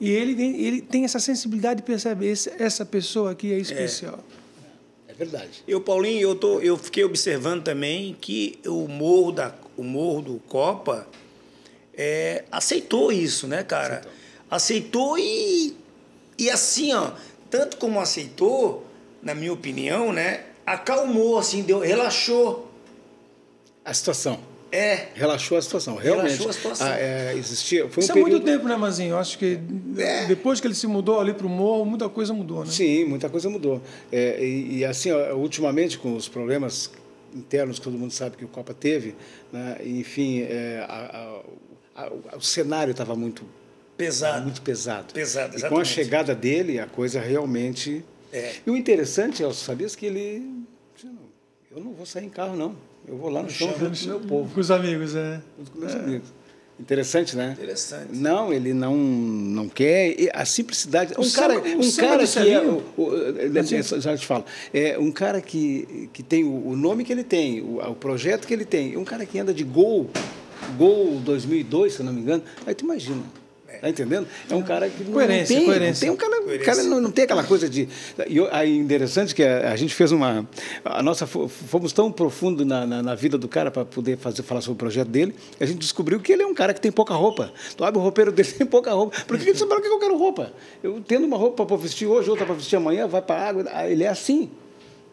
E 0.00 0.08
ele, 0.10 0.42
ele 0.42 0.80
tem 0.80 1.04
essa 1.04 1.18
sensibilidade 1.18 1.80
de 1.80 1.86
perceber 1.86 2.30
esse, 2.30 2.50
essa 2.58 2.86
pessoa 2.86 3.32
aqui 3.32 3.52
é 3.52 3.58
especial. 3.58 4.18
É, 5.06 5.12
é 5.12 5.14
verdade. 5.14 5.62
Eu, 5.68 5.80
Paulinho, 5.80 6.20
eu, 6.20 6.34
tô, 6.34 6.58
eu 6.60 6.76
fiquei 6.78 7.04
observando 7.04 7.62
também 7.62 8.16
que 8.18 8.58
o 8.66 8.88
morro, 8.88 9.32
da, 9.32 9.54
o 9.76 9.82
morro 9.82 10.22
do 10.22 10.38
Copa 10.48 11.06
é, 11.94 12.44
aceitou 12.50 13.12
isso, 13.12 13.46
né, 13.46 13.62
cara? 13.62 14.00
Aceitou, 14.50 15.16
aceitou 15.16 15.18
e, 15.18 15.76
e 16.38 16.48
assim, 16.48 16.94
ó, 16.94 17.12
tanto 17.50 17.76
como 17.76 18.00
aceitou, 18.00 18.86
na 19.22 19.34
minha 19.34 19.52
opinião, 19.52 20.12
né, 20.12 20.44
acalmou, 20.64 21.38
assim, 21.38 21.62
deu, 21.62 21.80
relaxou. 21.80 22.70
A 23.84 23.92
situação. 23.92 24.49
É. 24.73 25.09
Relaxou 25.14 25.59
a 25.59 25.62
situação, 25.62 25.97
realmente. 25.97 26.39
Relaxou 26.39 26.51
a 26.51 26.53
situação. 26.53 26.87
Ah, 26.87 26.99
é, 26.99 27.35
existia, 27.37 27.89
foi 27.89 28.03
Isso 28.03 28.12
um 28.12 28.18
é 28.18 28.21
muito 28.21 28.41
tempo, 28.41 28.68
né, 28.68 28.77
Mazinho? 28.77 29.11
Eu 29.11 29.18
acho 29.18 29.37
que 29.39 29.59
é. 29.99 30.27
depois 30.27 30.61
que 30.61 30.66
ele 30.66 30.75
se 30.75 30.87
mudou 30.87 31.21
ali 31.21 31.35
para 31.35 31.47
o 31.47 31.51
morro, 31.51 31.85
muita 31.85 32.09
coisa 32.09 32.33
mudou, 32.33 32.64
né? 32.64 32.71
Sim, 32.71 33.05
muita 33.05 33.29
coisa 33.29 33.51
mudou. 33.51 33.83
É, 34.12 34.45
e, 34.45 34.79
e, 34.79 34.85
assim, 34.85 35.11
ó, 35.11 35.35
ultimamente, 35.35 35.99
com 35.99 36.14
os 36.14 36.29
problemas 36.29 36.91
internos 37.35 37.79
que 37.79 37.85
todo 37.85 37.99
mundo 37.99 38.12
sabe 38.12 38.37
que 38.37 38.45
o 38.45 38.49
Copa 38.49 38.73
teve, 38.73 39.14
né, 39.53 39.79
enfim, 39.85 40.43
é, 40.43 40.85
a, 40.89 41.43
a, 41.97 42.05
a, 42.05 42.37
o 42.37 42.41
cenário 42.41 42.93
estava 42.93 43.14
muito 43.14 43.45
pesado. 43.97 44.43
Muito 44.43 44.62
pesado. 44.62 45.12
Pesado, 45.12 45.57
exatamente. 45.57 45.66
E 45.66 45.68
com 45.68 45.81
a 45.81 45.85
chegada 45.85 46.35
dele, 46.35 46.79
a 46.79 46.87
coisa 46.87 47.21
realmente... 47.21 48.05
É. 48.33 48.55
E 48.64 48.71
o 48.71 48.77
interessante, 48.77 49.43
Elcio, 49.43 49.64
sabias 49.64 49.97
que 49.97 50.07
ele... 50.07 50.64
Eu 51.71 51.83
não 51.83 51.93
vou 51.93 52.05
sair 52.07 52.25
em 52.25 52.29
carro, 52.29 52.57
não. 52.57 52.75
Eu 53.11 53.16
vou 53.16 53.28
lá 53.28 53.40
no, 53.40 53.46
no 53.46 53.52
chão 53.52 53.68
junto 53.78 53.98
com 53.98 54.04
o 54.04 54.08
meu 54.08 54.20
povo. 54.20 54.54
Com 54.54 54.61
os 54.61 54.70
amigos, 54.70 55.14
é. 55.16 55.40
Junto 55.58 55.70
com 55.72 55.78
meus 55.80 55.94
é. 55.94 55.98
amigos. 55.98 56.28
Interessante, 56.78 57.36
né? 57.36 57.52
Interessante. 57.58 58.06
Não, 58.16 58.50
ele 58.52 58.72
não, 58.72 58.96
não 58.96 59.68
quer. 59.68 60.18
e 60.18 60.30
A 60.32 60.46
simplicidade. 60.46 61.12
O 61.18 61.22
Um 61.22 61.30
cara, 61.30 61.54
samba- 61.54 61.68
o 61.68 61.80
um 61.86 61.92
cara 61.92 62.26
que 62.26 62.38
é. 62.38 62.61
O- 62.62 62.82
o- 62.96 64.00
Já 64.00 64.16
te 64.16 64.24
falo. 64.26 64.44
É 64.72 64.98
um 64.98 65.11
cara 65.12 65.42
que, 65.42 66.08
que 66.12 66.22
tem 66.22 66.44
o 66.44 66.68
o 66.68 66.76
nome 66.76 67.04
que 67.04 67.12
ele 67.12 67.24
tem, 67.24 67.61
o, 67.61 67.80
o 67.80 67.94
projeto 67.94 68.46
que 68.46 68.54
ele 68.54 68.64
tem. 68.64 68.96
Um 68.96 69.04
cara 69.04 69.26
que 69.26 69.38
anda 69.38 69.52
de 69.52 69.64
gol, 69.64 70.08
gol 70.78 71.20
2002, 71.22 71.92
se 71.94 72.00
eu 72.00 72.06
não 72.06 72.12
me 72.14 72.20
engano. 72.22 72.42
Aí 72.64 72.74
tu 72.74 72.84
imagina. 72.84 73.22
Tá 73.81 73.89
entendendo? 73.89 74.26
É 74.51 74.55
um 74.55 74.62
cara 74.62 74.89
que 74.91 75.03
não 75.05 75.12
Coerência, 75.12 75.57
tem, 75.57 75.64
coerência. 75.64 76.07
Não 76.07 76.16
tem 76.16 76.26
um 76.26 76.31
cara, 76.31 76.43
o 76.43 76.45
Coerência. 76.45 76.66
cara 76.74 76.83
não, 76.89 77.01
não 77.01 77.11
tem 77.11 77.24
aquela 77.24 77.43
coisa 77.45 77.68
de. 77.68 77.89
E 78.28 78.39
aí 78.51 78.76
interessante 78.76 79.35
que 79.35 79.43
a, 79.43 79.72
a 79.72 79.76
gente 79.76 79.95
fez 79.95 80.12
uma. 80.12 80.47
A 80.85 81.03
nossa 81.03 81.26
fo- 81.26 81.49
fomos 81.49 81.93
tão 81.93 82.12
profundo 82.12 82.64
na, 82.64 82.87
na, 82.87 83.03
na 83.03 83.14
vida 83.14 83.39
do 83.39 83.49
cara 83.49 83.70
para 83.70 83.85
poder 83.85 84.18
fazer 84.18 84.43
falar 84.43 84.61
sobre 84.61 84.74
o 84.74 84.78
projeto 84.78 85.09
dele. 85.09 85.35
A 85.59 85.64
gente 85.64 85.78
descobriu 85.78 86.20
que 86.20 86.31
ele 86.33 86.43
é 86.43 86.47
um 86.47 86.55
cara 86.55 86.74
que 86.74 86.81
tem 86.81 86.93
pouca 86.93 87.14
roupa. 87.14 87.53
Tu 87.76 87.83
abre 87.85 87.99
o 87.99 88.03
roupeiro 88.03 88.31
dele 88.31 88.51
tem 88.53 88.66
pouca 88.66 88.93
roupa. 88.93 89.16
Por 89.26 89.39
que 89.39 89.47
que 89.47 89.55
você 89.57 89.66
fala 89.66 89.81
que 89.81 89.89
eu 89.89 89.99
quero 89.99 90.16
roupa? 90.18 90.53
Eu 90.83 91.01
tendo 91.07 91.24
uma 91.26 91.37
roupa 91.39 91.64
para 91.64 91.76
vestir 91.76 92.07
hoje, 92.07 92.28
outra 92.28 92.45
para 92.45 92.55
vestir 92.55 92.76
amanhã, 92.76 93.07
vai 93.07 93.22
para 93.22 93.37
a 93.41 93.49
água. 93.49 93.64
Ah, 93.72 93.89
Ele 93.89 94.05
é 94.05 94.09
assim. 94.09 94.51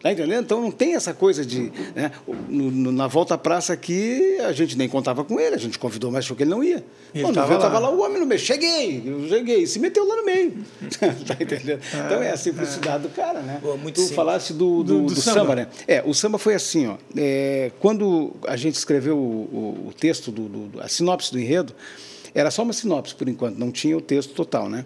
Tá 0.01 0.11
entendendo? 0.11 0.43
Então 0.43 0.61
não 0.61 0.69
tem 0.69 0.93
essa 0.95 1.11
coisa 1.11 1.43
de. 1.43 1.71
Né? 1.95 2.11
No- 2.47 2.69
no- 2.69 2.91
na 2.91 3.07
volta 3.07 3.33
à 3.33 3.37
praça 3.37 3.73
aqui, 3.73 4.37
a 4.41 4.51
gente 4.51 4.77
nem 4.77 4.87
contava 4.87 5.23
com 5.23 5.39
ele, 5.39 5.55
a 5.55 5.57
gente 5.57 5.79
convidou, 5.79 6.11
mas 6.11 6.23
achou 6.23 6.37
que 6.37 6.43
ele 6.43 6.51
não 6.51 6.63
ia. 6.63 6.83
Ele 7.15 7.23
Quando 7.23 7.33
tava 7.33 7.47
veio, 7.47 7.59
lá. 7.59 7.79
lá 7.79 7.89
o 7.89 7.99
homem 8.01 8.19
no 8.19 8.25
meio. 8.27 8.39
Cheguei, 8.39 9.01
eu 9.03 9.27
cheguei, 9.27 9.65
se 9.65 9.79
meteu 9.79 10.07
lá 10.07 10.15
no 10.17 10.23
meio. 10.25 10.53
tá 11.25 11.35
entendendo? 11.41 11.81
Então 12.05 12.21
é 12.21 12.29
a 12.31 12.37
simplicidade 12.37 13.03
do 13.03 13.09
cara, 13.09 13.39
né? 13.41 13.57
Pô, 13.59 13.75
muito 13.75 13.95
tu 13.95 14.01
simples. 14.01 14.15
falasse 14.15 14.53
do, 14.53 14.83
do, 14.83 15.01
Do- 15.01 15.13
do 15.15 15.19
samba. 15.21 15.39
samba. 15.39 15.55
né? 15.55 15.67
É, 15.87 16.03
o 16.05 16.13
samba 16.13 16.37
foi 16.37 16.53
assim, 16.53 16.85
ó. 16.87 16.97
É, 17.15 17.71
quando 17.79 18.33
a 18.47 18.55
gente 18.55 18.75
escreveu 18.75 19.17
o, 19.17 19.19
o- 19.19 19.87
o 19.89 19.93
texto, 19.93 20.31
do- 20.31 20.79
a 20.79 20.87
sinopse 20.87 21.31
do 21.31 21.39
enredo, 21.39 21.73
era 22.35 22.51
só 22.51 22.61
uma 22.61 22.71
sinopse 22.73 23.15
por 23.15 23.27
enquanto, 23.27 23.57
não 23.57 23.71
tinha 23.71 23.97
o 23.97 24.01
texto 24.01 24.33
total, 24.35 24.69
né? 24.69 24.85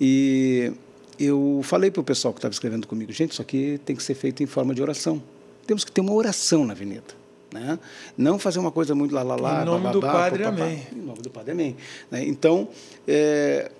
E 0.00 0.72
eu 1.18 1.60
falei 1.62 1.90
para 1.90 2.00
o 2.00 2.04
pessoal 2.04 2.32
que 2.32 2.38
estava 2.38 2.52
escrevendo 2.52 2.86
comigo, 2.86 3.12
gente, 3.12 3.32
isso 3.32 3.42
aqui 3.42 3.80
tem 3.84 3.94
que 3.96 4.02
ser 4.02 4.14
feito 4.14 4.42
em 4.42 4.46
forma 4.46 4.74
de 4.74 4.82
oração. 4.82 5.22
Temos 5.66 5.84
que 5.84 5.92
ter 5.92 6.00
uma 6.00 6.12
oração 6.12 6.64
na 6.64 6.72
avenida. 6.72 7.26
Né? 7.52 7.78
Não 8.16 8.38
fazer 8.38 8.58
uma 8.58 8.70
coisa 8.70 8.94
muito 8.94 9.14
lá, 9.14 9.22
lá, 9.22 9.36
lá. 9.36 9.62
Em 9.62 9.64
nome 9.64 9.90
do 9.90 10.00
Padre, 10.00 10.44
papapá. 10.44 10.64
amém. 10.64 10.86
Em 10.92 11.00
nome 11.00 11.22
do 11.22 11.30
Padre, 11.30 11.52
amém. 11.52 11.76
Né? 12.10 12.24
Então, 12.26 12.68
é, 13.06 13.70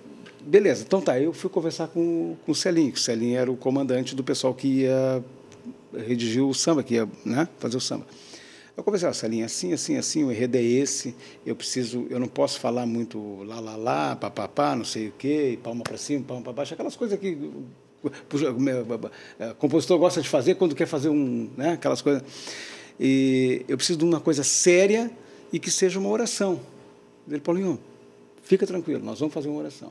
beleza. 0.41 0.84
Então 0.87 1.01
tá, 1.01 1.20
eu 1.20 1.32
fui 1.32 1.51
conversar 1.51 1.89
com, 1.89 2.37
com 2.45 2.53
o 2.53 2.55
Celinho, 2.55 2.93
que 2.93 2.99
o 2.99 3.03
Celinho 3.03 3.39
era 3.39 3.51
o 3.51 3.57
comandante 3.57 4.14
do 4.14 4.24
pessoal 4.24 4.55
que 4.55 4.82
ia 4.82 5.22
redigir 6.07 6.45
o 6.45 6.55
samba, 6.55 6.82
que 6.82 6.95
ia 6.95 7.09
né, 7.24 7.49
fazer 7.59 7.76
o 7.76 7.80
samba. 7.80 8.07
Eu 8.76 8.84
conversei, 8.84 9.08
ó, 9.08 9.12
Celinho, 9.12 9.46
assim, 9.46 9.72
assim, 9.72 9.96
assim, 9.96 10.22
o 10.22 10.30
enredo 10.30 10.58
é 10.58 10.62
esse, 10.62 11.14
eu 11.46 11.56
preciso, 11.56 12.06
eu 12.10 12.20
não 12.20 12.28
posso 12.28 12.60
falar 12.60 12.84
muito 12.84 13.42
lá, 13.44 13.58
lá, 13.58 13.74
lá, 13.74 14.16
papapá, 14.16 14.76
não 14.76 14.84
sei 14.84 15.08
o 15.08 15.12
quê, 15.12 15.58
palma 15.62 15.82
para 15.82 15.96
cima, 15.96 16.22
palma 16.22 16.42
para 16.42 16.52
baixo, 16.52 16.74
aquelas 16.74 16.94
coisas 16.94 17.18
que 17.18 17.32
o 17.32 17.64
compositor 19.58 19.98
gosta 19.98 20.20
de 20.20 20.28
fazer 20.28 20.56
quando 20.56 20.74
quer 20.74 20.86
fazer 20.86 21.08
um, 21.08 21.48
né, 21.56 21.72
aquelas 21.72 22.02
coisas. 22.02 22.22
E 23.00 23.64
eu 23.66 23.78
preciso 23.78 23.98
de 23.98 24.04
uma 24.04 24.20
coisa 24.20 24.44
séria 24.44 25.10
e 25.50 25.58
que 25.58 25.70
seja 25.70 25.98
uma 25.98 26.10
oração. 26.10 26.60
Ele, 27.26 27.40
Paulinho, 27.40 27.80
fica 28.42 28.66
tranquilo, 28.66 29.02
nós 29.02 29.18
vamos 29.18 29.32
fazer 29.32 29.48
uma 29.48 29.58
oração. 29.58 29.90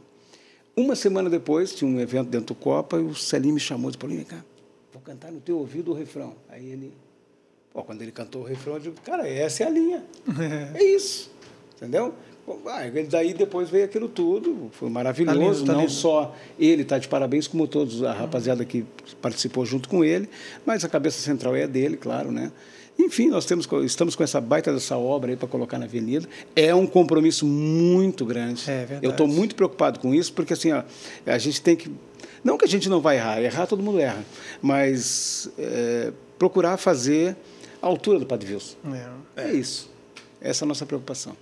Uma 0.78 0.96
semana 0.96 1.28
depois, 1.28 1.74
tinha 1.74 1.90
um 1.90 2.00
evento 2.00 2.30
dentro 2.30 2.54
do 2.54 2.56
Copa, 2.56 2.98
e 2.98 3.04
o 3.04 3.16
Celinho 3.16 3.56
me 3.56 3.60
chamou 3.60 3.90
e 3.90 3.94
disse, 3.94 3.98
Paulinho, 3.98 4.20
vem 4.20 4.28
cá, 4.28 4.46
vou 4.94 5.02
cantar 5.02 5.32
no 5.32 5.40
teu 5.40 5.58
ouvido 5.58 5.92
o 5.92 5.96
refrão. 5.96 6.36
Aí 6.50 6.70
ele, 6.70 6.94
Pô, 7.76 7.84
quando 7.84 8.02
ele 8.02 8.12
cantou 8.14 8.44
o 8.44 8.46
refrão, 8.46 8.76
eu 8.76 8.80
digo, 8.80 8.96
cara, 9.04 9.28
essa 9.28 9.64
é 9.64 9.68
a 9.68 9.70
linha. 9.70 10.02
É 10.74 10.82
isso. 10.82 11.30
Entendeu? 11.76 12.14
Ah, 12.68 12.84
daí 13.10 13.34
depois 13.34 13.70
veio 13.70 13.84
aquilo 13.84 14.08
tudo, 14.08 14.70
foi 14.72 14.90
maravilhoso. 14.90 15.40
Tá 15.40 15.46
lindo, 15.46 15.66
tá 15.66 15.74
não 15.74 15.82
lindo. 15.82 15.92
só 15.92 16.34
ele 16.58 16.84
está 16.84 16.98
de 16.98 17.10
parabéns, 17.10 17.48
como 17.48 17.68
todos, 17.68 18.02
a 18.02 18.14
rapaziada 18.14 18.64
que 18.64 18.86
participou 19.22 19.66
junto 19.66 19.90
com 19.90 20.06
ele, 20.06 20.30
mas 20.66 20.86
a 20.86 20.90
cabeça 20.90 21.20
central 21.20 21.54
é 21.54 21.64
a 21.64 21.68
dele, 21.68 21.98
claro, 21.98 22.32
né? 22.32 22.50
Enfim, 22.98 23.28
nós 23.28 23.46
temos, 23.46 23.68
estamos 23.84 24.16
com 24.16 24.24
essa 24.24 24.40
baita 24.40 24.72
dessa 24.72 24.96
obra 24.96 25.32
aí 25.32 25.36
para 25.36 25.50
colocar 25.50 25.78
na 25.78 25.84
avenida. 25.84 26.30
É 26.56 26.74
um 26.74 26.88
compromisso 26.88 27.46
muito 27.46 28.26
grande. 28.26 28.64
É 28.72 28.86
verdade. 28.86 29.06
Eu 29.06 29.12
estou 29.12 29.28
muito 29.28 29.54
preocupado 29.54 30.00
com 30.00 30.16
isso, 30.16 30.32
porque 30.32 30.54
assim, 30.54 30.72
ó, 30.72 30.84
a 31.26 31.38
gente 31.38 31.62
tem 31.62 31.76
que. 31.76 31.92
Não 32.42 32.58
que 32.58 32.64
a 32.64 32.70
gente 32.70 32.88
não 32.88 33.02
vai 33.02 33.18
errar, 33.18 33.42
errar 33.42 33.66
todo 33.66 33.84
mundo 33.84 34.00
erra, 34.00 34.24
mas 34.62 35.50
é, 35.58 36.14
procurar 36.38 36.78
fazer 36.78 37.36
a 37.82 37.88
altura 37.88 38.20
do 38.20 38.26
Padre 38.26 38.54
Wilson. 38.54 38.76
É. 39.36 39.44
É 39.48 39.52
isso. 39.54 39.90
Essa 40.42 40.64
é 40.64 40.66
a 40.66 40.68
nossa 40.68 40.86
preocupação. 40.86 41.36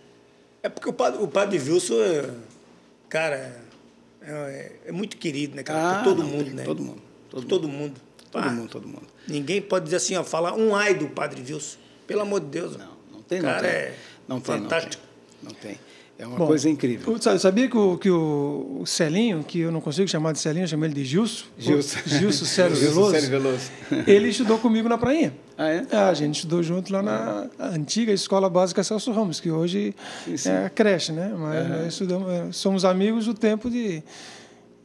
É 0.61 0.69
porque 0.69 0.89
o 0.89 0.93
padre, 0.93 1.21
o 1.21 1.27
padre 1.27 1.59
Wilson, 1.59 1.95
é- 2.01 2.29
cara, 3.09 3.61
é, 4.21 4.71
é 4.86 4.91
muito 4.91 5.17
querido, 5.17 5.55
né, 5.55 5.63
cara? 5.63 5.97
Por 5.99 6.03
todo 6.05 6.21
Ah, 6.21 6.25
não, 6.25 6.31
mundo, 6.31 6.51
né? 6.53 6.63
Todo 6.63 6.81
mundo. 6.84 7.01
Todo, 7.29 7.47
Todo 7.47 7.67
mundo. 7.67 7.77
mundo. 7.79 8.01
Todo 8.31 8.43
Pá, 8.43 8.49
mundo, 8.49 8.69
todo 8.69 8.88
mundo. 8.88 9.07
Ninguém 9.27 9.61
pode 9.61 9.86
dizer 9.86 9.97
assim, 9.97 10.15
ó, 10.15 10.23
falar 10.23 10.53
um 10.55 10.75
ai 10.75 10.93
do 10.95 11.07
padre 11.09 11.41
Wilson. 11.41 11.77
Pelo 12.07 12.21
amor 12.21 12.39
de 12.39 12.47
Deus. 12.47 12.75
Não, 12.77 12.89
não 13.11 13.21
tem, 13.21 13.39
não 13.41 13.49
cara 13.49 13.61
tem. 13.61 13.69
é 13.71 13.95
não 14.27 14.39
tem, 14.41 14.55
fantástico. 14.61 15.03
Não 15.41 15.51
tem. 15.53 15.71
Não 15.71 15.77
tem. 15.77 15.92
É 16.24 16.28
uma 16.28 16.38
Bom, 16.38 16.47
coisa 16.47 16.69
incrível. 16.69 17.13
o- 17.13 17.21
sabe- 17.21 17.38
Sabia 17.39 17.67
que 17.67 17.76
o, 17.78 17.97
que 17.97 18.09
o 18.09 18.78
o 18.80 18.86
Celinho, 18.86 19.43
que 19.43 19.59
eu 19.59 19.71
não 19.74 19.82
consigo 19.82 20.07
chamar 20.07 20.32
de 20.32 20.39
Celinho, 20.39 20.63
eu 20.63 20.67
chamo 20.69 20.86
ele 20.86 20.93
de 20.93 21.03
Gilson. 21.03 21.45
Gilson. 21.57 21.99
Gilson 22.05 22.45
Célio 22.45 22.76
Gilson 22.78 22.93
Veloso. 22.93 23.11
Célio 23.15 23.30
Veloso. 23.30 23.71
Ele 24.07 24.30
estudou 24.30 24.57
comigo 24.57 24.88
na 24.88 24.97
prainha. 24.97 25.34
Ah, 25.57 25.67
é? 25.69 25.86
a 25.91 26.13
gente 26.13 26.36
estudou 26.36 26.63
junto 26.63 26.91
lá 26.93 27.01
na 27.03 27.47
antiga 27.59 28.11
Escola 28.13 28.49
Básica 28.49 28.84
Celso 28.84 29.11
Ramos, 29.11 29.39
que 29.41 29.51
hoje 29.51 29.93
Sim, 30.26 30.38
sim. 30.38 30.49
é 30.49 30.65
a 30.65 30.69
creche, 30.69 31.11
né? 31.11 31.32
Mas 31.38 31.69
nós 31.69 31.88
estudamos, 31.93 32.32
é, 32.32 32.47
somos 32.53 32.86
amigos 32.86 33.26
do 33.26 33.34
tempo 33.34 33.69
de. 33.69 34.01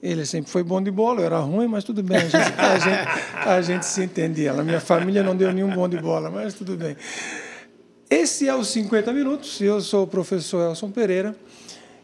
Ele 0.02 0.24
sempre 0.26 0.50
foi 0.50 0.62
bom 0.62 0.80
de 0.82 0.90
bola, 0.90 1.20
eu 1.20 1.26
era 1.26 1.38
ruim, 1.38 1.66
mas 1.66 1.82
tudo 1.84 2.02
bem, 2.04 2.18
a 2.18 2.20
gente, 2.20 2.36
a 2.36 2.78
gente, 2.78 3.48
a 3.48 3.60
gente 3.62 3.86
se 3.86 4.02
entendia. 4.02 4.52
Na 4.52 4.62
minha 4.62 4.80
família 4.80 5.22
não 5.24 5.34
deu 5.36 5.52
nenhum 5.52 5.70
bom 5.74 5.88
de 5.88 5.98
bola, 5.98 6.30
mas 6.30 6.54
tudo 6.54 6.76
bem. 6.76 6.96
Esse 8.10 8.48
é 8.48 8.54
os 8.54 8.68
50 8.68 9.12
Minutos, 9.12 9.60
eu 9.60 9.82
sou 9.82 10.04
o 10.04 10.06
professor 10.06 10.70
Elson 10.70 10.90
Pereira. 10.90 11.36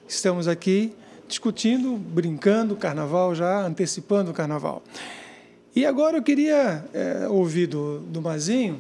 Estamos 0.07 0.47
aqui 0.47 0.95
discutindo, 1.27 1.97
brincando, 1.97 2.77
carnaval 2.77 3.35
já, 3.35 3.63
antecipando 3.63 4.31
o 4.31 4.35
carnaval. 4.35 4.83
E 5.75 5.87
agora 5.87 6.19
eu 6.19 6.23
queria 6.23 6.85
eh, 6.93 7.27
ouvir 7.31 7.69
do, 7.69 8.01
do 8.01 8.21
Mazinho 8.21 8.79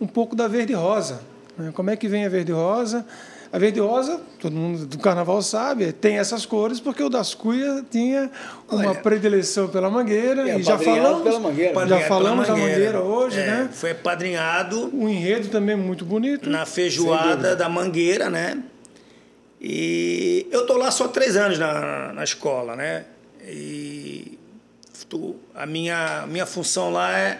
um 0.00 0.06
pouco 0.08 0.34
da 0.34 0.48
Verde 0.48 0.72
Rosa. 0.72 1.22
né? 1.56 1.70
Como 1.72 1.90
é 1.90 1.96
que 1.96 2.08
vem 2.08 2.24
a 2.24 2.28
Verde 2.28 2.50
Rosa? 2.50 3.06
A 3.54 3.58
Verde 3.58 3.78
Rosa, 3.78 4.20
todo 4.40 4.52
mundo 4.56 4.84
do 4.84 4.98
carnaval 4.98 5.40
sabe, 5.40 5.92
tem 5.92 6.18
essas 6.18 6.44
cores 6.44 6.80
porque 6.80 7.00
o 7.04 7.08
das 7.08 7.34
Cuias 7.34 7.84
tinha 7.88 8.28
uma 8.68 8.90
Olha, 8.90 8.94
predileção 9.00 9.68
pela 9.68 9.88
mangueira 9.88 10.50
É, 10.50 10.58
e 10.58 10.62
já 10.64 10.76
falamos, 10.76 11.22
pela 11.22 11.38
Mangueira. 11.38 11.68
já 11.72 11.74
Padrinhado 11.80 12.08
falamos 12.08 12.48
da 12.48 12.56
mangueira 12.56 13.00
hoje, 13.00 13.38
É, 13.38 13.46
né? 13.46 13.68
Foi 13.72 13.92
apadrinhado 13.92 14.90
Um 14.92 15.08
enredo 15.08 15.46
também 15.50 15.76
muito 15.76 16.04
bonito. 16.04 16.50
na 16.50 16.66
feijoada 16.66 17.54
da 17.54 17.68
Mangueira, 17.68 18.28
né? 18.28 18.60
E 19.60 20.46
eu 20.50 20.66
tô 20.66 20.76
lá 20.76 20.90
só 20.90 21.06
três 21.06 21.36
anos 21.36 21.56
na, 21.56 22.12
na 22.12 22.24
escola, 22.24 22.74
né? 22.74 23.04
E 23.46 24.36
tu- 25.08 25.36
a 25.54 25.64
minha, 25.64 26.26
minha 26.26 26.44
função 26.44 26.90
lá 26.90 27.16
é, 27.16 27.38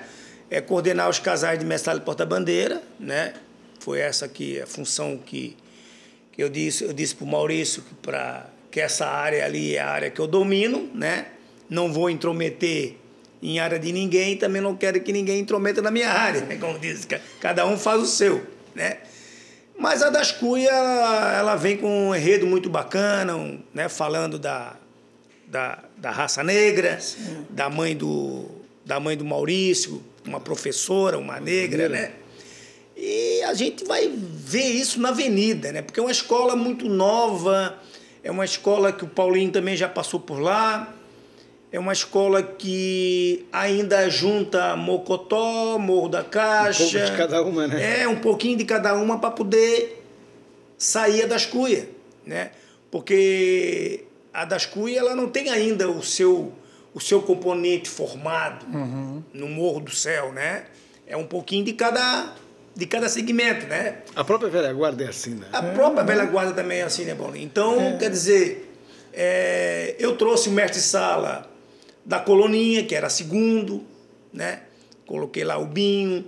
é 0.48 0.60
coordenar 0.60 1.08
os 1.10 1.18
casais 1.18 1.58
de 1.58 1.64
mestre 1.66 1.92
de 1.92 2.00
porta-bandeira, 2.02 2.80
né? 3.00 3.32
Foi 3.80 3.98
essa 3.98 4.26
aqui 4.26 4.60
a 4.60 4.66
função 4.66 5.18
que, 5.18 5.56
que 6.34 6.42
eu 6.42 6.48
disse, 6.48 6.84
eu 6.84 6.92
disse 6.92 7.14
para 7.14 7.24
o 7.24 7.28
Maurício 7.28 7.82
que, 7.82 7.94
pra, 7.96 8.46
que 8.70 8.80
essa 8.80 9.06
área 9.06 9.44
ali 9.44 9.76
é 9.76 9.80
a 9.80 9.88
área 9.88 10.10
que 10.10 10.20
eu 10.20 10.26
domino, 10.26 10.90
né? 10.94 11.26
Não 11.70 11.92
vou 11.92 12.10
intrometer 12.10 12.94
em 13.42 13.58
área 13.58 13.78
de 13.78 13.92
ninguém, 13.92 14.36
também 14.36 14.60
não 14.60 14.74
quero 14.74 15.00
que 15.00 15.12
ninguém 15.12 15.38
intrometa 15.40 15.80
na 15.82 15.90
minha 15.90 16.10
área, 16.10 16.40
né? 16.42 16.56
como 16.56 16.78
diz, 16.78 17.04
ca- 17.04 17.20
cada 17.40 17.66
um 17.66 17.76
faz 17.76 18.00
o 18.02 18.06
seu, 18.06 18.44
né? 18.74 18.98
Mas 19.78 20.02
a 20.02 20.08
das 20.10 20.30
Cuia, 20.32 20.70
ela, 20.70 21.32
ela 21.38 21.56
vem 21.56 21.76
com 21.76 22.08
um 22.08 22.14
enredo 22.14 22.46
muito 22.46 22.70
bacana, 22.70 23.36
um, 23.36 23.60
né? 23.74 23.88
falando 23.88 24.38
da, 24.38 24.76
da, 25.46 25.82
da 25.96 26.10
raça 26.10 26.42
negra, 26.44 26.98
da 27.50 27.68
mãe 27.68 27.96
do 27.96 28.46
da 28.84 29.00
mãe 29.00 29.16
do 29.16 29.24
Maurício, 29.24 30.02
uma 30.26 30.38
professora, 30.38 31.16
uma 31.18 31.40
negra, 31.40 31.88
né? 31.88 32.12
E 32.96 33.42
a 33.42 33.54
gente 33.54 33.84
vai 33.84 34.08
ver 34.08 34.70
isso 34.70 35.00
na 35.00 35.08
avenida, 35.08 35.72
né? 35.72 35.82
Porque 35.82 35.98
é 35.98 36.02
uma 36.02 36.12
escola 36.12 36.54
muito 36.54 36.88
nova, 36.88 37.78
é 38.22 38.30
uma 38.30 38.44
escola 38.44 38.92
que 38.92 39.04
o 39.04 39.08
Paulinho 39.08 39.50
também 39.50 39.76
já 39.76 39.88
passou 39.88 40.20
por 40.20 40.38
lá. 40.38 40.94
É 41.72 41.78
uma 41.78 41.92
escola 41.92 42.40
que 42.40 43.46
ainda 43.52 44.08
junta 44.08 44.76
Mocotó, 44.76 45.76
Morro 45.76 46.08
da 46.08 46.22
Caixa. 46.22 46.84
Um 46.84 46.90
pouco 46.90 47.10
de 47.10 47.16
cada 47.16 47.42
uma, 47.42 47.66
né? 47.66 48.02
É, 48.02 48.08
um 48.08 48.20
pouquinho 48.20 48.56
de 48.56 48.64
cada 48.64 48.94
uma 48.94 49.18
para 49.18 49.32
poder 49.32 50.04
sair 50.78 51.26
das 51.26 51.44
cuias, 51.46 51.86
né? 52.24 52.52
Porque 52.92 54.04
a 54.32 54.44
das 54.44 54.66
cuias 54.66 54.98
ela 54.98 55.16
não 55.16 55.28
tem 55.28 55.50
ainda 55.50 55.90
o 55.90 56.00
seu 56.00 56.52
o 56.94 57.00
seu 57.00 57.20
componente 57.20 57.88
formado 57.90 58.64
no 59.32 59.48
Morro 59.48 59.80
do 59.80 59.90
Céu, 59.90 60.32
né? 60.32 60.66
É 61.06 61.16
um 61.16 61.26
pouquinho 61.26 61.64
de 61.64 61.72
cada 61.72 62.32
de 62.74 62.86
cada 62.86 63.08
segmento, 63.08 63.66
né? 63.66 63.98
A 64.16 64.24
própria 64.24 64.50
velha 64.50 64.72
guarda 64.72 65.04
é 65.04 65.08
assim, 65.08 65.34
né? 65.34 65.46
A 65.52 65.62
própria 65.62 66.02
velha 66.02 66.24
guarda 66.24 66.52
também 66.52 66.80
é 66.80 66.82
assim, 66.82 67.04
né, 67.04 67.14
Paulinho? 67.14 67.44
Então, 67.44 67.96
quer 67.98 68.10
dizer, 68.10 68.72
é, 69.12 69.94
eu 69.98 70.16
trouxe 70.16 70.48
o 70.48 70.52
mestre-sala 70.52 71.48
da 72.04 72.18
Coloninha, 72.18 72.84
que 72.84 72.94
era 72.94 73.08
segundo, 73.08 73.84
né? 74.32 74.62
Coloquei 75.06 75.44
lá 75.44 75.56
o 75.58 75.66
Binho. 75.66 76.24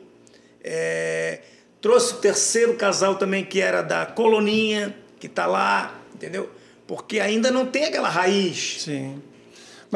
É, 0.63 1.41
trouxe 1.81 2.15
o 2.15 2.17
terceiro 2.19 2.75
casal 2.75 3.17
também, 3.17 3.45
que 3.45 3.61
era 3.61 3.83
da 3.83 4.07
Coloninha, 4.07 4.97
que 5.19 5.27
está 5.27 5.47
lá, 5.47 6.01
entendeu? 6.15 6.49
Porque 6.87 7.19
ainda 7.19 7.51
não 7.51 7.67
tem 7.67 7.85
aquela 7.85 8.09
raiz. 8.09 8.83
Sim. 8.83 9.21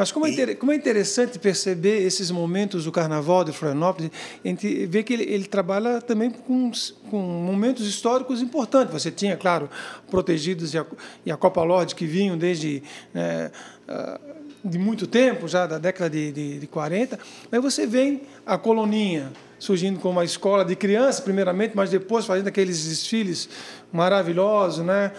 Mas 0.01 0.11
como 0.11 0.25
é, 0.25 0.31
inter... 0.31 0.57
como 0.57 0.71
é 0.71 0.75
interessante 0.75 1.37
perceber 1.37 2.01
esses 2.01 2.31
momentos 2.31 2.85
do 2.85 2.91
Carnaval 2.91 3.43
de 3.43 3.51
Florianópolis, 3.51 4.09
a 4.43 4.47
gente 4.47 4.87
vê 4.87 5.03
que 5.03 5.13
ele, 5.13 5.31
ele 5.31 5.45
trabalha 5.45 6.01
também 6.01 6.31
com, 6.31 6.71
com 7.11 7.19
momentos 7.19 7.87
históricos 7.87 8.41
importantes. 8.41 8.91
Você 8.93 9.11
tinha, 9.11 9.37
claro, 9.37 9.69
Protegidos 10.09 10.73
e 10.73 10.79
a, 10.79 10.85
e 11.23 11.31
a 11.31 11.37
Copa 11.37 11.61
Lorde, 11.61 11.93
que 11.93 12.07
vinham 12.07 12.35
desde 12.35 12.81
né, 13.13 13.51
ah, 13.87 14.19
de 14.65 14.79
muito 14.79 15.05
tempo, 15.05 15.47
já 15.47 15.67
da 15.67 15.77
década 15.77 16.09
de, 16.09 16.31
de, 16.31 16.59
de 16.61 16.65
40, 16.65 17.19
mas 17.51 17.61
você 17.61 17.85
vem 17.85 18.23
a 18.43 18.57
Coloninha, 18.57 19.31
surgindo 19.59 19.99
como 19.99 20.13
uma 20.17 20.25
escola 20.25 20.65
de 20.65 20.75
crianças, 20.75 21.19
primeiramente, 21.19 21.73
mas 21.75 21.91
depois 21.91 22.25
fazendo 22.25 22.47
aqueles 22.47 22.83
desfiles 22.87 23.47
maravilhosos, 23.93 24.83
né? 24.83 25.11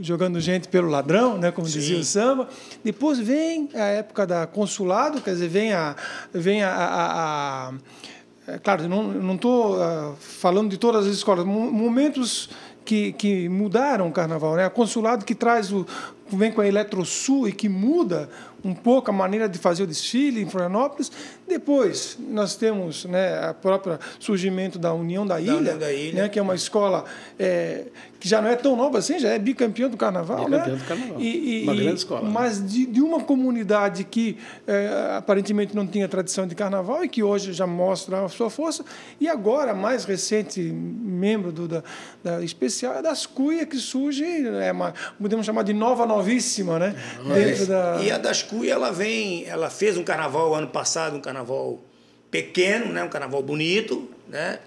Jogando 0.00 0.40
gente 0.40 0.68
pelo 0.68 0.88
ladrão, 0.88 1.38
né, 1.38 1.50
como 1.50 1.66
Sim. 1.66 1.78
dizia 1.78 1.98
o 1.98 2.04
samba. 2.04 2.48
Depois 2.84 3.18
vem 3.18 3.68
a 3.74 3.86
época 3.86 4.26
da 4.26 4.46
consulado, 4.46 5.20
quer 5.20 5.32
dizer, 5.32 5.48
vem 5.48 5.72
a, 5.72 5.96
vem 6.32 6.62
a, 6.62 6.70
a, 6.70 7.68
a 7.68 7.74
é, 8.46 8.58
claro, 8.58 8.86
não 8.88 9.34
estou 9.34 9.76
uh, 9.76 10.14
falando 10.18 10.70
de 10.70 10.76
todas 10.76 11.06
as 11.06 11.14
escolas, 11.14 11.44
momentos 11.46 12.50
que, 12.84 13.12
que 13.12 13.48
mudaram 13.48 14.08
o 14.08 14.12
carnaval, 14.12 14.54
né? 14.56 14.66
A 14.66 14.70
consulado 14.70 15.24
que 15.24 15.34
traz 15.34 15.72
o 15.72 15.86
vem 16.28 16.50
com 16.50 16.60
a 16.60 16.66
Eletrosul 16.66 17.48
e 17.48 17.52
que 17.52 17.68
muda 17.68 18.28
um 18.64 18.74
pouco 18.74 19.10
a 19.10 19.12
maneira 19.12 19.48
de 19.48 19.58
fazer 19.58 19.82
o 19.82 19.86
desfile 19.86 20.40
em 20.40 20.48
Florianópolis. 20.48 21.12
Depois, 21.46 22.16
nós 22.18 22.56
temos 22.56 23.04
né, 23.04 23.44
a 23.44 23.52
própria 23.52 24.00
surgimento 24.18 24.78
da 24.78 24.92
União 24.94 25.26
da 25.26 25.38
Ilha, 25.38 25.52
da 25.52 25.60
União 25.60 25.78
da 25.78 25.92
Ilha. 25.92 26.22
Né, 26.22 26.28
que 26.28 26.38
é 26.38 26.42
uma 26.42 26.54
escola 26.54 27.04
é, 27.38 27.84
que 28.24 28.28
já 28.30 28.40
não 28.40 28.48
é 28.48 28.56
tão 28.56 28.74
nova 28.74 28.96
assim, 28.96 29.18
já 29.18 29.28
é 29.28 29.38
bicampeão 29.38 29.90
do 29.90 29.98
Carnaval. 29.98 30.46
Bicampeão 30.46 30.76
né? 30.76 30.82
do 30.82 30.88
Carnaval. 30.88 31.20
E, 31.20 31.60
e, 31.60 31.62
uma 31.64 31.74
grande 31.74 31.96
escola. 31.96 32.26
Mas 32.26 32.58
né? 32.58 32.66
de, 32.66 32.86
de, 32.86 33.02
uma 33.02 33.20
comunidade 33.20 34.02
que 34.02 34.38
é, 34.66 35.16
aparentemente 35.18 35.76
não 35.76 35.86
tinha 35.86 36.08
tradição 36.08 36.46
de 36.46 36.54
Carnaval 36.54 37.04
e 37.04 37.08
que 37.10 37.22
hoje 37.22 37.52
já 37.52 37.66
mostra 37.66 38.24
a 38.24 38.28
sua 38.30 38.48
força. 38.48 38.82
E 39.20 39.28
agora, 39.28 39.74
mais 39.74 40.06
recente 40.06 40.58
membro 40.58 41.52
do, 41.52 41.68
da, 41.68 41.82
da 42.22 42.42
especial 42.42 42.94
é 42.94 43.02
das 43.02 43.26
Cuia, 43.26 43.66
que 43.66 43.76
surge, 43.76 44.24
é 44.24 44.72
uma, 44.72 44.94
podemos 45.20 45.44
chamar 45.44 45.62
de 45.62 45.74
nova 45.74 46.06
novíssima, 46.06 46.78
né? 46.78 46.94
Da... 47.68 48.00
E 48.02 48.10
a 48.10 48.16
das 48.16 48.42
Cuia, 48.42 48.72
ela 48.72 48.90
vem, 48.90 49.44
ela 49.44 49.68
fez 49.68 49.98
um 49.98 50.02
carnaval 50.02 50.54
ano 50.54 50.68
passado, 50.68 51.14
um 51.14 51.20
carnaval 51.20 51.78
pequeno, 52.30 52.90
né? 52.90 53.04
um 53.04 53.10
carnaval 53.10 53.42
bonito, 53.42 54.08
né? 54.30 54.60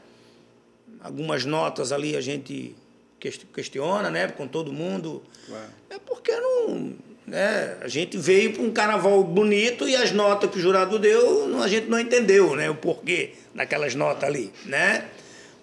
Algumas 1.01 1.43
notas 1.43 1.91
ali 1.91 2.15
a 2.15 2.21
gente 2.21 2.75
questiona, 3.19 4.09
né, 4.09 4.27
com 4.27 4.47
todo 4.47 4.71
mundo. 4.71 5.23
Claro. 5.47 5.65
É 5.89 5.99
porque 5.99 6.31
não, 6.31 6.93
né, 7.25 7.77
a 7.81 7.87
gente 7.87 8.17
veio 8.17 8.53
para 8.53 8.63
um 8.63 8.71
carnaval 8.71 9.23
bonito 9.23 9.87
e 9.87 9.95
as 9.95 10.11
notas 10.11 10.49
que 10.49 10.57
o 10.57 10.61
jurado 10.61 10.97
deu, 10.99 11.61
a 11.61 11.67
gente 11.67 11.87
não 11.87 11.99
entendeu, 11.99 12.55
né, 12.55 12.69
o 12.69 12.75
porquê 12.75 13.31
daquelas 13.53 13.95
notas 13.95 14.23
ali, 14.23 14.51
né? 14.65 15.05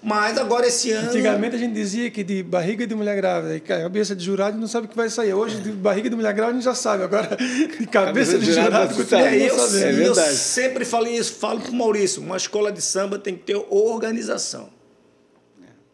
Mas 0.05 0.37
agora 0.37 0.67
esse 0.67 0.93
ano. 0.93 1.09
Antigamente 1.09 1.57
a 1.57 1.59
gente 1.59 1.73
dizia 1.73 2.11
que 2.11 2.23
de 2.23 2.43
barriga 2.43 2.87
de 2.87 2.95
mulher 2.95 3.17
grávida, 3.17 3.57
e 3.57 3.61
cabeça 3.61 4.15
de 4.15 4.23
jurado 4.23 4.59
não 4.59 4.69
sabe 4.69 4.87
o 4.87 4.91
que 4.91 4.95
vai 4.95 5.09
sair. 5.09 5.33
Hoje, 5.33 5.59
de 5.63 5.73
barriga 5.73 6.11
de 6.11 6.15
mulher 6.15 6.35
grávida 6.35 6.59
a 6.59 6.61
gente 6.61 6.65
já 6.65 6.75
sabe. 6.75 7.05
Agora, 7.05 7.35
de 7.35 7.87
cabeça, 7.87 8.33
cabeça 8.33 8.39
de, 8.39 8.53
jurado, 8.53 8.95
jurado 8.95 9.25
é, 9.25 9.49
eu, 9.49 9.79
é 9.81 10.09
eu 10.09 10.15
sempre 10.15 10.85
falei 10.85 11.17
isso, 11.17 11.37
falo 11.37 11.59
para 11.59 11.71
o 11.71 11.75
Maurício: 11.75 12.21
uma 12.21 12.37
escola 12.37 12.71
de 12.71 12.83
samba 12.83 13.19
tem 13.19 13.35
que 13.35 13.45
ter 13.45 13.57
organização. 13.71 14.69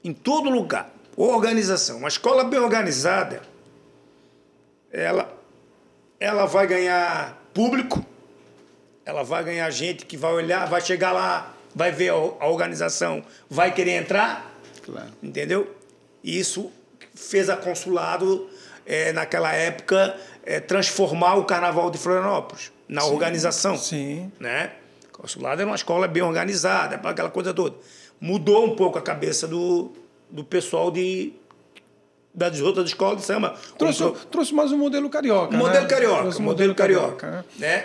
Em 0.03 0.13
todo 0.13 0.51
lugar. 0.51 0.93
Organização. 1.17 1.99
Uma 1.99 2.09
escola 2.09 2.45
bem 2.45 2.59
organizada, 2.59 3.43
ela, 4.91 5.33
ela 6.19 6.47
vai 6.47 6.67
ganhar 6.67 7.41
público, 7.53 8.05
ela 9.05 9.23
vai 9.23 9.45
ganhar 9.45 9.71
gente 9.71 10.07
que 10.07 10.17
vai 10.17 10.33
olhar, 10.33 10.67
vai 10.67 10.81
chegar 10.81 11.13
lá, 11.13 11.55
vai 11.75 11.91
ver 11.91 12.11
a, 12.11 12.47
organização, 12.47 13.23
vai 13.49 13.73
querer 13.73 13.93
entrar. 13.93 14.55
Claro. 14.85 15.11
Entendeu? 15.23 15.75
Isso 16.23 16.71
fez 17.15 17.49
a 17.51 17.57
consulado, 17.57 18.49
é, 18.87 19.13
naquela 19.13 19.53
época, 19.53 20.17
é, 20.45 20.59
transformar 20.61 21.35
o 21.35 21.45
carnaval 21.45 21.91
de 21.91 21.99
Florianópolis 21.99 22.73
na 22.89 23.03
sim, 23.03 23.11
organização. 23.11 23.77
Sim. 23.77 24.33
Né? 24.39 24.73
O 25.13 25.19
consulado 25.23 25.61
era 25.61 25.71
uma 25.71 25.77
escola 25.77 26.09
bem 26.09 26.23
organizada, 26.23 26.97
aquela 26.97 27.31
coisa 27.31 27.53
toda. 27.55 27.77
Mudou 28.21 28.67
um 28.67 28.77
pouco 28.77 28.99
a 28.99 29.03
cabeça 29.03 29.47
do, 29.47 29.93
do 30.31 30.45
pessoal 30.45 30.91
de 30.91 31.33
das 32.33 32.61
outras 32.61 32.87
escolas 32.87 33.19
de 33.19 33.25
samba. 33.25 33.57
Trouxe, 33.77 34.05
trouxe 34.31 34.55
mais 34.55 34.71
um 34.71 34.79
modelo 34.79 35.11
carioca. 35.11 35.55
Um 35.55 35.59
modelo 35.59 35.83
né? 35.83 35.89
carioca. 35.89 36.25
Modelo, 36.25 36.43
modelo 36.43 36.75
carioca. 36.75 37.17
carioca 37.17 37.47
né? 37.59 37.67
né? 37.69 37.85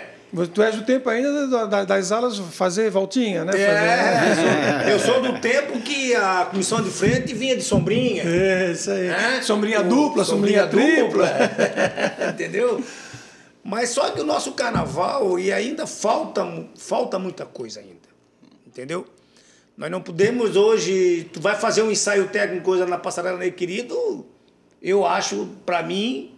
Tu 0.52 0.62
és 0.62 0.74
do 0.74 0.84
tempo 0.84 1.08
ainda 1.08 1.84
das 1.86 2.12
aulas 2.12 2.36
fazer 2.36 2.90
voltinha, 2.90 3.44
né? 3.44 3.52
É, 3.58 4.34
fazer... 4.34 4.90
eu 4.92 4.98
sou 4.98 5.22
do 5.22 5.40
tempo 5.40 5.80
que 5.80 6.14
a 6.14 6.46
comissão 6.50 6.82
de 6.82 6.90
frente 6.90 7.32
vinha 7.32 7.56
de 7.56 7.62
sombrinha. 7.62 8.24
É, 8.24 8.72
isso 8.72 8.90
aí. 8.90 9.06
É? 9.06 9.40
Sombrinha 9.40 9.82
dupla, 9.82 10.24
sombrinha, 10.24 10.64
sombrinha 10.64 11.04
tripla. 11.04 11.30
Entendeu? 12.28 12.82
Mas 13.62 13.90
só 13.90 14.10
que 14.10 14.20
o 14.20 14.24
nosso 14.24 14.52
carnaval, 14.52 15.38
e 15.38 15.52
ainda 15.52 15.86
falta, 15.86 16.46
falta 16.76 17.18
muita 17.18 17.46
coisa 17.46 17.80
ainda. 17.80 18.06
Entendeu? 18.66 19.06
Nós 19.76 19.90
não 19.90 20.00
podemos 20.00 20.56
hoje. 20.56 21.28
Tu 21.32 21.40
vai 21.40 21.54
fazer 21.54 21.82
um 21.82 21.90
ensaio 21.90 22.28
técnico 22.28 22.64
coisa 22.64 22.86
na 22.86 22.96
passarela 22.96 23.38
Ney 23.38 23.50
Querido, 23.50 24.24
eu 24.80 25.04
acho, 25.04 25.48
para 25.66 25.82
mim, 25.82 26.34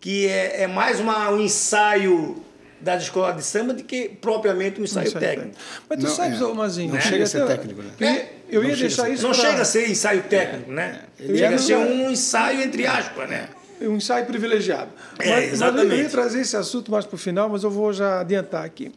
que 0.00 0.26
é, 0.26 0.62
é 0.62 0.66
mais 0.66 0.98
uma, 0.98 1.30
um 1.30 1.40
ensaio 1.40 2.42
das 2.80 3.04
escolas 3.04 3.36
de 3.36 3.42
samba 3.42 3.72
do 3.72 3.84
que 3.84 4.08
propriamente 4.08 4.80
um 4.80 4.84
ensaio, 4.84 5.06
ensaio 5.06 5.20
técnico. 5.20 5.56
técnico. 5.56 5.86
Mas 5.88 5.98
tu 5.98 6.04
não, 6.04 6.10
sabes, 6.10 6.40
é, 6.40 6.52
Mazinho, 6.52 6.94
não 6.94 7.00
chega 7.00 7.24
a 7.24 7.26
ser 7.26 7.46
técnico, 7.46 7.82
né? 8.00 8.28
Eu, 8.48 8.64
ia 8.64 8.76
deixar 8.76 9.08
isso. 9.08 9.22
Não 9.22 9.30
pra... 9.30 9.40
chega 9.40 9.62
a 9.62 9.64
ser 9.64 9.88
ensaio 9.88 10.22
técnico, 10.24 10.70
é. 10.70 10.74
né? 10.74 11.02
Chega 11.18 11.54
a 11.54 11.58
ser 11.58 11.76
um 11.76 12.10
ensaio 12.10 12.60
entre 12.62 12.86
aspas, 12.86 13.28
né? 13.28 13.48
Um 13.80 13.96
ensaio 13.96 14.26
privilegiado. 14.26 14.90
É, 15.18 15.30
mas, 15.30 15.52
exatamente. 15.52 15.88
Mas 15.88 15.98
eu 15.98 16.04
ia 16.04 16.10
trazer 16.10 16.40
esse 16.40 16.56
assunto 16.56 16.90
mais 16.90 17.04
para 17.04 17.14
o 17.14 17.18
final, 17.18 17.48
mas 17.48 17.64
eu 17.64 17.70
vou 17.70 17.92
já 17.92 18.20
adiantar 18.20 18.64
aqui. 18.64 18.92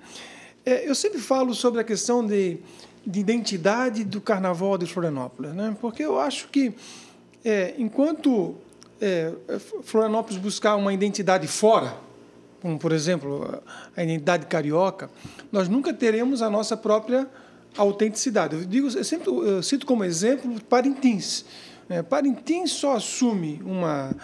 É, 0.65 0.88
eu 0.89 0.95
sempre 0.95 1.19
falo 1.19 1.53
sobre 1.53 1.80
a 1.80 1.84
questão 1.84 2.26
de 2.26 2.57
de 3.06 3.20
identidade 3.20 4.03
do 4.03 4.20
Carnaval 4.20 4.78
de 4.78 4.86
Florianópolis, 4.86 5.53
né? 5.53 5.76
Porque 5.80 6.03
eu 6.03 6.20
acho 6.20 6.47
que 6.47 6.74
é, 7.43 7.76
enquanto 7.78 8.56
é, 8.99 9.32
Florianópolis 9.84 10.38
buscar 10.38 10.76
uma 10.76 10.93
identidade 10.93 11.47
fora, 11.47 11.95
como 12.62 12.80
por 12.80 12.91
exemplo 12.91 13.62
a 13.95 14.03
identidade 14.03 14.47
carioca, 14.47 15.10
nós 15.51 15.70
nunca 15.70 15.93
teremos 15.93 16.41
a 16.41 16.49
nossa 16.49 16.76
própria 16.76 17.28
autenticidade. 17.78 18.56
Eu 18.56 18.66
digo, 18.66 18.88
eu 18.88 19.03
sempre 19.03 19.30
eu 19.30 19.62
cito 19.62 19.86
como 19.86 20.03
exemplo 20.03 20.60
Parintins. 20.62 21.45
É, 21.88 22.01
Parintins 22.01 22.72
só 22.72 22.95
assume 22.95 23.62
uma 23.64 24.16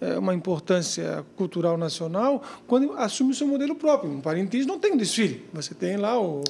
é, 0.00 0.18
uma 0.18 0.32
importância 0.32 1.24
cultural 1.36 1.76
nacional 1.76 2.42
quando 2.66 2.92
assume 2.92 3.32
o 3.32 3.34
seu 3.34 3.46
modelo 3.46 3.74
próprio. 3.74 4.18
Parintins 4.22 4.64
não 4.64 4.78
tem 4.78 4.92
um 4.92 4.96
desfile. 4.96 5.44
Você 5.52 5.74
tem 5.74 5.98
lá 5.98 6.18
o, 6.18 6.42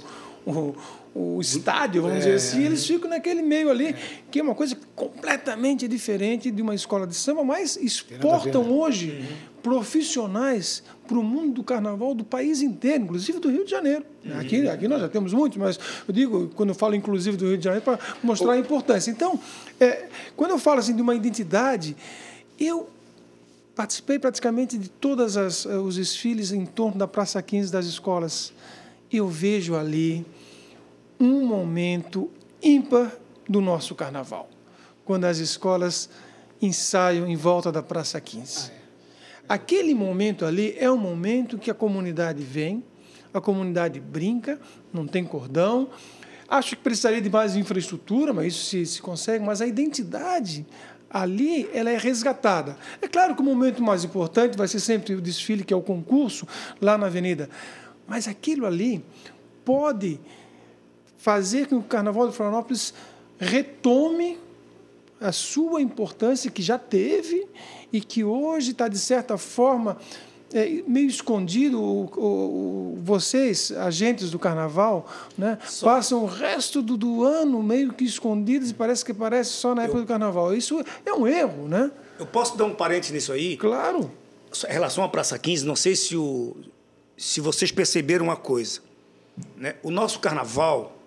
o, 0.46 0.76
o 1.14 1.40
estádio, 1.40 2.02
vamos 2.02 2.18
é. 2.18 2.20
dizer 2.20 2.34
assim, 2.34 2.64
eles 2.64 2.86
ficam 2.86 3.10
naquele 3.10 3.42
meio 3.42 3.68
ali, 3.68 3.94
que 4.30 4.38
é 4.38 4.42
uma 4.42 4.54
coisa 4.54 4.76
completamente 4.94 5.88
diferente 5.88 6.50
de 6.50 6.62
uma 6.62 6.74
escola 6.74 7.06
de 7.06 7.14
samba, 7.14 7.42
mas 7.42 7.76
exportam 7.76 8.62
né? 8.62 8.70
hoje 8.70 9.10
uhum. 9.10 9.36
profissionais 9.60 10.84
para 11.08 11.18
o 11.18 11.22
mundo 11.22 11.54
do 11.54 11.64
carnaval 11.64 12.14
do 12.14 12.22
país 12.22 12.62
inteiro, 12.62 13.04
inclusive 13.04 13.40
do 13.40 13.50
Rio 13.50 13.64
de 13.64 13.70
Janeiro. 13.70 14.04
Uhum. 14.24 14.38
Aqui, 14.38 14.68
aqui 14.68 14.86
nós 14.86 15.00
já 15.00 15.08
temos 15.08 15.32
muitos, 15.32 15.58
mas 15.58 15.80
eu 16.06 16.14
digo, 16.14 16.48
quando 16.54 16.68
eu 16.68 16.74
falo 16.76 16.94
inclusive 16.94 17.36
do 17.36 17.48
Rio 17.48 17.58
de 17.58 17.64
Janeiro, 17.64 17.84
para 17.84 17.98
mostrar 18.22 18.52
a 18.52 18.58
importância. 18.58 19.10
Então, 19.10 19.38
é, 19.80 20.06
quando 20.36 20.52
eu 20.52 20.58
falo 20.58 20.78
assim 20.78 20.94
de 20.94 21.02
uma 21.02 21.14
identidade, 21.14 21.96
eu 22.58 22.88
participei 23.74 24.18
praticamente 24.18 24.78
de 24.78 24.88
todos 24.88 25.34
os 25.64 25.96
desfiles 25.96 26.52
em 26.52 26.64
torno 26.64 26.98
da 26.98 27.08
Praça 27.08 27.42
15 27.42 27.72
das 27.72 27.86
escolas. 27.86 28.52
Eu 29.10 29.26
vejo 29.26 29.74
ali 29.74 30.24
um 31.20 31.46
momento 31.46 32.30
ímpar 32.62 33.12
do 33.48 33.60
nosso 33.60 33.94
carnaval, 33.94 34.48
quando 35.04 35.26
as 35.26 35.38
escolas 35.38 36.08
ensaiam 36.60 37.26
em 37.26 37.36
volta 37.36 37.70
da 37.70 37.82
Praça 37.82 38.20
15. 38.20 38.70
Ah, 38.70 38.74
é. 38.74 38.80
Aquele 39.48 39.94
momento 39.94 40.44
ali 40.44 40.74
é 40.78 40.90
um 40.90 40.96
momento 40.96 41.58
que 41.58 41.70
a 41.70 41.74
comunidade 41.74 42.42
vem, 42.42 42.82
a 43.32 43.40
comunidade 43.40 44.00
brinca, 44.00 44.58
não 44.92 45.06
tem 45.06 45.24
cordão, 45.24 45.88
Acho 46.50 46.70
que 46.70 46.82
precisaria 46.82 47.20
de 47.20 47.30
mais 47.30 47.54
infraestrutura, 47.54 48.32
mas 48.32 48.48
isso 48.48 48.64
se, 48.64 48.84
se 48.84 49.00
consegue, 49.00 49.44
mas 49.44 49.60
a 49.60 49.66
identidade 49.68 50.66
ali 51.08 51.70
ela 51.72 51.90
é 51.90 51.96
resgatada. 51.96 52.76
É 53.00 53.06
claro 53.06 53.36
que 53.36 53.40
o 53.40 53.44
momento 53.44 53.80
mais 53.80 54.02
importante 54.02 54.58
vai 54.58 54.66
ser 54.66 54.80
sempre 54.80 55.14
o 55.14 55.20
desfile, 55.20 55.62
que 55.62 55.72
é 55.72 55.76
o 55.76 55.80
concurso, 55.80 56.48
lá 56.80 56.98
na 56.98 57.06
avenida. 57.06 57.48
Mas 58.04 58.26
aquilo 58.26 58.66
ali 58.66 59.04
pode 59.64 60.18
fazer 61.20 61.66
com 61.66 61.80
que 61.80 61.86
o 61.86 61.88
Carnaval 61.88 62.28
de 62.28 62.34
Florianópolis 62.34 62.94
retome 63.38 64.38
a 65.20 65.32
sua 65.32 65.82
importância 65.82 66.50
que 66.50 66.62
já 66.62 66.78
teve 66.78 67.46
e 67.92 68.00
que 68.00 68.24
hoje 68.24 68.70
está, 68.70 68.88
de 68.88 68.98
certa 68.98 69.36
forma, 69.36 69.98
é, 70.52 70.82
meio 70.86 71.08
escondido. 71.08 71.80
O, 71.80 72.04
o, 72.16 72.98
vocês, 73.02 73.70
agentes 73.72 74.30
do 74.30 74.38
carnaval, 74.38 75.06
né, 75.36 75.58
só... 75.66 75.86
passam 75.86 76.22
o 76.22 76.26
resto 76.26 76.80
do, 76.80 76.96
do, 76.96 77.22
ano 77.22 77.62
meio 77.62 77.92
que 77.92 78.04
escondidos 78.04 78.70
e 78.70 78.74
parece 78.74 79.04
que 79.04 79.12
aparece 79.12 79.50
só 79.50 79.74
na 79.74 79.82
época 79.82 79.98
Eu... 79.98 80.04
do 80.04 80.08
carnaval. 80.08 80.54
Isso 80.54 80.82
é 81.04 81.12
um 81.12 81.26
erro, 81.26 81.68
né? 81.68 81.90
Eu 82.18 82.26
posso 82.26 82.56
dar 82.56 82.64
um 82.64 82.74
parente 82.74 83.12
nisso 83.12 83.32
aí? 83.32 83.58
Claro. 83.58 84.10
Em 84.68 84.72
relação 84.72 85.04
à 85.04 85.08
Praça 85.08 85.38
15, 85.38 85.66
não 85.66 85.76
sei 85.76 85.94
se, 85.94 86.16
o, 86.16 86.56
se 87.16 87.40
vocês 87.40 87.70
perceberam 87.70 88.24
uma 88.24 88.36
coisa. 88.36 88.80
Né? 89.56 89.76
O 89.82 89.90
nosso 89.90 90.18
carnaval, 90.18 90.99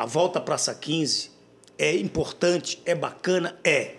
a 0.00 0.06
volta 0.06 0.38
à 0.38 0.42
Praça 0.42 0.74
15, 0.74 1.30
é 1.78 1.94
importante, 1.94 2.80
é 2.86 2.94
bacana, 2.94 3.54
é. 3.62 3.96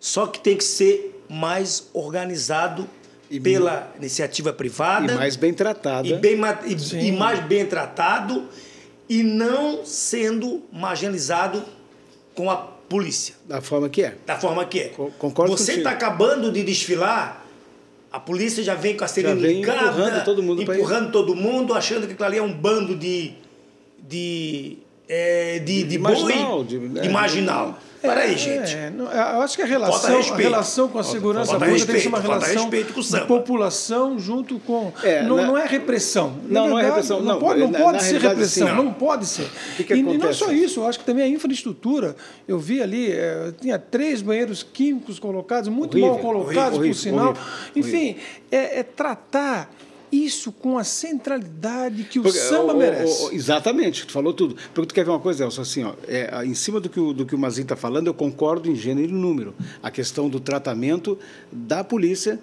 Só 0.00 0.26
que 0.26 0.40
tem 0.40 0.56
que 0.56 0.64
ser 0.64 1.22
mais 1.28 1.90
organizado 1.92 2.88
e 3.30 3.38
pela 3.38 3.92
iniciativa 3.98 4.50
privada. 4.50 5.12
E 5.12 5.16
mais 5.16 5.36
bem 5.36 5.52
tratado. 5.52 6.08
E, 6.08 6.14
bem, 6.14 6.40
e, 6.64 7.08
e, 7.08 7.12
mais 7.12 7.38
bem 7.44 7.66
tratado 7.66 8.48
e 9.10 9.22
não 9.22 9.84
sendo 9.84 10.62
marginalizado 10.72 11.62
com 12.34 12.50
a 12.50 12.56
polícia. 12.56 13.34
Da 13.46 13.60
forma 13.60 13.90
que 13.90 14.02
é. 14.02 14.16
Da 14.24 14.38
forma 14.38 14.64
que 14.64 14.80
é. 14.80 14.88
Concordo 15.18 15.54
Você 15.54 15.74
está 15.74 15.90
acabando 15.90 16.50
de 16.50 16.62
desfilar, 16.62 17.44
a 18.10 18.18
polícia 18.18 18.64
já 18.64 18.74
vem 18.74 18.96
com 18.96 19.04
a 19.04 19.08
sirene 19.08 19.38
ligada, 19.38 19.82
empurrando 19.86 20.24
todo 20.24 20.42
mundo, 20.42 20.62
empurrando 20.62 21.12
todo 21.12 21.36
mundo 21.36 21.74
achando 21.74 22.06
que 22.06 22.14
aquilo 22.14 22.26
ali 22.26 22.38
é 22.38 22.42
um 22.42 22.54
bando 22.54 22.96
de... 22.96 23.34
de 23.98 24.79
é, 25.12 25.58
de, 25.58 25.82
de, 25.82 25.84
de 25.84 25.98
marginal, 25.98 26.62
de, 26.62 26.88
de 26.88 26.98
é, 27.00 27.08
marginal. 27.08 27.76
Peraí, 28.00 28.32
é, 28.34 28.38
gente. 28.38 28.76
É, 28.76 28.90
não, 28.90 29.06
eu 29.06 29.42
acho 29.42 29.56
que 29.56 29.62
a 29.62 29.66
relação, 29.66 30.20
a 30.20 30.36
relação 30.36 30.88
com 30.88 30.98
a 31.00 31.02
segurança 31.02 31.52
pública 31.52 31.72
respeito, 31.72 31.86
tem 31.86 31.96
que 31.96 32.02
ser 32.02 32.08
uma 32.08 32.20
relação 32.20 32.70
de 32.70 33.26
população 33.26 34.18
junto 34.20 34.60
com. 34.60 34.92
É, 35.02 35.22
não, 35.24 35.36
na, 35.36 35.46
não 35.48 35.58
é 35.58 35.66
repressão. 35.66 36.28
Não, 36.48 36.62
verdade, 36.62 36.68
não 36.70 36.78
é 36.78 36.84
repressão. 36.84 37.18
Não, 37.20 37.26
não 37.26 37.40
pode, 37.40 37.60
não 37.60 37.70
na, 37.72 37.78
pode 37.80 37.92
na 37.94 38.04
ser 38.04 38.20
repressão. 38.20 38.68
Sim, 38.68 38.74
não. 38.74 38.92
pode 38.92 39.26
ser. 39.26 39.50
Que 39.76 39.84
que 39.84 39.94
e, 39.94 39.98
e, 39.98 40.02
não 40.02 40.32
só 40.32 40.52
isso, 40.52 40.80
eu 40.80 40.86
acho 40.86 41.00
que 41.00 41.04
também 41.04 41.24
a 41.24 41.28
infraestrutura. 41.28 42.14
Eu 42.46 42.58
vi 42.58 42.80
ali, 42.80 43.10
é, 43.10 43.52
tinha 43.60 43.80
três 43.80 44.22
banheiros 44.22 44.62
químicos 44.62 45.18
colocados, 45.18 45.68
muito 45.68 45.94
horrível, 45.94 46.14
mal 46.14 46.22
colocados, 46.22 46.78
horrível, 46.78 46.94
por 46.94 47.00
sinal. 47.00 47.28
Horrível, 47.30 47.42
Enfim, 47.74 48.16
é, 48.50 48.78
é 48.78 48.82
tratar 48.84 49.68
isso 50.10 50.52
com 50.52 50.76
a 50.78 50.84
centralidade 50.84 52.04
que 52.04 52.18
o 52.18 52.22
Porque, 52.22 52.38
samba 52.38 52.74
merece. 52.74 53.34
exatamente, 53.34 54.06
tu 54.06 54.12
falou 54.12 54.32
tudo. 54.32 54.56
Porque 54.74 54.88
tu 54.88 54.94
quer 54.94 55.04
ver 55.04 55.10
uma 55.10 55.20
coisa, 55.20 55.44
Elcio, 55.44 55.62
assim, 55.62 55.84
ó, 55.84 55.94
é, 56.08 56.44
em 56.44 56.54
cima 56.54 56.80
do 56.80 56.88
que 56.88 56.98
o, 56.98 57.12
do 57.12 57.24
que 57.24 57.34
o 57.34 57.38
Mazin 57.38 57.62
está 57.62 57.76
falando, 57.76 58.06
eu 58.08 58.14
concordo 58.14 58.70
em 58.70 58.74
gênero 58.74 59.08
e 59.08 59.12
número. 59.12 59.54
A 59.82 59.90
questão 59.90 60.28
do 60.28 60.40
tratamento 60.40 61.18
da 61.52 61.84
polícia 61.84 62.40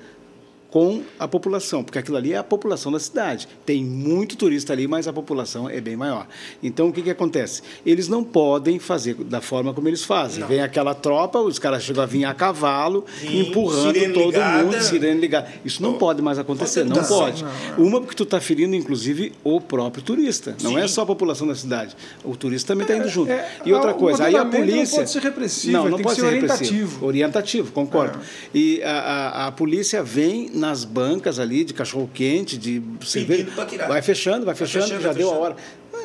com 0.78 1.02
a 1.18 1.28
população, 1.28 1.84
porque 1.84 1.98
aquilo 1.98 2.18
ali 2.18 2.34
é 2.34 2.38
a 2.38 2.44
população 2.44 2.92
da 2.92 3.00
cidade. 3.00 3.48
Tem 3.66 3.84
muito 3.84 4.36
turista 4.36 4.74
ali, 4.74 4.88
mas 4.88 5.08
a 5.08 5.12
população 5.12 5.68
é 5.68 5.82
bem 5.82 5.96
maior. 5.96 6.28
Então, 6.62 6.90
o 6.90 6.94
que, 6.94 7.02
que 7.02 7.10
acontece? 7.10 7.64
Eles 7.84 8.08
não 8.08 8.24
podem 8.24 8.78
fazer 8.78 9.16
da 9.16 9.42
forma 9.42 9.74
como 9.74 9.88
eles 9.88 10.04
fazem. 10.04 10.42
Não. 10.42 10.48
Vem 10.48 10.62
aquela 10.62 10.94
tropa, 10.94 11.40
os 11.40 11.58
caras 11.58 11.82
chegam 11.82 12.04
a 12.04 12.06
vir 12.06 12.26
a 12.26 12.34
cavalo, 12.36 13.06
Sim, 13.20 13.40
empurrando 13.40 14.14
todo 14.14 14.34
ligada. 14.34 14.64
mundo, 14.66 14.80
sirene 14.80 15.20
ligada. 15.20 15.52
Isso 15.66 15.82
não 15.82 15.96
oh, 15.96 15.98
pode 15.98 16.22
mais 16.22 16.38
acontecer, 16.38 16.84
não 16.84 17.04
pode. 17.04 17.44
Não, 17.44 17.84
Uma, 17.84 18.00
porque 18.00 18.14
tu 18.14 18.22
está 18.22 18.40
ferindo, 18.40 18.76
inclusive, 18.76 19.34
o 19.44 19.60
próprio 19.60 20.04
turista. 20.04 20.56
Não 20.62 20.74
Sim. 20.74 20.78
é 20.78 20.88
só 20.88 21.02
a 21.02 21.06
população 21.08 21.48
da 21.48 21.56
cidade. 21.56 21.98
O 22.24 22.36
turista 22.36 22.74
também 22.74 22.84
está 22.84 22.96
indo 22.96 23.10
junto. 23.10 23.32
É, 23.32 23.50
e 23.66 23.74
outra 23.74 23.96
coisa, 23.96 24.26
aí 24.26 24.36
a 24.36 24.46
polícia... 24.46 25.00
Não 25.00 25.06
pode 25.06 25.10
ser 25.10 25.22
repressivo, 25.24 25.74
não, 25.74 25.90
não 25.90 25.98
pode 25.98 26.16
ser, 26.18 26.22
ser 26.22 26.28
orientativo. 26.28 27.04
Orientativo, 27.04 27.72
concordo. 27.72 28.20
É. 28.20 28.22
E 28.54 28.84
a, 28.84 28.92
a, 28.92 29.48
a 29.48 29.52
polícia 29.52 30.04
vem 30.04 30.52
nas 30.68 30.84
bancas 30.84 31.40
ali 31.40 31.64
de 31.64 31.74
cachorro-quente, 31.74 32.58
de 32.58 32.82
cerveja. 33.06 33.48
Vai 33.88 34.02
fechando, 34.02 34.46
vai 34.46 34.56
fechando, 34.56 34.88
vai 34.88 34.98
fechando 34.98 35.02
já 35.02 35.14
deu 35.14 35.28
fechando. 35.28 35.32
a 35.32 35.38
hora. 35.38 35.56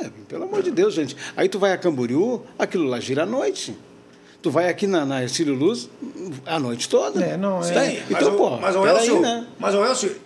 É, 0.00 0.10
pelo 0.28 0.44
amor 0.44 0.62
de 0.62 0.70
Deus, 0.70 0.94
gente. 0.94 1.16
Aí 1.36 1.48
tu 1.48 1.58
vai 1.58 1.72
a 1.72 1.78
Camboriú, 1.78 2.42
aquilo 2.58 2.84
lá 2.84 3.00
gira 3.00 3.24
à 3.24 3.26
noite. 3.26 3.76
Tu 4.40 4.50
vai 4.50 4.68
aqui 4.68 4.86
na, 4.86 5.04
na 5.04 5.22
Ercílio 5.22 5.54
Luz 5.54 5.88
a 6.46 6.58
noite 6.58 6.88
toda. 6.88 7.24
É, 7.24 7.36
não 7.36 7.62
é. 7.62 8.02
então, 8.10 8.30
mas, 8.30 8.36
pô, 8.36 8.50
mas 8.56 8.76
o 8.76 8.86
Elcio, 8.86 9.16
aí, 9.16 9.20
né? 9.20 9.46
mas 9.58 9.74
o 9.74 9.84
Elcio, 9.84 10.16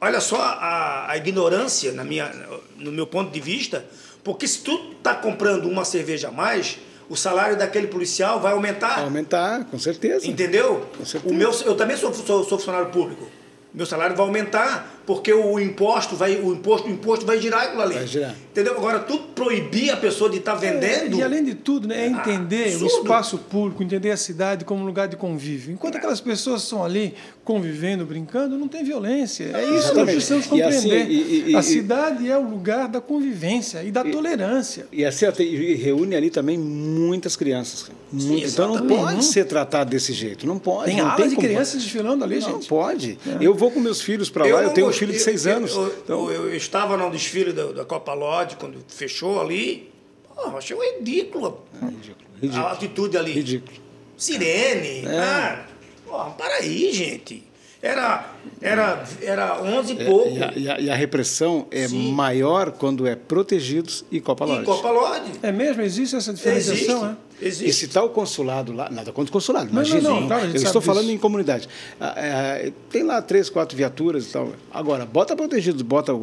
olha 0.00 0.20
só 0.20 0.40
a, 0.40 1.10
a 1.10 1.16
ignorância 1.16 1.92
na 1.92 2.04
minha, 2.04 2.32
no 2.76 2.90
meu 2.90 3.06
ponto 3.06 3.30
de 3.30 3.40
vista, 3.40 3.84
porque 4.24 4.46
se 4.48 4.60
tu 4.60 4.94
tá 5.02 5.14
comprando 5.14 5.66
uma 5.66 5.84
cerveja 5.84 6.28
a 6.28 6.32
mais, 6.32 6.78
o 7.12 7.16
salário 7.16 7.58
daquele 7.58 7.88
policial 7.88 8.40
vai 8.40 8.52
aumentar. 8.52 8.94
Vai 8.94 9.04
aumentar, 9.04 9.64
com 9.66 9.78
certeza. 9.78 10.26
Entendeu? 10.26 10.86
Com 10.96 11.04
certeza. 11.04 11.34
O 11.34 11.36
meu, 11.36 11.50
eu 11.66 11.76
também 11.76 11.94
sou, 11.94 12.12
sou, 12.14 12.42
sou 12.42 12.58
funcionário 12.58 12.90
público 12.90 13.26
meu 13.74 13.86
salário 13.86 14.14
vai 14.14 14.26
aumentar, 14.26 15.01
porque 15.06 15.32
o 15.32 15.58
imposto 15.58 16.14
vai, 16.14 16.36
o 16.36 16.52
imposto, 16.52 16.88
o 16.88 16.90
imposto 16.90 17.26
vai 17.26 17.40
girar 17.40 17.64
aquilo 17.64 17.82
ali. 17.82 17.94
Vai 17.94 18.06
girar. 18.06 18.34
Entendeu? 18.50 18.76
Agora, 18.76 19.00
tu 19.00 19.18
proibir 19.34 19.90
a 19.90 19.96
pessoa 19.96 20.30
de 20.30 20.38
estar 20.38 20.52
tá 20.52 20.58
vendendo. 20.58 21.16
É, 21.16 21.20
e 21.20 21.22
além 21.22 21.42
de 21.42 21.54
tudo, 21.54 21.88
né, 21.88 22.04
é 22.04 22.06
entender 22.06 22.74
ah, 22.74 22.84
o 22.84 22.86
espaço 22.86 23.38
público, 23.38 23.82
entender 23.82 24.10
a 24.10 24.16
cidade 24.16 24.64
como 24.64 24.84
lugar 24.84 25.08
de 25.08 25.16
convívio. 25.16 25.72
Enquanto 25.72 25.96
aquelas 25.96 26.20
pessoas 26.20 26.62
estão 26.62 26.84
ali 26.84 27.14
convivendo, 27.44 28.04
brincando, 28.04 28.56
não 28.56 28.68
tem 28.68 28.84
violência. 28.84 29.50
É 29.54 29.64
isso 29.76 29.90
que 29.90 29.96
nós 29.96 30.10
precisamos 30.10 30.46
compreender. 30.46 31.10
E 31.10 31.22
assim, 31.22 31.46
e, 31.48 31.50
e, 31.50 31.56
a 31.56 31.62
cidade 31.62 32.30
é 32.30 32.36
o 32.36 32.48
lugar 32.48 32.88
da 32.88 33.00
convivência 33.00 33.82
e 33.82 33.90
da 33.90 34.04
tolerância. 34.04 34.86
E 34.92 35.04
assim, 35.04 35.26
reúne 35.74 36.14
ali 36.14 36.30
também 36.30 36.56
muitas 36.56 37.34
crianças. 37.34 37.90
Sim, 38.16 38.44
então 38.44 38.76
não 38.76 38.86
pode 38.86 39.16
uhum. 39.16 39.22
ser 39.22 39.46
tratado 39.46 39.90
desse 39.90 40.12
jeito. 40.12 40.46
Não 40.46 40.58
pode. 40.58 40.90
Tem 40.90 41.00
alas 41.00 41.30
de 41.30 41.36
crianças 41.36 41.82
desfilando 41.82 42.22
ali, 42.22 42.38
não, 42.38 42.42
gente. 42.42 42.52
Não 42.52 42.68
pode. 42.68 43.18
É. 43.26 43.38
Eu 43.40 43.54
vou 43.54 43.70
com 43.70 43.80
meus 43.80 44.00
filhos 44.00 44.28
para 44.28 44.44
lá, 44.44 44.62
eu, 44.62 44.70
tenho 44.70 44.91
um 44.92 44.98
filho 44.98 45.12
de 45.12 45.18
seis 45.18 45.46
eu, 45.46 45.56
anos. 45.56 45.74
Eu, 45.74 45.88
então... 45.88 46.30
eu, 46.30 46.54
estava 46.54 46.96
no 46.96 47.10
desfile 47.10 47.52
da, 47.52 47.66
da 47.72 47.84
Copa 47.84 48.12
Lodge, 48.14 48.56
quando 48.56 48.78
fechou 48.88 49.40
ali. 49.40 49.90
Pô, 50.34 50.56
achei 50.56 50.76
ridículo. 50.76 51.64
É, 51.80 51.86
ridículo, 51.86 52.28
ridículo. 52.40 52.66
A 52.66 52.72
atitude 52.72 53.18
ali. 53.18 53.32
Ridículo. 53.32 53.76
Sirene. 54.16 55.06
É. 55.06 55.18
Ah, 55.18 55.66
pô, 56.06 56.24
para 56.32 56.56
aí, 56.56 56.92
gente. 56.92 57.44
Era, 57.82 58.32
era, 58.60 59.04
era 59.20 59.60
11 59.60 59.92
e 59.92 60.04
pouco. 60.04 60.28
É, 60.28 60.52
e, 60.54 60.70
a, 60.70 60.80
e, 60.80 60.88
a, 60.88 60.94
repressão 60.94 61.66
é 61.68 61.88
Sim. 61.88 62.12
maior 62.12 62.70
quando 62.70 63.08
é 63.08 63.16
protegidos 63.16 64.04
e 64.08 64.20
Copa 64.20 64.44
Lodge. 64.44 64.62
E 64.62 64.64
Copa 64.66 64.88
Lodge. 64.88 65.32
É 65.42 65.50
mesmo? 65.50 65.82
Existe 65.82 66.14
essa 66.14 66.32
diferenciação? 66.32 66.76
Existe. 66.78 67.18
É? 67.40 67.46
Existe. 67.48 67.68
E 67.68 67.72
se 67.72 67.86
está 67.86 68.00
o 68.04 68.10
consulado 68.10 68.72
lá, 68.72 68.88
nada 68.88 69.10
contra 69.10 69.30
o 69.30 69.32
consulado, 69.32 69.68
imagina. 69.68 70.00
Não, 70.00 70.20
não, 70.20 70.28
claro, 70.28 70.46
eu 70.46 70.54
estou 70.54 70.80
falando 70.80 71.10
em 71.10 71.18
comunidade. 71.18 71.68
Ah, 72.00 72.14
é, 72.16 72.72
tem 72.88 73.02
lá 73.02 73.20
três, 73.20 73.50
quatro 73.50 73.76
viaturas 73.76 74.26
e 74.26 74.32
tal. 74.32 74.52
Agora, 74.70 75.04
bota 75.04 75.34
protegidos, 75.34 75.82
bota 75.82 76.14
o, 76.14 76.18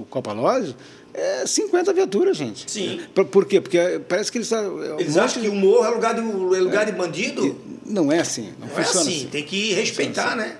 o, 0.00 0.06
Copa 0.10 0.32
Lodge, 0.32 0.74
é 1.14 1.46
50 1.46 1.92
viaturas, 1.92 2.36
gente. 2.36 2.68
Sim. 2.68 3.02
Por, 3.14 3.24
por 3.26 3.46
quê? 3.46 3.60
Porque 3.60 4.00
parece 4.08 4.32
que 4.32 4.38
eles... 4.38 4.50
É 4.50 4.66
eles 4.98 5.14
um 5.14 5.20
acham 5.20 5.40
que 5.40 5.48
o 5.48 5.54
morro 5.54 5.84
é 5.84 5.90
lugar 5.90 6.12
de, 6.12 6.20
é 6.22 6.60
lugar 6.60 6.86
de 6.86 6.92
bandido? 6.92 7.56
Não 7.86 8.10
é 8.10 8.18
assim. 8.18 8.52
Não, 8.58 8.66
não 8.66 8.74
funciona 8.74 8.98
é 8.98 9.02
assim. 9.02 9.16
assim. 9.16 9.28
Tem 9.28 9.44
que 9.44 9.74
respeitar, 9.74 10.30
assim. 10.30 10.38
né? 10.38 10.56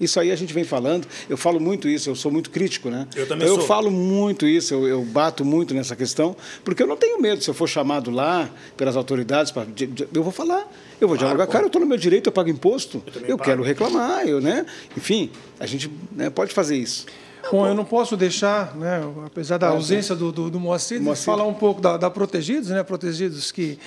Isso 0.00 0.18
aí 0.18 0.32
a 0.32 0.36
gente 0.36 0.54
vem 0.54 0.64
falando, 0.64 1.06
eu 1.28 1.36
falo 1.36 1.60
muito 1.60 1.86
isso, 1.86 2.08
eu 2.08 2.16
sou 2.16 2.32
muito 2.32 2.50
crítico, 2.50 2.88
né? 2.88 3.06
Eu 3.14 3.28
também 3.28 3.46
eu 3.46 3.54
sou. 3.54 3.62
Eu 3.62 3.66
falo 3.66 3.90
muito 3.90 4.46
isso, 4.46 4.72
eu, 4.72 4.88
eu, 4.88 5.04
bato 5.04 5.44
muito 5.44 5.74
nessa 5.74 5.94
questão, 5.94 6.34
porque 6.64 6.82
eu 6.82 6.86
não 6.86 6.96
tenho 6.96 7.20
medo, 7.20 7.42
se 7.42 7.50
eu 7.50 7.54
for 7.54 7.68
chamado 7.68 8.10
lá 8.10 8.48
pelas 8.76 8.96
autoridades, 8.96 9.52
pra, 9.52 9.66
eu 10.14 10.22
vou 10.22 10.32
falar, 10.32 10.66
eu 10.98 11.06
vou 11.06 11.16
dialogar, 11.16 11.44
claro, 11.44 11.52
cara, 11.52 11.64
eu 11.64 11.66
estou 11.66 11.80
no 11.80 11.86
meu 11.86 11.98
direito, 11.98 12.28
eu 12.28 12.32
pago 12.32 12.48
imposto, 12.48 13.02
eu, 13.14 13.28
eu 13.28 13.38
quero 13.38 13.62
reclamar, 13.62 14.26
eu, 14.26 14.40
né? 14.40 14.64
Enfim, 14.96 15.30
a 15.58 15.66
gente 15.66 15.90
né, 16.12 16.30
pode 16.30 16.54
fazer 16.54 16.76
isso. 16.76 17.06
Bom, 17.50 17.66
eu 17.66 17.74
não 17.74 17.84
posso 17.84 18.16
deixar, 18.16 18.76
né, 18.76 19.02
apesar 19.26 19.58
da 19.58 19.68
ausência 19.68 20.14
do, 20.14 20.30
do, 20.30 20.50
do 20.50 20.60
Moacir, 20.60 21.00
Moacir. 21.00 21.24
falar 21.24 21.44
um 21.44 21.54
pouco 21.54 21.80
da, 21.80 21.96
da 21.96 22.10
Protegidos, 22.10 22.68
né? 22.68 22.82
Protegidos 22.82 23.50
que, 23.50 23.78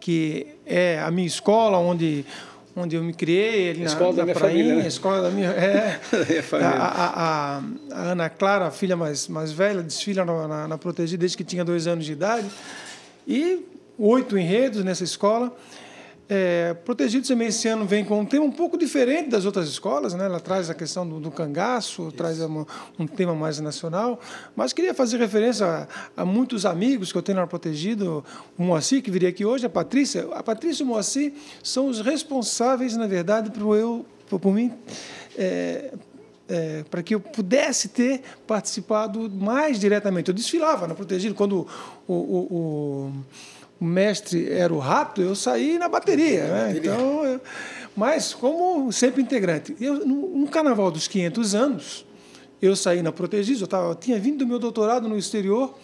que 0.00 0.46
é 0.66 1.00
a 1.00 1.10
minha 1.10 1.26
escola, 1.26 1.78
onde 1.78 2.24
onde 2.76 2.96
eu 2.96 3.02
me 3.02 3.12
criei, 3.12 3.74
na, 3.74 3.84
escola 3.84 4.10
na 4.10 4.16
da 4.16 4.22
minha 4.24 4.34
prainha, 4.34 4.58
família, 4.58 4.82
né? 4.82 4.88
escola 4.88 5.22
da 5.22 5.30
minha, 5.30 5.50
é, 5.54 6.00
a, 6.52 6.68
a, 6.68 7.56
a, 7.58 7.62
a, 7.92 8.10
Ana 8.10 8.28
Clara, 8.28 8.66
a 8.66 8.70
filha 8.70 8.96
mais, 8.96 9.28
mais 9.28 9.52
velha, 9.52 9.82
desfila 9.82 10.24
na, 10.24 10.48
na, 10.48 10.68
na 10.68 10.78
Protegida 10.78 11.20
desde 11.20 11.36
que 11.36 11.44
tinha 11.44 11.64
dois 11.64 11.86
anos 11.86 12.04
de 12.04 12.12
idade, 12.12 12.48
e 13.26 13.64
oito 13.98 14.36
enredos 14.36 14.84
nessa 14.84 15.04
escola. 15.04 15.54
É, 16.26 16.72
Protegido 16.72 17.26
também 17.26 17.48
esse 17.48 17.68
ano 17.68 17.84
vem 17.84 18.02
com 18.04 18.18
um 18.20 18.24
tema 18.24 18.44
um 18.44 18.50
pouco 18.50 18.78
diferente 18.78 19.28
das 19.28 19.44
outras 19.44 19.68
escolas, 19.68 20.14
né? 20.14 20.24
Ela 20.24 20.40
traz 20.40 20.70
a 20.70 20.74
questão 20.74 21.06
do, 21.06 21.20
do 21.20 21.30
cangaço, 21.30 22.02
Isso. 22.08 22.12
traz 22.12 22.40
uma, 22.40 22.66
um 22.98 23.06
tema 23.06 23.34
mais 23.34 23.60
nacional, 23.60 24.18
mas 24.56 24.72
queria 24.72 24.94
fazer 24.94 25.18
referência 25.18 25.66
a, 26.16 26.22
a, 26.22 26.24
muitos 26.24 26.64
amigos 26.64 27.12
que 27.12 27.18
eu 27.18 27.22
tenho 27.22 27.38
na 27.38 27.46
Protegido, 27.46 28.24
o 28.56 28.62
Moacir, 28.62 29.02
que 29.02 29.10
viria 29.10 29.28
aqui 29.28 29.44
hoje, 29.44 29.66
a 29.66 29.70
Patrícia. 29.70 30.26
A 30.32 30.42
Patrícia 30.42 30.82
e 30.82 30.86
o 30.86 30.88
Moacir 30.88 31.34
são 31.62 31.88
os 31.88 32.00
responsáveis, 32.00 32.96
na 32.96 33.06
verdade, 33.06 33.50
por 33.50 33.76
eu, 33.76 34.06
por, 34.26 34.40
por 34.40 34.54
mim, 34.54 34.72
é, 35.36 35.92
é, 36.48 36.84
para 36.90 37.02
que 37.02 37.14
eu 37.14 37.20
pudesse 37.20 37.88
ter 37.88 38.22
participado 38.46 39.30
mais 39.30 39.78
diretamente. 39.78 40.28
Eu 40.28 40.34
desfilava 40.34 40.86
na 40.86 40.94
Protegido 40.94 41.34
quando 41.34 41.66
o, 42.08 42.14
o, 42.14 42.38
o 42.50 43.12
o 43.80 43.84
mestre 43.84 44.50
era 44.50 44.72
o 44.72 44.78
rato, 44.78 45.20
eu 45.20 45.34
saí 45.34 45.78
na 45.78 45.88
bateria. 45.88 46.44
Né? 46.44 46.74
Então, 46.76 47.24
eu, 47.24 47.40
mas 47.96 48.34
como 48.34 48.90
sempre 48.92 49.22
integrante. 49.22 49.76
Eu, 49.80 50.06
no, 50.06 50.46
carnaval 50.48 50.90
dos 50.90 51.08
500 51.08 51.54
anos, 51.54 52.06
eu 52.60 52.74
saí 52.74 53.02
na 53.02 53.12
Protegis, 53.12 53.60
eu, 53.60 53.66
tava, 53.66 53.90
eu 53.90 53.94
tinha 53.94 54.18
vindo 54.18 54.38
do 54.38 54.46
meu 54.46 54.58
doutorado 54.58 55.08
no 55.08 55.18
exterior, 55.18 55.74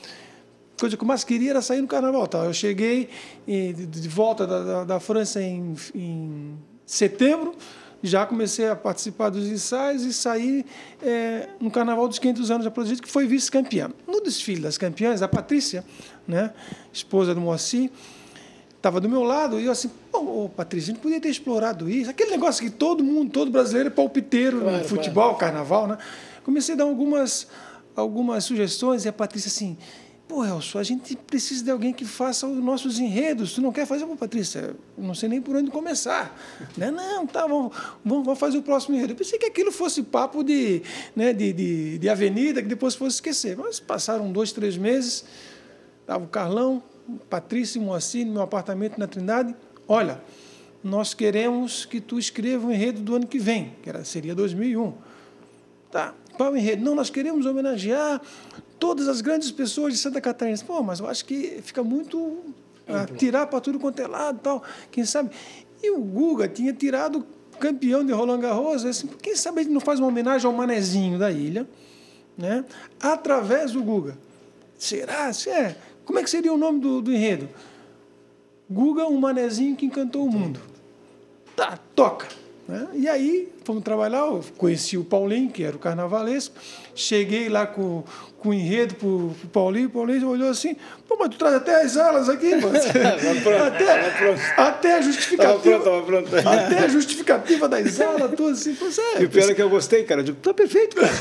coisa 0.79 0.97
que 0.97 1.03
eu 1.03 1.07
mais 1.07 1.25
queria 1.25 1.51
era 1.51 1.63
sair 1.63 1.81
no 1.81 1.89
carnaval. 1.89 2.27
Tá? 2.27 2.45
Eu 2.45 2.55
cheguei 2.55 3.09
de, 3.47 4.09
volta 4.09 4.47
da, 4.47 4.63
da, 4.63 4.85
da 4.85 5.01
França 5.01 5.43
em, 5.43 5.75
em 5.95 6.59
setembro, 6.87 7.55
já 8.03 8.25
comecei 8.25 8.69
a 8.69 8.75
participar 8.75 9.29
dos 9.29 9.47
ensaios 9.47 10.05
e 10.05 10.13
saí 10.13 10.65
é, 11.03 11.51
no 11.61 11.71
Carnaval 11.71 12.09
dos 12.09 12.19
500 12.19 12.51
anos 12.51 12.65
da 12.65 12.71
Prodigito, 12.71 13.03
que 13.03 13.11
foi 13.11 13.27
vice-campeã. 13.27 13.91
No 14.07 14.23
desfile 14.23 14.63
das 14.63 14.79
campeãs, 14.79 15.21
a 15.21 15.29
Patrícia, 15.29 15.85
né, 16.31 16.53
esposa 16.93 17.35
do 17.35 17.41
Moacir, 17.41 17.91
estava 18.77 19.01
do 19.01 19.09
meu 19.09 19.23
lado 19.23 19.61
e 19.61 19.67
eu 19.67 19.73
assim, 19.73 19.91
ô 20.13 20.45
oh, 20.45 20.49
Patrícia, 20.49 20.93
a 20.93 20.95
gente 20.95 21.03
podia 21.03 21.21
ter 21.21 21.29
explorado 21.29 21.89
isso. 21.89 22.09
Aquele 22.11 22.31
negócio 22.31 22.65
que 22.65 22.71
todo 22.71 23.05
mundo, 23.05 23.31
todo 23.31 23.51
brasileiro 23.51 23.89
é 23.89 23.91
palpiteiro 23.91 24.61
claro, 24.61 24.79
no 24.79 24.85
futebol, 24.85 25.35
claro. 25.35 25.39
carnaval, 25.39 25.87
né? 25.87 25.99
Comecei 26.43 26.75
a 26.75 26.79
dar 26.79 26.85
algumas, 26.85 27.47
algumas 27.95 28.45
sugestões 28.45 29.05
e 29.05 29.09
a 29.09 29.13
Patrícia 29.13 29.49
assim, 29.49 29.77
Pô, 30.31 30.45
Elcio, 30.45 30.79
a 30.79 30.85
gente 30.85 31.17
precisa 31.17 31.65
de 31.65 31.73
alguém 31.73 31.93
que 31.93 32.05
faça 32.05 32.47
os 32.47 32.63
nossos 32.63 33.01
enredos. 33.01 33.53
Tu 33.53 33.61
não 33.61 33.73
quer 33.73 33.85
fazer? 33.85 34.07
Pô, 34.07 34.15
Patrícia, 34.15 34.77
não 34.97 35.13
sei 35.13 35.29
nem 35.29 35.43
por 35.43 35.57
onde 35.57 35.73
começar. 35.73 36.41
né? 36.79 36.89
Não, 36.89 37.27
tá, 37.27 37.49
vamos, 37.49 37.77
vamos 38.05 38.39
fazer 38.39 38.57
o 38.57 38.63
próximo 38.63 38.95
enredo. 38.95 39.13
Eu 39.13 39.17
pensei 39.17 39.41
que 39.41 39.47
aquilo 39.47 39.73
fosse 39.73 40.05
papo 40.05 40.45
de, 40.45 40.83
né, 41.17 41.33
de, 41.33 41.53
de, 41.53 41.99
de 41.99 42.09
avenida, 42.09 42.63
que 42.63 42.69
depois 42.69 42.95
fosse 42.95 43.17
esquecer. 43.17 43.57
Mas 43.57 43.81
passaram 43.81 44.31
dois, 44.31 44.53
três 44.53 44.77
meses, 44.77 45.25
estava 46.11 46.25
o 46.25 46.29
Carlão, 46.29 46.83
Patrícia 47.29 47.79
e 47.79 47.83
Moacir 47.83 48.27
no 48.27 48.33
meu 48.33 48.43
apartamento 48.43 48.99
na 48.99 49.07
Trindade. 49.07 49.55
Olha, 49.87 50.21
nós 50.83 51.15
queremos 51.15 51.85
que 51.85 52.01
tu 52.01 52.19
escreva 52.19 52.67
o 52.67 52.73
enredo 52.73 53.01
do 53.01 53.15
ano 53.15 53.29
que 53.29 53.39
vem, 53.39 53.77
que 53.81 53.89
era, 53.89 54.05
seria 54.05 54.35
2001. 54.35 54.93
Tá, 55.89 56.13
qual 56.37 56.53
o 56.53 56.57
enredo? 56.57 56.83
Não, 56.83 56.97
nós 56.97 57.11
queremos 57.11 57.47
homenagear 57.47 58.21
todas 58.77 59.07
as 59.07 59.21
grandes 59.21 59.53
pessoas 59.53 59.93
de 59.93 60.01
Santa 60.01 60.21
Catarina. 60.21 60.59
Pô, 60.67 60.83
mas 60.83 60.99
eu 60.99 61.07
acho 61.07 61.25
que 61.25 61.61
fica 61.63 61.85
muito 61.85 62.39
a 62.89 63.07
tirar 63.07 63.47
para 63.47 63.61
tudo 63.61 63.79
quanto 63.79 64.01
é 64.03 64.09
lado 64.09 64.41
tal. 64.41 64.65
Quem 64.91 65.05
sabe? 65.05 65.31
E 65.81 65.93
o 65.93 66.01
Guga 66.01 66.49
tinha 66.49 66.73
tirado 66.73 67.25
campeão 67.61 68.05
de 68.05 68.13
Roland 68.13 68.41
Garros. 68.41 68.85
Assim, 68.85 69.07
quem 69.23 69.37
sabe 69.37 69.61
ele 69.61 69.71
não 69.71 69.81
faz 69.81 70.01
uma 70.01 70.09
homenagem 70.09 70.45
ao 70.45 70.53
manezinho 70.53 71.21
da 71.21 71.31
ilha, 71.31 71.69
né? 72.37 72.65
através 73.01 73.71
do 73.71 73.83
Guga. 73.83 74.19
Será? 74.77 75.31
Se 75.33 75.51
é. 75.51 75.77
Como 76.11 76.19
é 76.19 76.25
que 76.25 76.31
seria 76.31 76.53
o 76.53 76.59
nome 76.59 76.81
do, 76.81 77.01
do 77.01 77.13
enredo? 77.13 77.49
Guga, 78.69 79.07
um 79.07 79.17
manezinho 79.17 79.77
que 79.77 79.87
encantou 79.87 80.27
o 80.27 80.29
mundo. 80.29 80.59
Tá, 81.55 81.79
toca. 81.95 82.27
Né? 82.67 82.89
E 82.95 83.09
aí 83.09 83.49
fomos 83.63 83.85
trabalhar, 83.85 84.27
eu 84.27 84.45
conheci 84.59 84.99
o 84.99 85.05
Paulinho, 85.05 85.53
que 85.53 85.63
era 85.63 85.77
o 85.77 85.79
carnavalesco, 85.79 86.57
cheguei 87.01 87.49
lá 87.49 87.67
com, 87.67 88.05
com 88.39 88.51
o 88.51 88.55
enredo 88.55 88.95
para 88.95 89.09
o 89.09 89.35
Paulinho, 89.53 89.89
o 89.89 89.91
Paulinho 89.91 90.29
olhou 90.29 90.49
assim, 90.49 90.77
pô, 91.09 91.17
mas 91.19 91.31
tu 91.31 91.39
traz 91.39 91.55
até 91.55 91.83
as 91.83 91.97
alas 91.97 92.29
aqui, 92.29 92.55
mano. 92.57 92.73
até, 93.67 94.63
até 94.63 94.95
a 94.95 95.01
justificativa. 95.03 95.55
Tava 95.55 95.61
pronto, 95.61 95.85
tava 95.85 96.03
pronto. 96.03 96.49
Até 96.49 96.79
a 96.79 96.89
justificativa 96.89 97.69
das 97.69 98.01
alas, 98.01 98.31
tudo 98.37 98.51
assim. 98.51 98.75
Pô, 98.75 98.87
é, 98.87 99.23
e 99.23 99.25
o 99.25 99.31
pior 99.31 99.51
é 99.51 99.55
que 99.55 99.63
eu 99.63 99.71
gostei, 99.71 100.05
cara. 100.05 100.21
Eu 100.21 100.25
digo, 100.25 100.39
tá 100.39 100.55
perfeito, 100.55 100.97
cara. 100.97 101.13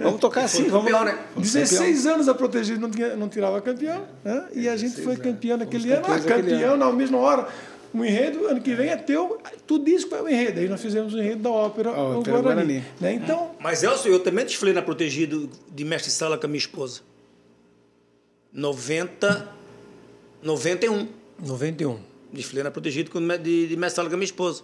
Vamos 0.00 0.20
tocar 0.20 0.44
assim, 0.44 0.64
vamos 0.68 0.90
lá. 0.90 1.04
Né? 1.04 1.18
16 1.36 2.06
anos 2.06 2.28
a 2.28 2.34
proteger 2.34 2.78
não, 2.78 2.90
tinha, 2.90 3.16
não 3.16 3.28
tirava 3.28 3.60
campeão, 3.60 4.02
né? 4.24 4.44
E 4.54 4.68
a 4.68 4.76
gente 4.76 5.00
foi 5.02 5.16
campeão 5.16 5.58
naquele 5.58 5.92
ano, 5.92 6.06
ah, 6.08 6.18
campeão 6.18 6.76
na 6.76 6.90
mesma 6.92 7.18
hora 7.18 7.48
o 7.94 8.04
enredo, 8.04 8.46
ano 8.48 8.60
que 8.60 8.74
vem 8.74 8.88
é 8.88 8.96
teu, 8.96 9.40
tu 9.66 9.78
diz 9.78 10.02
que 10.02 10.10
foi 10.10 10.22
o 10.22 10.28
enredo. 10.28 10.58
Aí 10.58 10.68
nós 10.68 10.82
fizemos 10.82 11.14
o 11.14 11.18
enredo 11.18 11.42
da 11.42 11.50
ópera, 11.50 11.90
oh, 11.92 12.22
Guarani. 12.22 12.42
Guarani. 12.42 12.84
Né? 13.00 13.14
Então, 13.14 13.52
Mas 13.60 13.84
Elcio, 13.84 14.10
eu 14.10 14.18
também 14.18 14.44
desfilei 14.44 14.74
na 14.74 14.82
Protegido 14.82 15.48
de 15.72 15.84
Mestre 15.84 16.10
Sala 16.10 16.36
com 16.36 16.46
a 16.46 16.48
minha 16.48 16.58
esposa. 16.58 17.02
90, 18.52 19.48
91. 20.42 21.08
91. 21.38 21.98
Desfilei 22.32 22.64
na 22.64 22.70
Protegido 22.72 23.12
de, 23.38 23.68
de 23.68 23.76
Mestre 23.76 23.96
Sala 23.96 24.08
com 24.08 24.16
a 24.16 24.18
minha 24.18 24.26
esposa. 24.26 24.62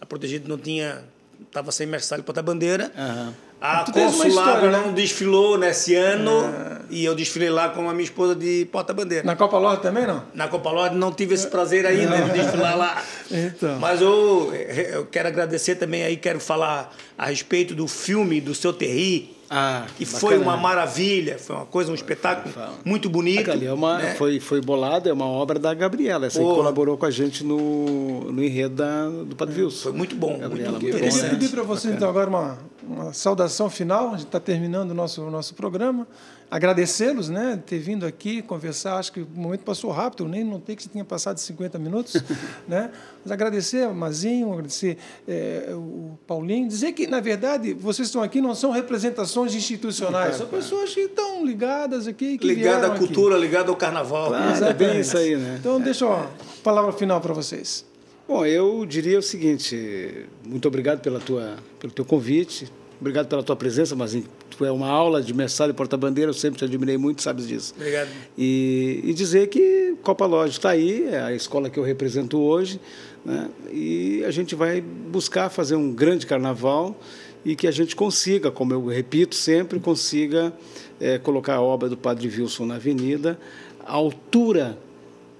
A 0.00 0.06
Protegido 0.06 0.48
não 0.48 0.58
tinha, 0.58 1.04
estava 1.40 1.70
sem 1.70 1.86
Mestre 1.86 2.08
Sala 2.08 2.22
e 2.22 2.24
porta-bandeira. 2.24 2.92
Uhum. 2.96 3.34
A 3.60 3.84
consulada 3.90 4.70
não 4.70 4.86
né? 4.88 4.92
desfilou 4.92 5.58
nesse 5.58 5.94
ano 5.94 6.44
é. 6.44 6.78
e 6.90 7.04
eu 7.04 7.14
desfilei 7.14 7.50
lá 7.50 7.70
com 7.70 7.88
a 7.88 7.92
minha 7.92 8.04
esposa 8.04 8.34
de 8.34 8.68
porta-bandeira. 8.70 9.24
Na 9.24 9.34
Copa 9.34 9.58
Lorde 9.58 9.82
também 9.82 10.06
não? 10.06 10.22
Na 10.32 10.46
Copa 10.46 10.70
Lorde 10.70 10.96
não 10.96 11.12
tive 11.12 11.34
esse 11.34 11.48
prazer 11.48 11.84
ainda 11.84 12.22
de 12.22 12.32
desfilar 12.32 12.76
lá. 12.76 13.02
Então. 13.30 13.78
Mas 13.78 14.00
eu, 14.00 14.50
eu 14.54 15.04
quero 15.04 15.28
agradecer 15.28 15.74
também 15.74 16.02
aí, 16.02 16.16
quero 16.16 16.40
falar 16.40 16.94
a 17.16 17.26
respeito 17.26 17.74
do 17.74 17.86
filme 17.86 18.40
do 18.40 18.54
seu 18.54 18.72
Terry 18.72 19.37
ah, 19.50 19.86
que 19.96 20.04
bacana, 20.04 20.20
foi 20.20 20.38
uma 20.38 20.56
maravilha, 20.56 21.38
foi 21.38 21.56
uma 21.56 21.66
coisa, 21.66 21.90
um 21.90 21.94
espetáculo 21.94 22.54
muito 22.84 23.08
bonito. 23.08 23.50
Ali 23.50 23.66
é 23.66 23.72
uma, 23.72 23.98
né? 23.98 24.14
foi, 24.14 24.40
foi 24.40 24.60
bolado, 24.60 25.08
é 25.08 25.12
uma 25.12 25.26
obra 25.26 25.58
da 25.58 25.72
Gabriela, 25.72 26.26
essa 26.26 26.38
que 26.38 26.44
colaborou 26.44 26.96
com 26.96 27.06
a 27.06 27.10
gente 27.10 27.42
no, 27.42 28.30
no 28.32 28.42
enredo 28.42 28.76
da, 28.76 29.08
do 29.08 29.34
Padre 29.34 29.62
Wilson. 29.62 29.82
Foi 29.84 29.92
muito 29.92 30.14
bom, 30.14 30.38
Gabriela, 30.38 30.72
muito, 30.72 30.82
muito 30.82 30.96
interessante. 30.96 31.24
Eu 31.24 31.30
pedir 31.30 31.48
para 31.50 31.62
vocês 31.62 31.94
então 31.94 32.08
agora 32.08 32.28
uma, 32.28 32.58
uma 32.82 33.12
saudação 33.12 33.70
final, 33.70 34.08
a 34.08 34.10
gente 34.12 34.26
está 34.26 34.40
terminando 34.40 34.90
o 34.90 34.94
nosso, 34.94 35.22
nosso 35.30 35.54
programa 35.54 36.06
agradecê-los, 36.50 37.28
né, 37.28 37.60
ter 37.66 37.78
vindo 37.78 38.06
aqui 38.06 38.40
conversar. 38.40 38.96
Acho 38.96 39.12
que 39.12 39.20
o 39.20 39.28
momento 39.34 39.60
passou 39.60 39.90
rápido, 39.90 40.24
eu 40.24 40.28
nem 40.28 40.42
notei 40.42 40.74
que 40.74 40.82
você 40.82 40.88
tinha 40.88 41.04
passado 41.04 41.38
50 41.38 41.78
minutos, 41.78 42.22
né? 42.66 42.90
Mas 43.22 43.32
agradecer 43.32 43.84
a 43.84 43.90
Mazinho, 43.90 44.52
agradecer 44.52 44.96
é, 45.26 45.70
o 45.72 46.18
Paulinho, 46.26 46.68
dizer 46.68 46.92
que 46.92 47.06
na 47.06 47.20
verdade 47.20 47.74
vocês 47.74 48.08
estão 48.08 48.22
aqui 48.22 48.40
não 48.40 48.54
são 48.54 48.70
representações 48.70 49.54
institucionais, 49.54 50.36
são 50.36 50.46
pessoas 50.46 50.94
que 50.94 51.00
estão 51.00 51.44
ligadas 51.44 52.06
aqui, 52.06 52.38
ligada 52.42 52.86
à 52.86 52.96
cultura, 52.96 53.36
ligada 53.36 53.70
ao 53.70 53.76
carnaval. 53.76 54.28
Claro, 54.28 54.64
é 54.64 54.72
bem 54.72 55.00
isso 55.00 55.16
aí, 55.16 55.36
né? 55.36 55.56
Então 55.60 55.80
deixa 55.80 56.04
eu, 56.04 56.12
a 56.12 56.30
palavra 56.62 56.92
final 56.92 57.20
para 57.20 57.34
vocês. 57.34 57.84
Bom, 58.26 58.44
eu 58.44 58.84
diria 58.84 59.18
o 59.18 59.22
seguinte: 59.22 60.26
muito 60.44 60.68
obrigado 60.68 61.00
pela 61.00 61.18
tua, 61.18 61.56
pelo 61.80 61.92
teu 61.92 62.04
convite, 62.04 62.70
obrigado 63.00 63.28
pela 63.28 63.42
tua 63.42 63.56
presença, 63.56 63.94
Mazinho 63.96 64.26
tu 64.58 64.64
é 64.64 64.72
uma 64.72 64.88
aula 64.88 65.22
de 65.22 65.32
mestre 65.32 65.70
e 65.70 65.72
porta-bandeira, 65.72 66.30
eu 66.30 66.34
sempre 66.34 66.58
te 66.58 66.64
admirei 66.64 66.98
muito, 66.98 67.22
sabes 67.22 67.46
disso. 67.46 67.72
Obrigado. 67.76 68.08
E, 68.36 69.00
e 69.04 69.14
dizer 69.14 69.46
que 69.46 69.94
Copa 70.02 70.26
Lógico 70.26 70.58
está 70.58 70.70
aí, 70.70 71.06
é 71.06 71.20
a 71.20 71.32
escola 71.32 71.70
que 71.70 71.78
eu 71.78 71.84
represento 71.84 72.38
hoje, 72.38 72.80
né? 73.24 73.48
e 73.70 74.24
a 74.26 74.32
gente 74.32 74.56
vai 74.56 74.80
buscar 74.80 75.48
fazer 75.48 75.76
um 75.76 75.92
grande 75.92 76.26
carnaval 76.26 77.00
e 77.44 77.54
que 77.54 77.68
a 77.68 77.70
gente 77.70 77.94
consiga, 77.94 78.50
como 78.50 78.72
eu 78.72 78.84
repito 78.86 79.36
sempre, 79.36 79.78
consiga 79.78 80.52
é, 81.00 81.18
colocar 81.18 81.54
a 81.54 81.62
obra 81.62 81.88
do 81.88 81.96
Padre 81.96 82.26
Wilson 82.26 82.66
na 82.66 82.74
avenida 82.74 83.38
à 83.86 83.92
altura 83.92 84.76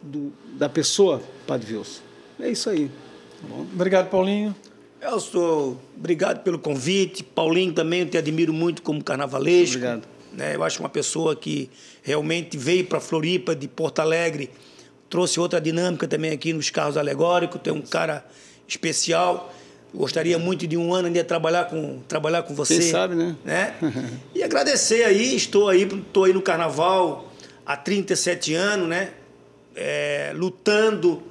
do, 0.00 0.32
da 0.52 0.68
pessoa 0.68 1.20
Padre 1.44 1.76
Wilson. 1.76 2.02
É 2.38 2.48
isso 2.48 2.70
aí. 2.70 2.88
Tá 3.42 3.54
Obrigado, 3.74 4.08
Paulinho. 4.08 4.54
Eu 5.00 5.20
sou 5.20 5.80
obrigado 5.96 6.42
pelo 6.42 6.58
convite. 6.58 7.22
Paulinho 7.22 7.72
também, 7.72 8.00
eu 8.00 8.06
te 8.06 8.18
admiro 8.18 8.52
muito 8.52 8.82
como 8.82 9.02
carnavalesco. 9.02 9.76
Obrigado. 9.76 10.08
Né? 10.32 10.56
Eu 10.56 10.64
acho 10.64 10.80
uma 10.80 10.88
pessoa 10.88 11.36
que 11.36 11.70
realmente 12.02 12.56
veio 12.56 12.84
para 12.84 13.00
Floripa, 13.00 13.54
de 13.54 13.68
Porto 13.68 14.00
Alegre, 14.00 14.50
trouxe 15.08 15.38
outra 15.38 15.60
dinâmica 15.60 16.06
também 16.06 16.32
aqui 16.32 16.52
nos 16.52 16.70
carros 16.70 16.96
alegóricos. 16.96 17.60
Tem 17.60 17.72
um 17.72 17.80
cara 17.80 18.26
especial. 18.66 19.54
Gostaria 19.94 20.38
muito 20.38 20.66
de 20.66 20.76
um 20.76 20.92
ano 20.92 21.06
ainda 21.06 21.24
trabalhar 21.24 21.66
com, 21.66 22.00
trabalhar 22.08 22.42
com 22.42 22.54
você. 22.54 22.78
Quem 22.78 22.90
sabe, 22.90 23.14
né? 23.14 23.36
né? 23.44 23.74
E 24.34 24.42
agradecer 24.42 25.04
aí, 25.04 25.34
estou 25.34 25.68
aí, 25.68 25.84
estou 25.84 26.24
aí 26.24 26.32
no 26.32 26.42
carnaval 26.42 27.32
há 27.64 27.76
37 27.76 28.52
anos, 28.54 28.88
né? 28.88 29.12
É, 29.74 30.32
lutando 30.34 31.22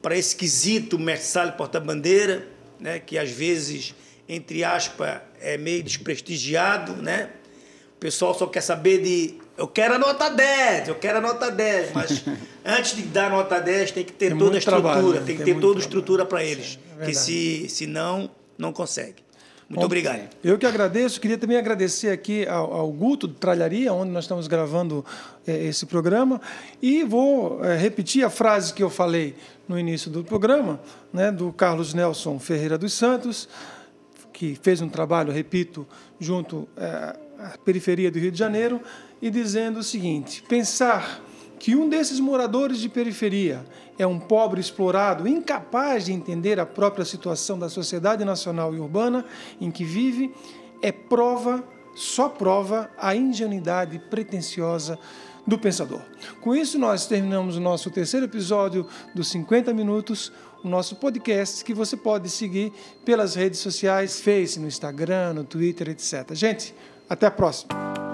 para 0.00 0.16
esse 0.16 0.34
quesito 0.34 0.98
Mersalho 0.98 1.52
Porta-Bandeira 1.52 2.49
né, 2.80 2.98
que 2.98 3.18
às 3.18 3.30
vezes, 3.30 3.94
entre 4.28 4.64
aspas, 4.64 5.20
é 5.40 5.56
meio 5.56 5.82
desprestigiado, 5.82 6.94
né? 7.00 7.30
O 7.96 8.00
pessoal 8.00 8.34
só 8.34 8.46
quer 8.46 8.62
saber 8.62 9.02
de 9.02 9.38
eu 9.56 9.68
quero 9.68 9.94
a 9.94 9.98
nota 9.98 10.30
10, 10.30 10.88
eu 10.88 10.94
quero 10.94 11.18
a 11.18 11.20
nota 11.20 11.50
10, 11.50 11.92
mas 11.92 12.24
antes 12.64 12.96
de 12.96 13.02
dar 13.02 13.30
nota 13.30 13.60
10 13.60 13.92
tem 13.92 14.04
que 14.04 14.12
ter 14.12 14.30
tem 14.30 14.38
toda 14.38 14.56
a 14.56 14.58
estrutura, 14.58 14.92
trabalho, 14.94 15.24
tem 15.26 15.36
que 15.36 15.44
tem 15.44 15.54
ter 15.54 15.60
toda 15.60 15.78
a 15.78 15.82
estrutura 15.82 16.24
para 16.24 16.42
eles, 16.42 16.78
é 16.98 17.04
que 17.06 17.14
se, 17.14 17.68
se 17.68 17.86
não, 17.86 18.30
não 18.56 18.72
consegue. 18.72 19.22
Muito 19.70 19.82
Bom, 19.82 19.86
obrigado. 19.86 20.28
Eu 20.42 20.58
que 20.58 20.66
agradeço. 20.66 21.20
Queria 21.20 21.38
também 21.38 21.56
agradecer 21.56 22.08
aqui 22.08 22.44
ao, 22.44 22.74
ao 22.74 22.90
Guto 22.90 23.28
do 23.28 23.34
Tralharia, 23.34 23.92
onde 23.92 24.10
nós 24.10 24.24
estamos 24.24 24.48
gravando 24.48 25.04
é, 25.46 25.64
esse 25.66 25.86
programa. 25.86 26.40
E 26.82 27.04
vou 27.04 27.64
é, 27.64 27.76
repetir 27.76 28.24
a 28.24 28.30
frase 28.30 28.74
que 28.74 28.82
eu 28.82 28.90
falei 28.90 29.36
no 29.68 29.78
início 29.78 30.10
do 30.10 30.24
programa, 30.24 30.80
né, 31.12 31.30
do 31.30 31.52
Carlos 31.52 31.94
Nelson 31.94 32.40
Ferreira 32.40 32.76
dos 32.76 32.94
Santos, 32.94 33.48
que 34.32 34.58
fez 34.60 34.80
um 34.80 34.88
trabalho, 34.88 35.32
repito, 35.32 35.86
junto 36.18 36.68
é, 36.76 37.16
à 37.38 37.56
periferia 37.64 38.10
do 38.10 38.18
Rio 38.18 38.32
de 38.32 38.38
Janeiro, 38.38 38.80
e 39.22 39.30
dizendo 39.30 39.78
o 39.78 39.84
seguinte: 39.84 40.42
pensar 40.48 41.22
que 41.60 41.76
um 41.76 41.90
desses 41.90 42.18
moradores 42.18 42.78
de 42.78 42.88
periferia 42.88 43.64
é 43.98 44.06
um 44.06 44.18
pobre 44.18 44.60
explorado, 44.60 45.28
incapaz 45.28 46.06
de 46.06 46.12
entender 46.12 46.58
a 46.58 46.64
própria 46.64 47.04
situação 47.04 47.58
da 47.58 47.68
sociedade 47.68 48.24
nacional 48.24 48.74
e 48.74 48.80
urbana 48.80 49.26
em 49.60 49.70
que 49.70 49.84
vive, 49.84 50.34
é 50.80 50.90
prova, 50.90 51.62
só 51.94 52.30
prova 52.30 52.90
a 52.98 53.14
ingenuidade 53.14 53.98
pretensiosa 54.10 54.98
do 55.46 55.58
pensador. 55.58 56.00
Com 56.40 56.56
isso, 56.56 56.78
nós 56.78 57.06
terminamos 57.06 57.58
o 57.58 57.60
nosso 57.60 57.90
terceiro 57.90 58.24
episódio 58.24 58.86
dos 59.14 59.28
50 59.28 59.74
Minutos, 59.74 60.32
o 60.64 60.68
nosso 60.68 60.96
podcast 60.96 61.62
que 61.62 61.74
você 61.74 61.94
pode 61.94 62.30
seguir 62.30 62.72
pelas 63.04 63.34
redes 63.34 63.60
sociais, 63.60 64.18
Face, 64.18 64.58
no 64.58 64.66
Instagram, 64.66 65.34
no 65.34 65.44
Twitter, 65.44 65.90
etc. 65.90 66.34
Gente, 66.34 66.74
até 67.06 67.26
a 67.26 67.30
próxima. 67.30 68.09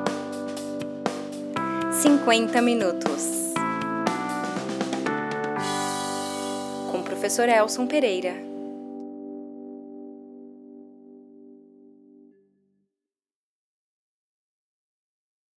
50 2.03 2.61
Minutos. 2.61 3.55
professor 7.03 7.49
Elson 7.49 7.86
Pereira. 7.86 8.45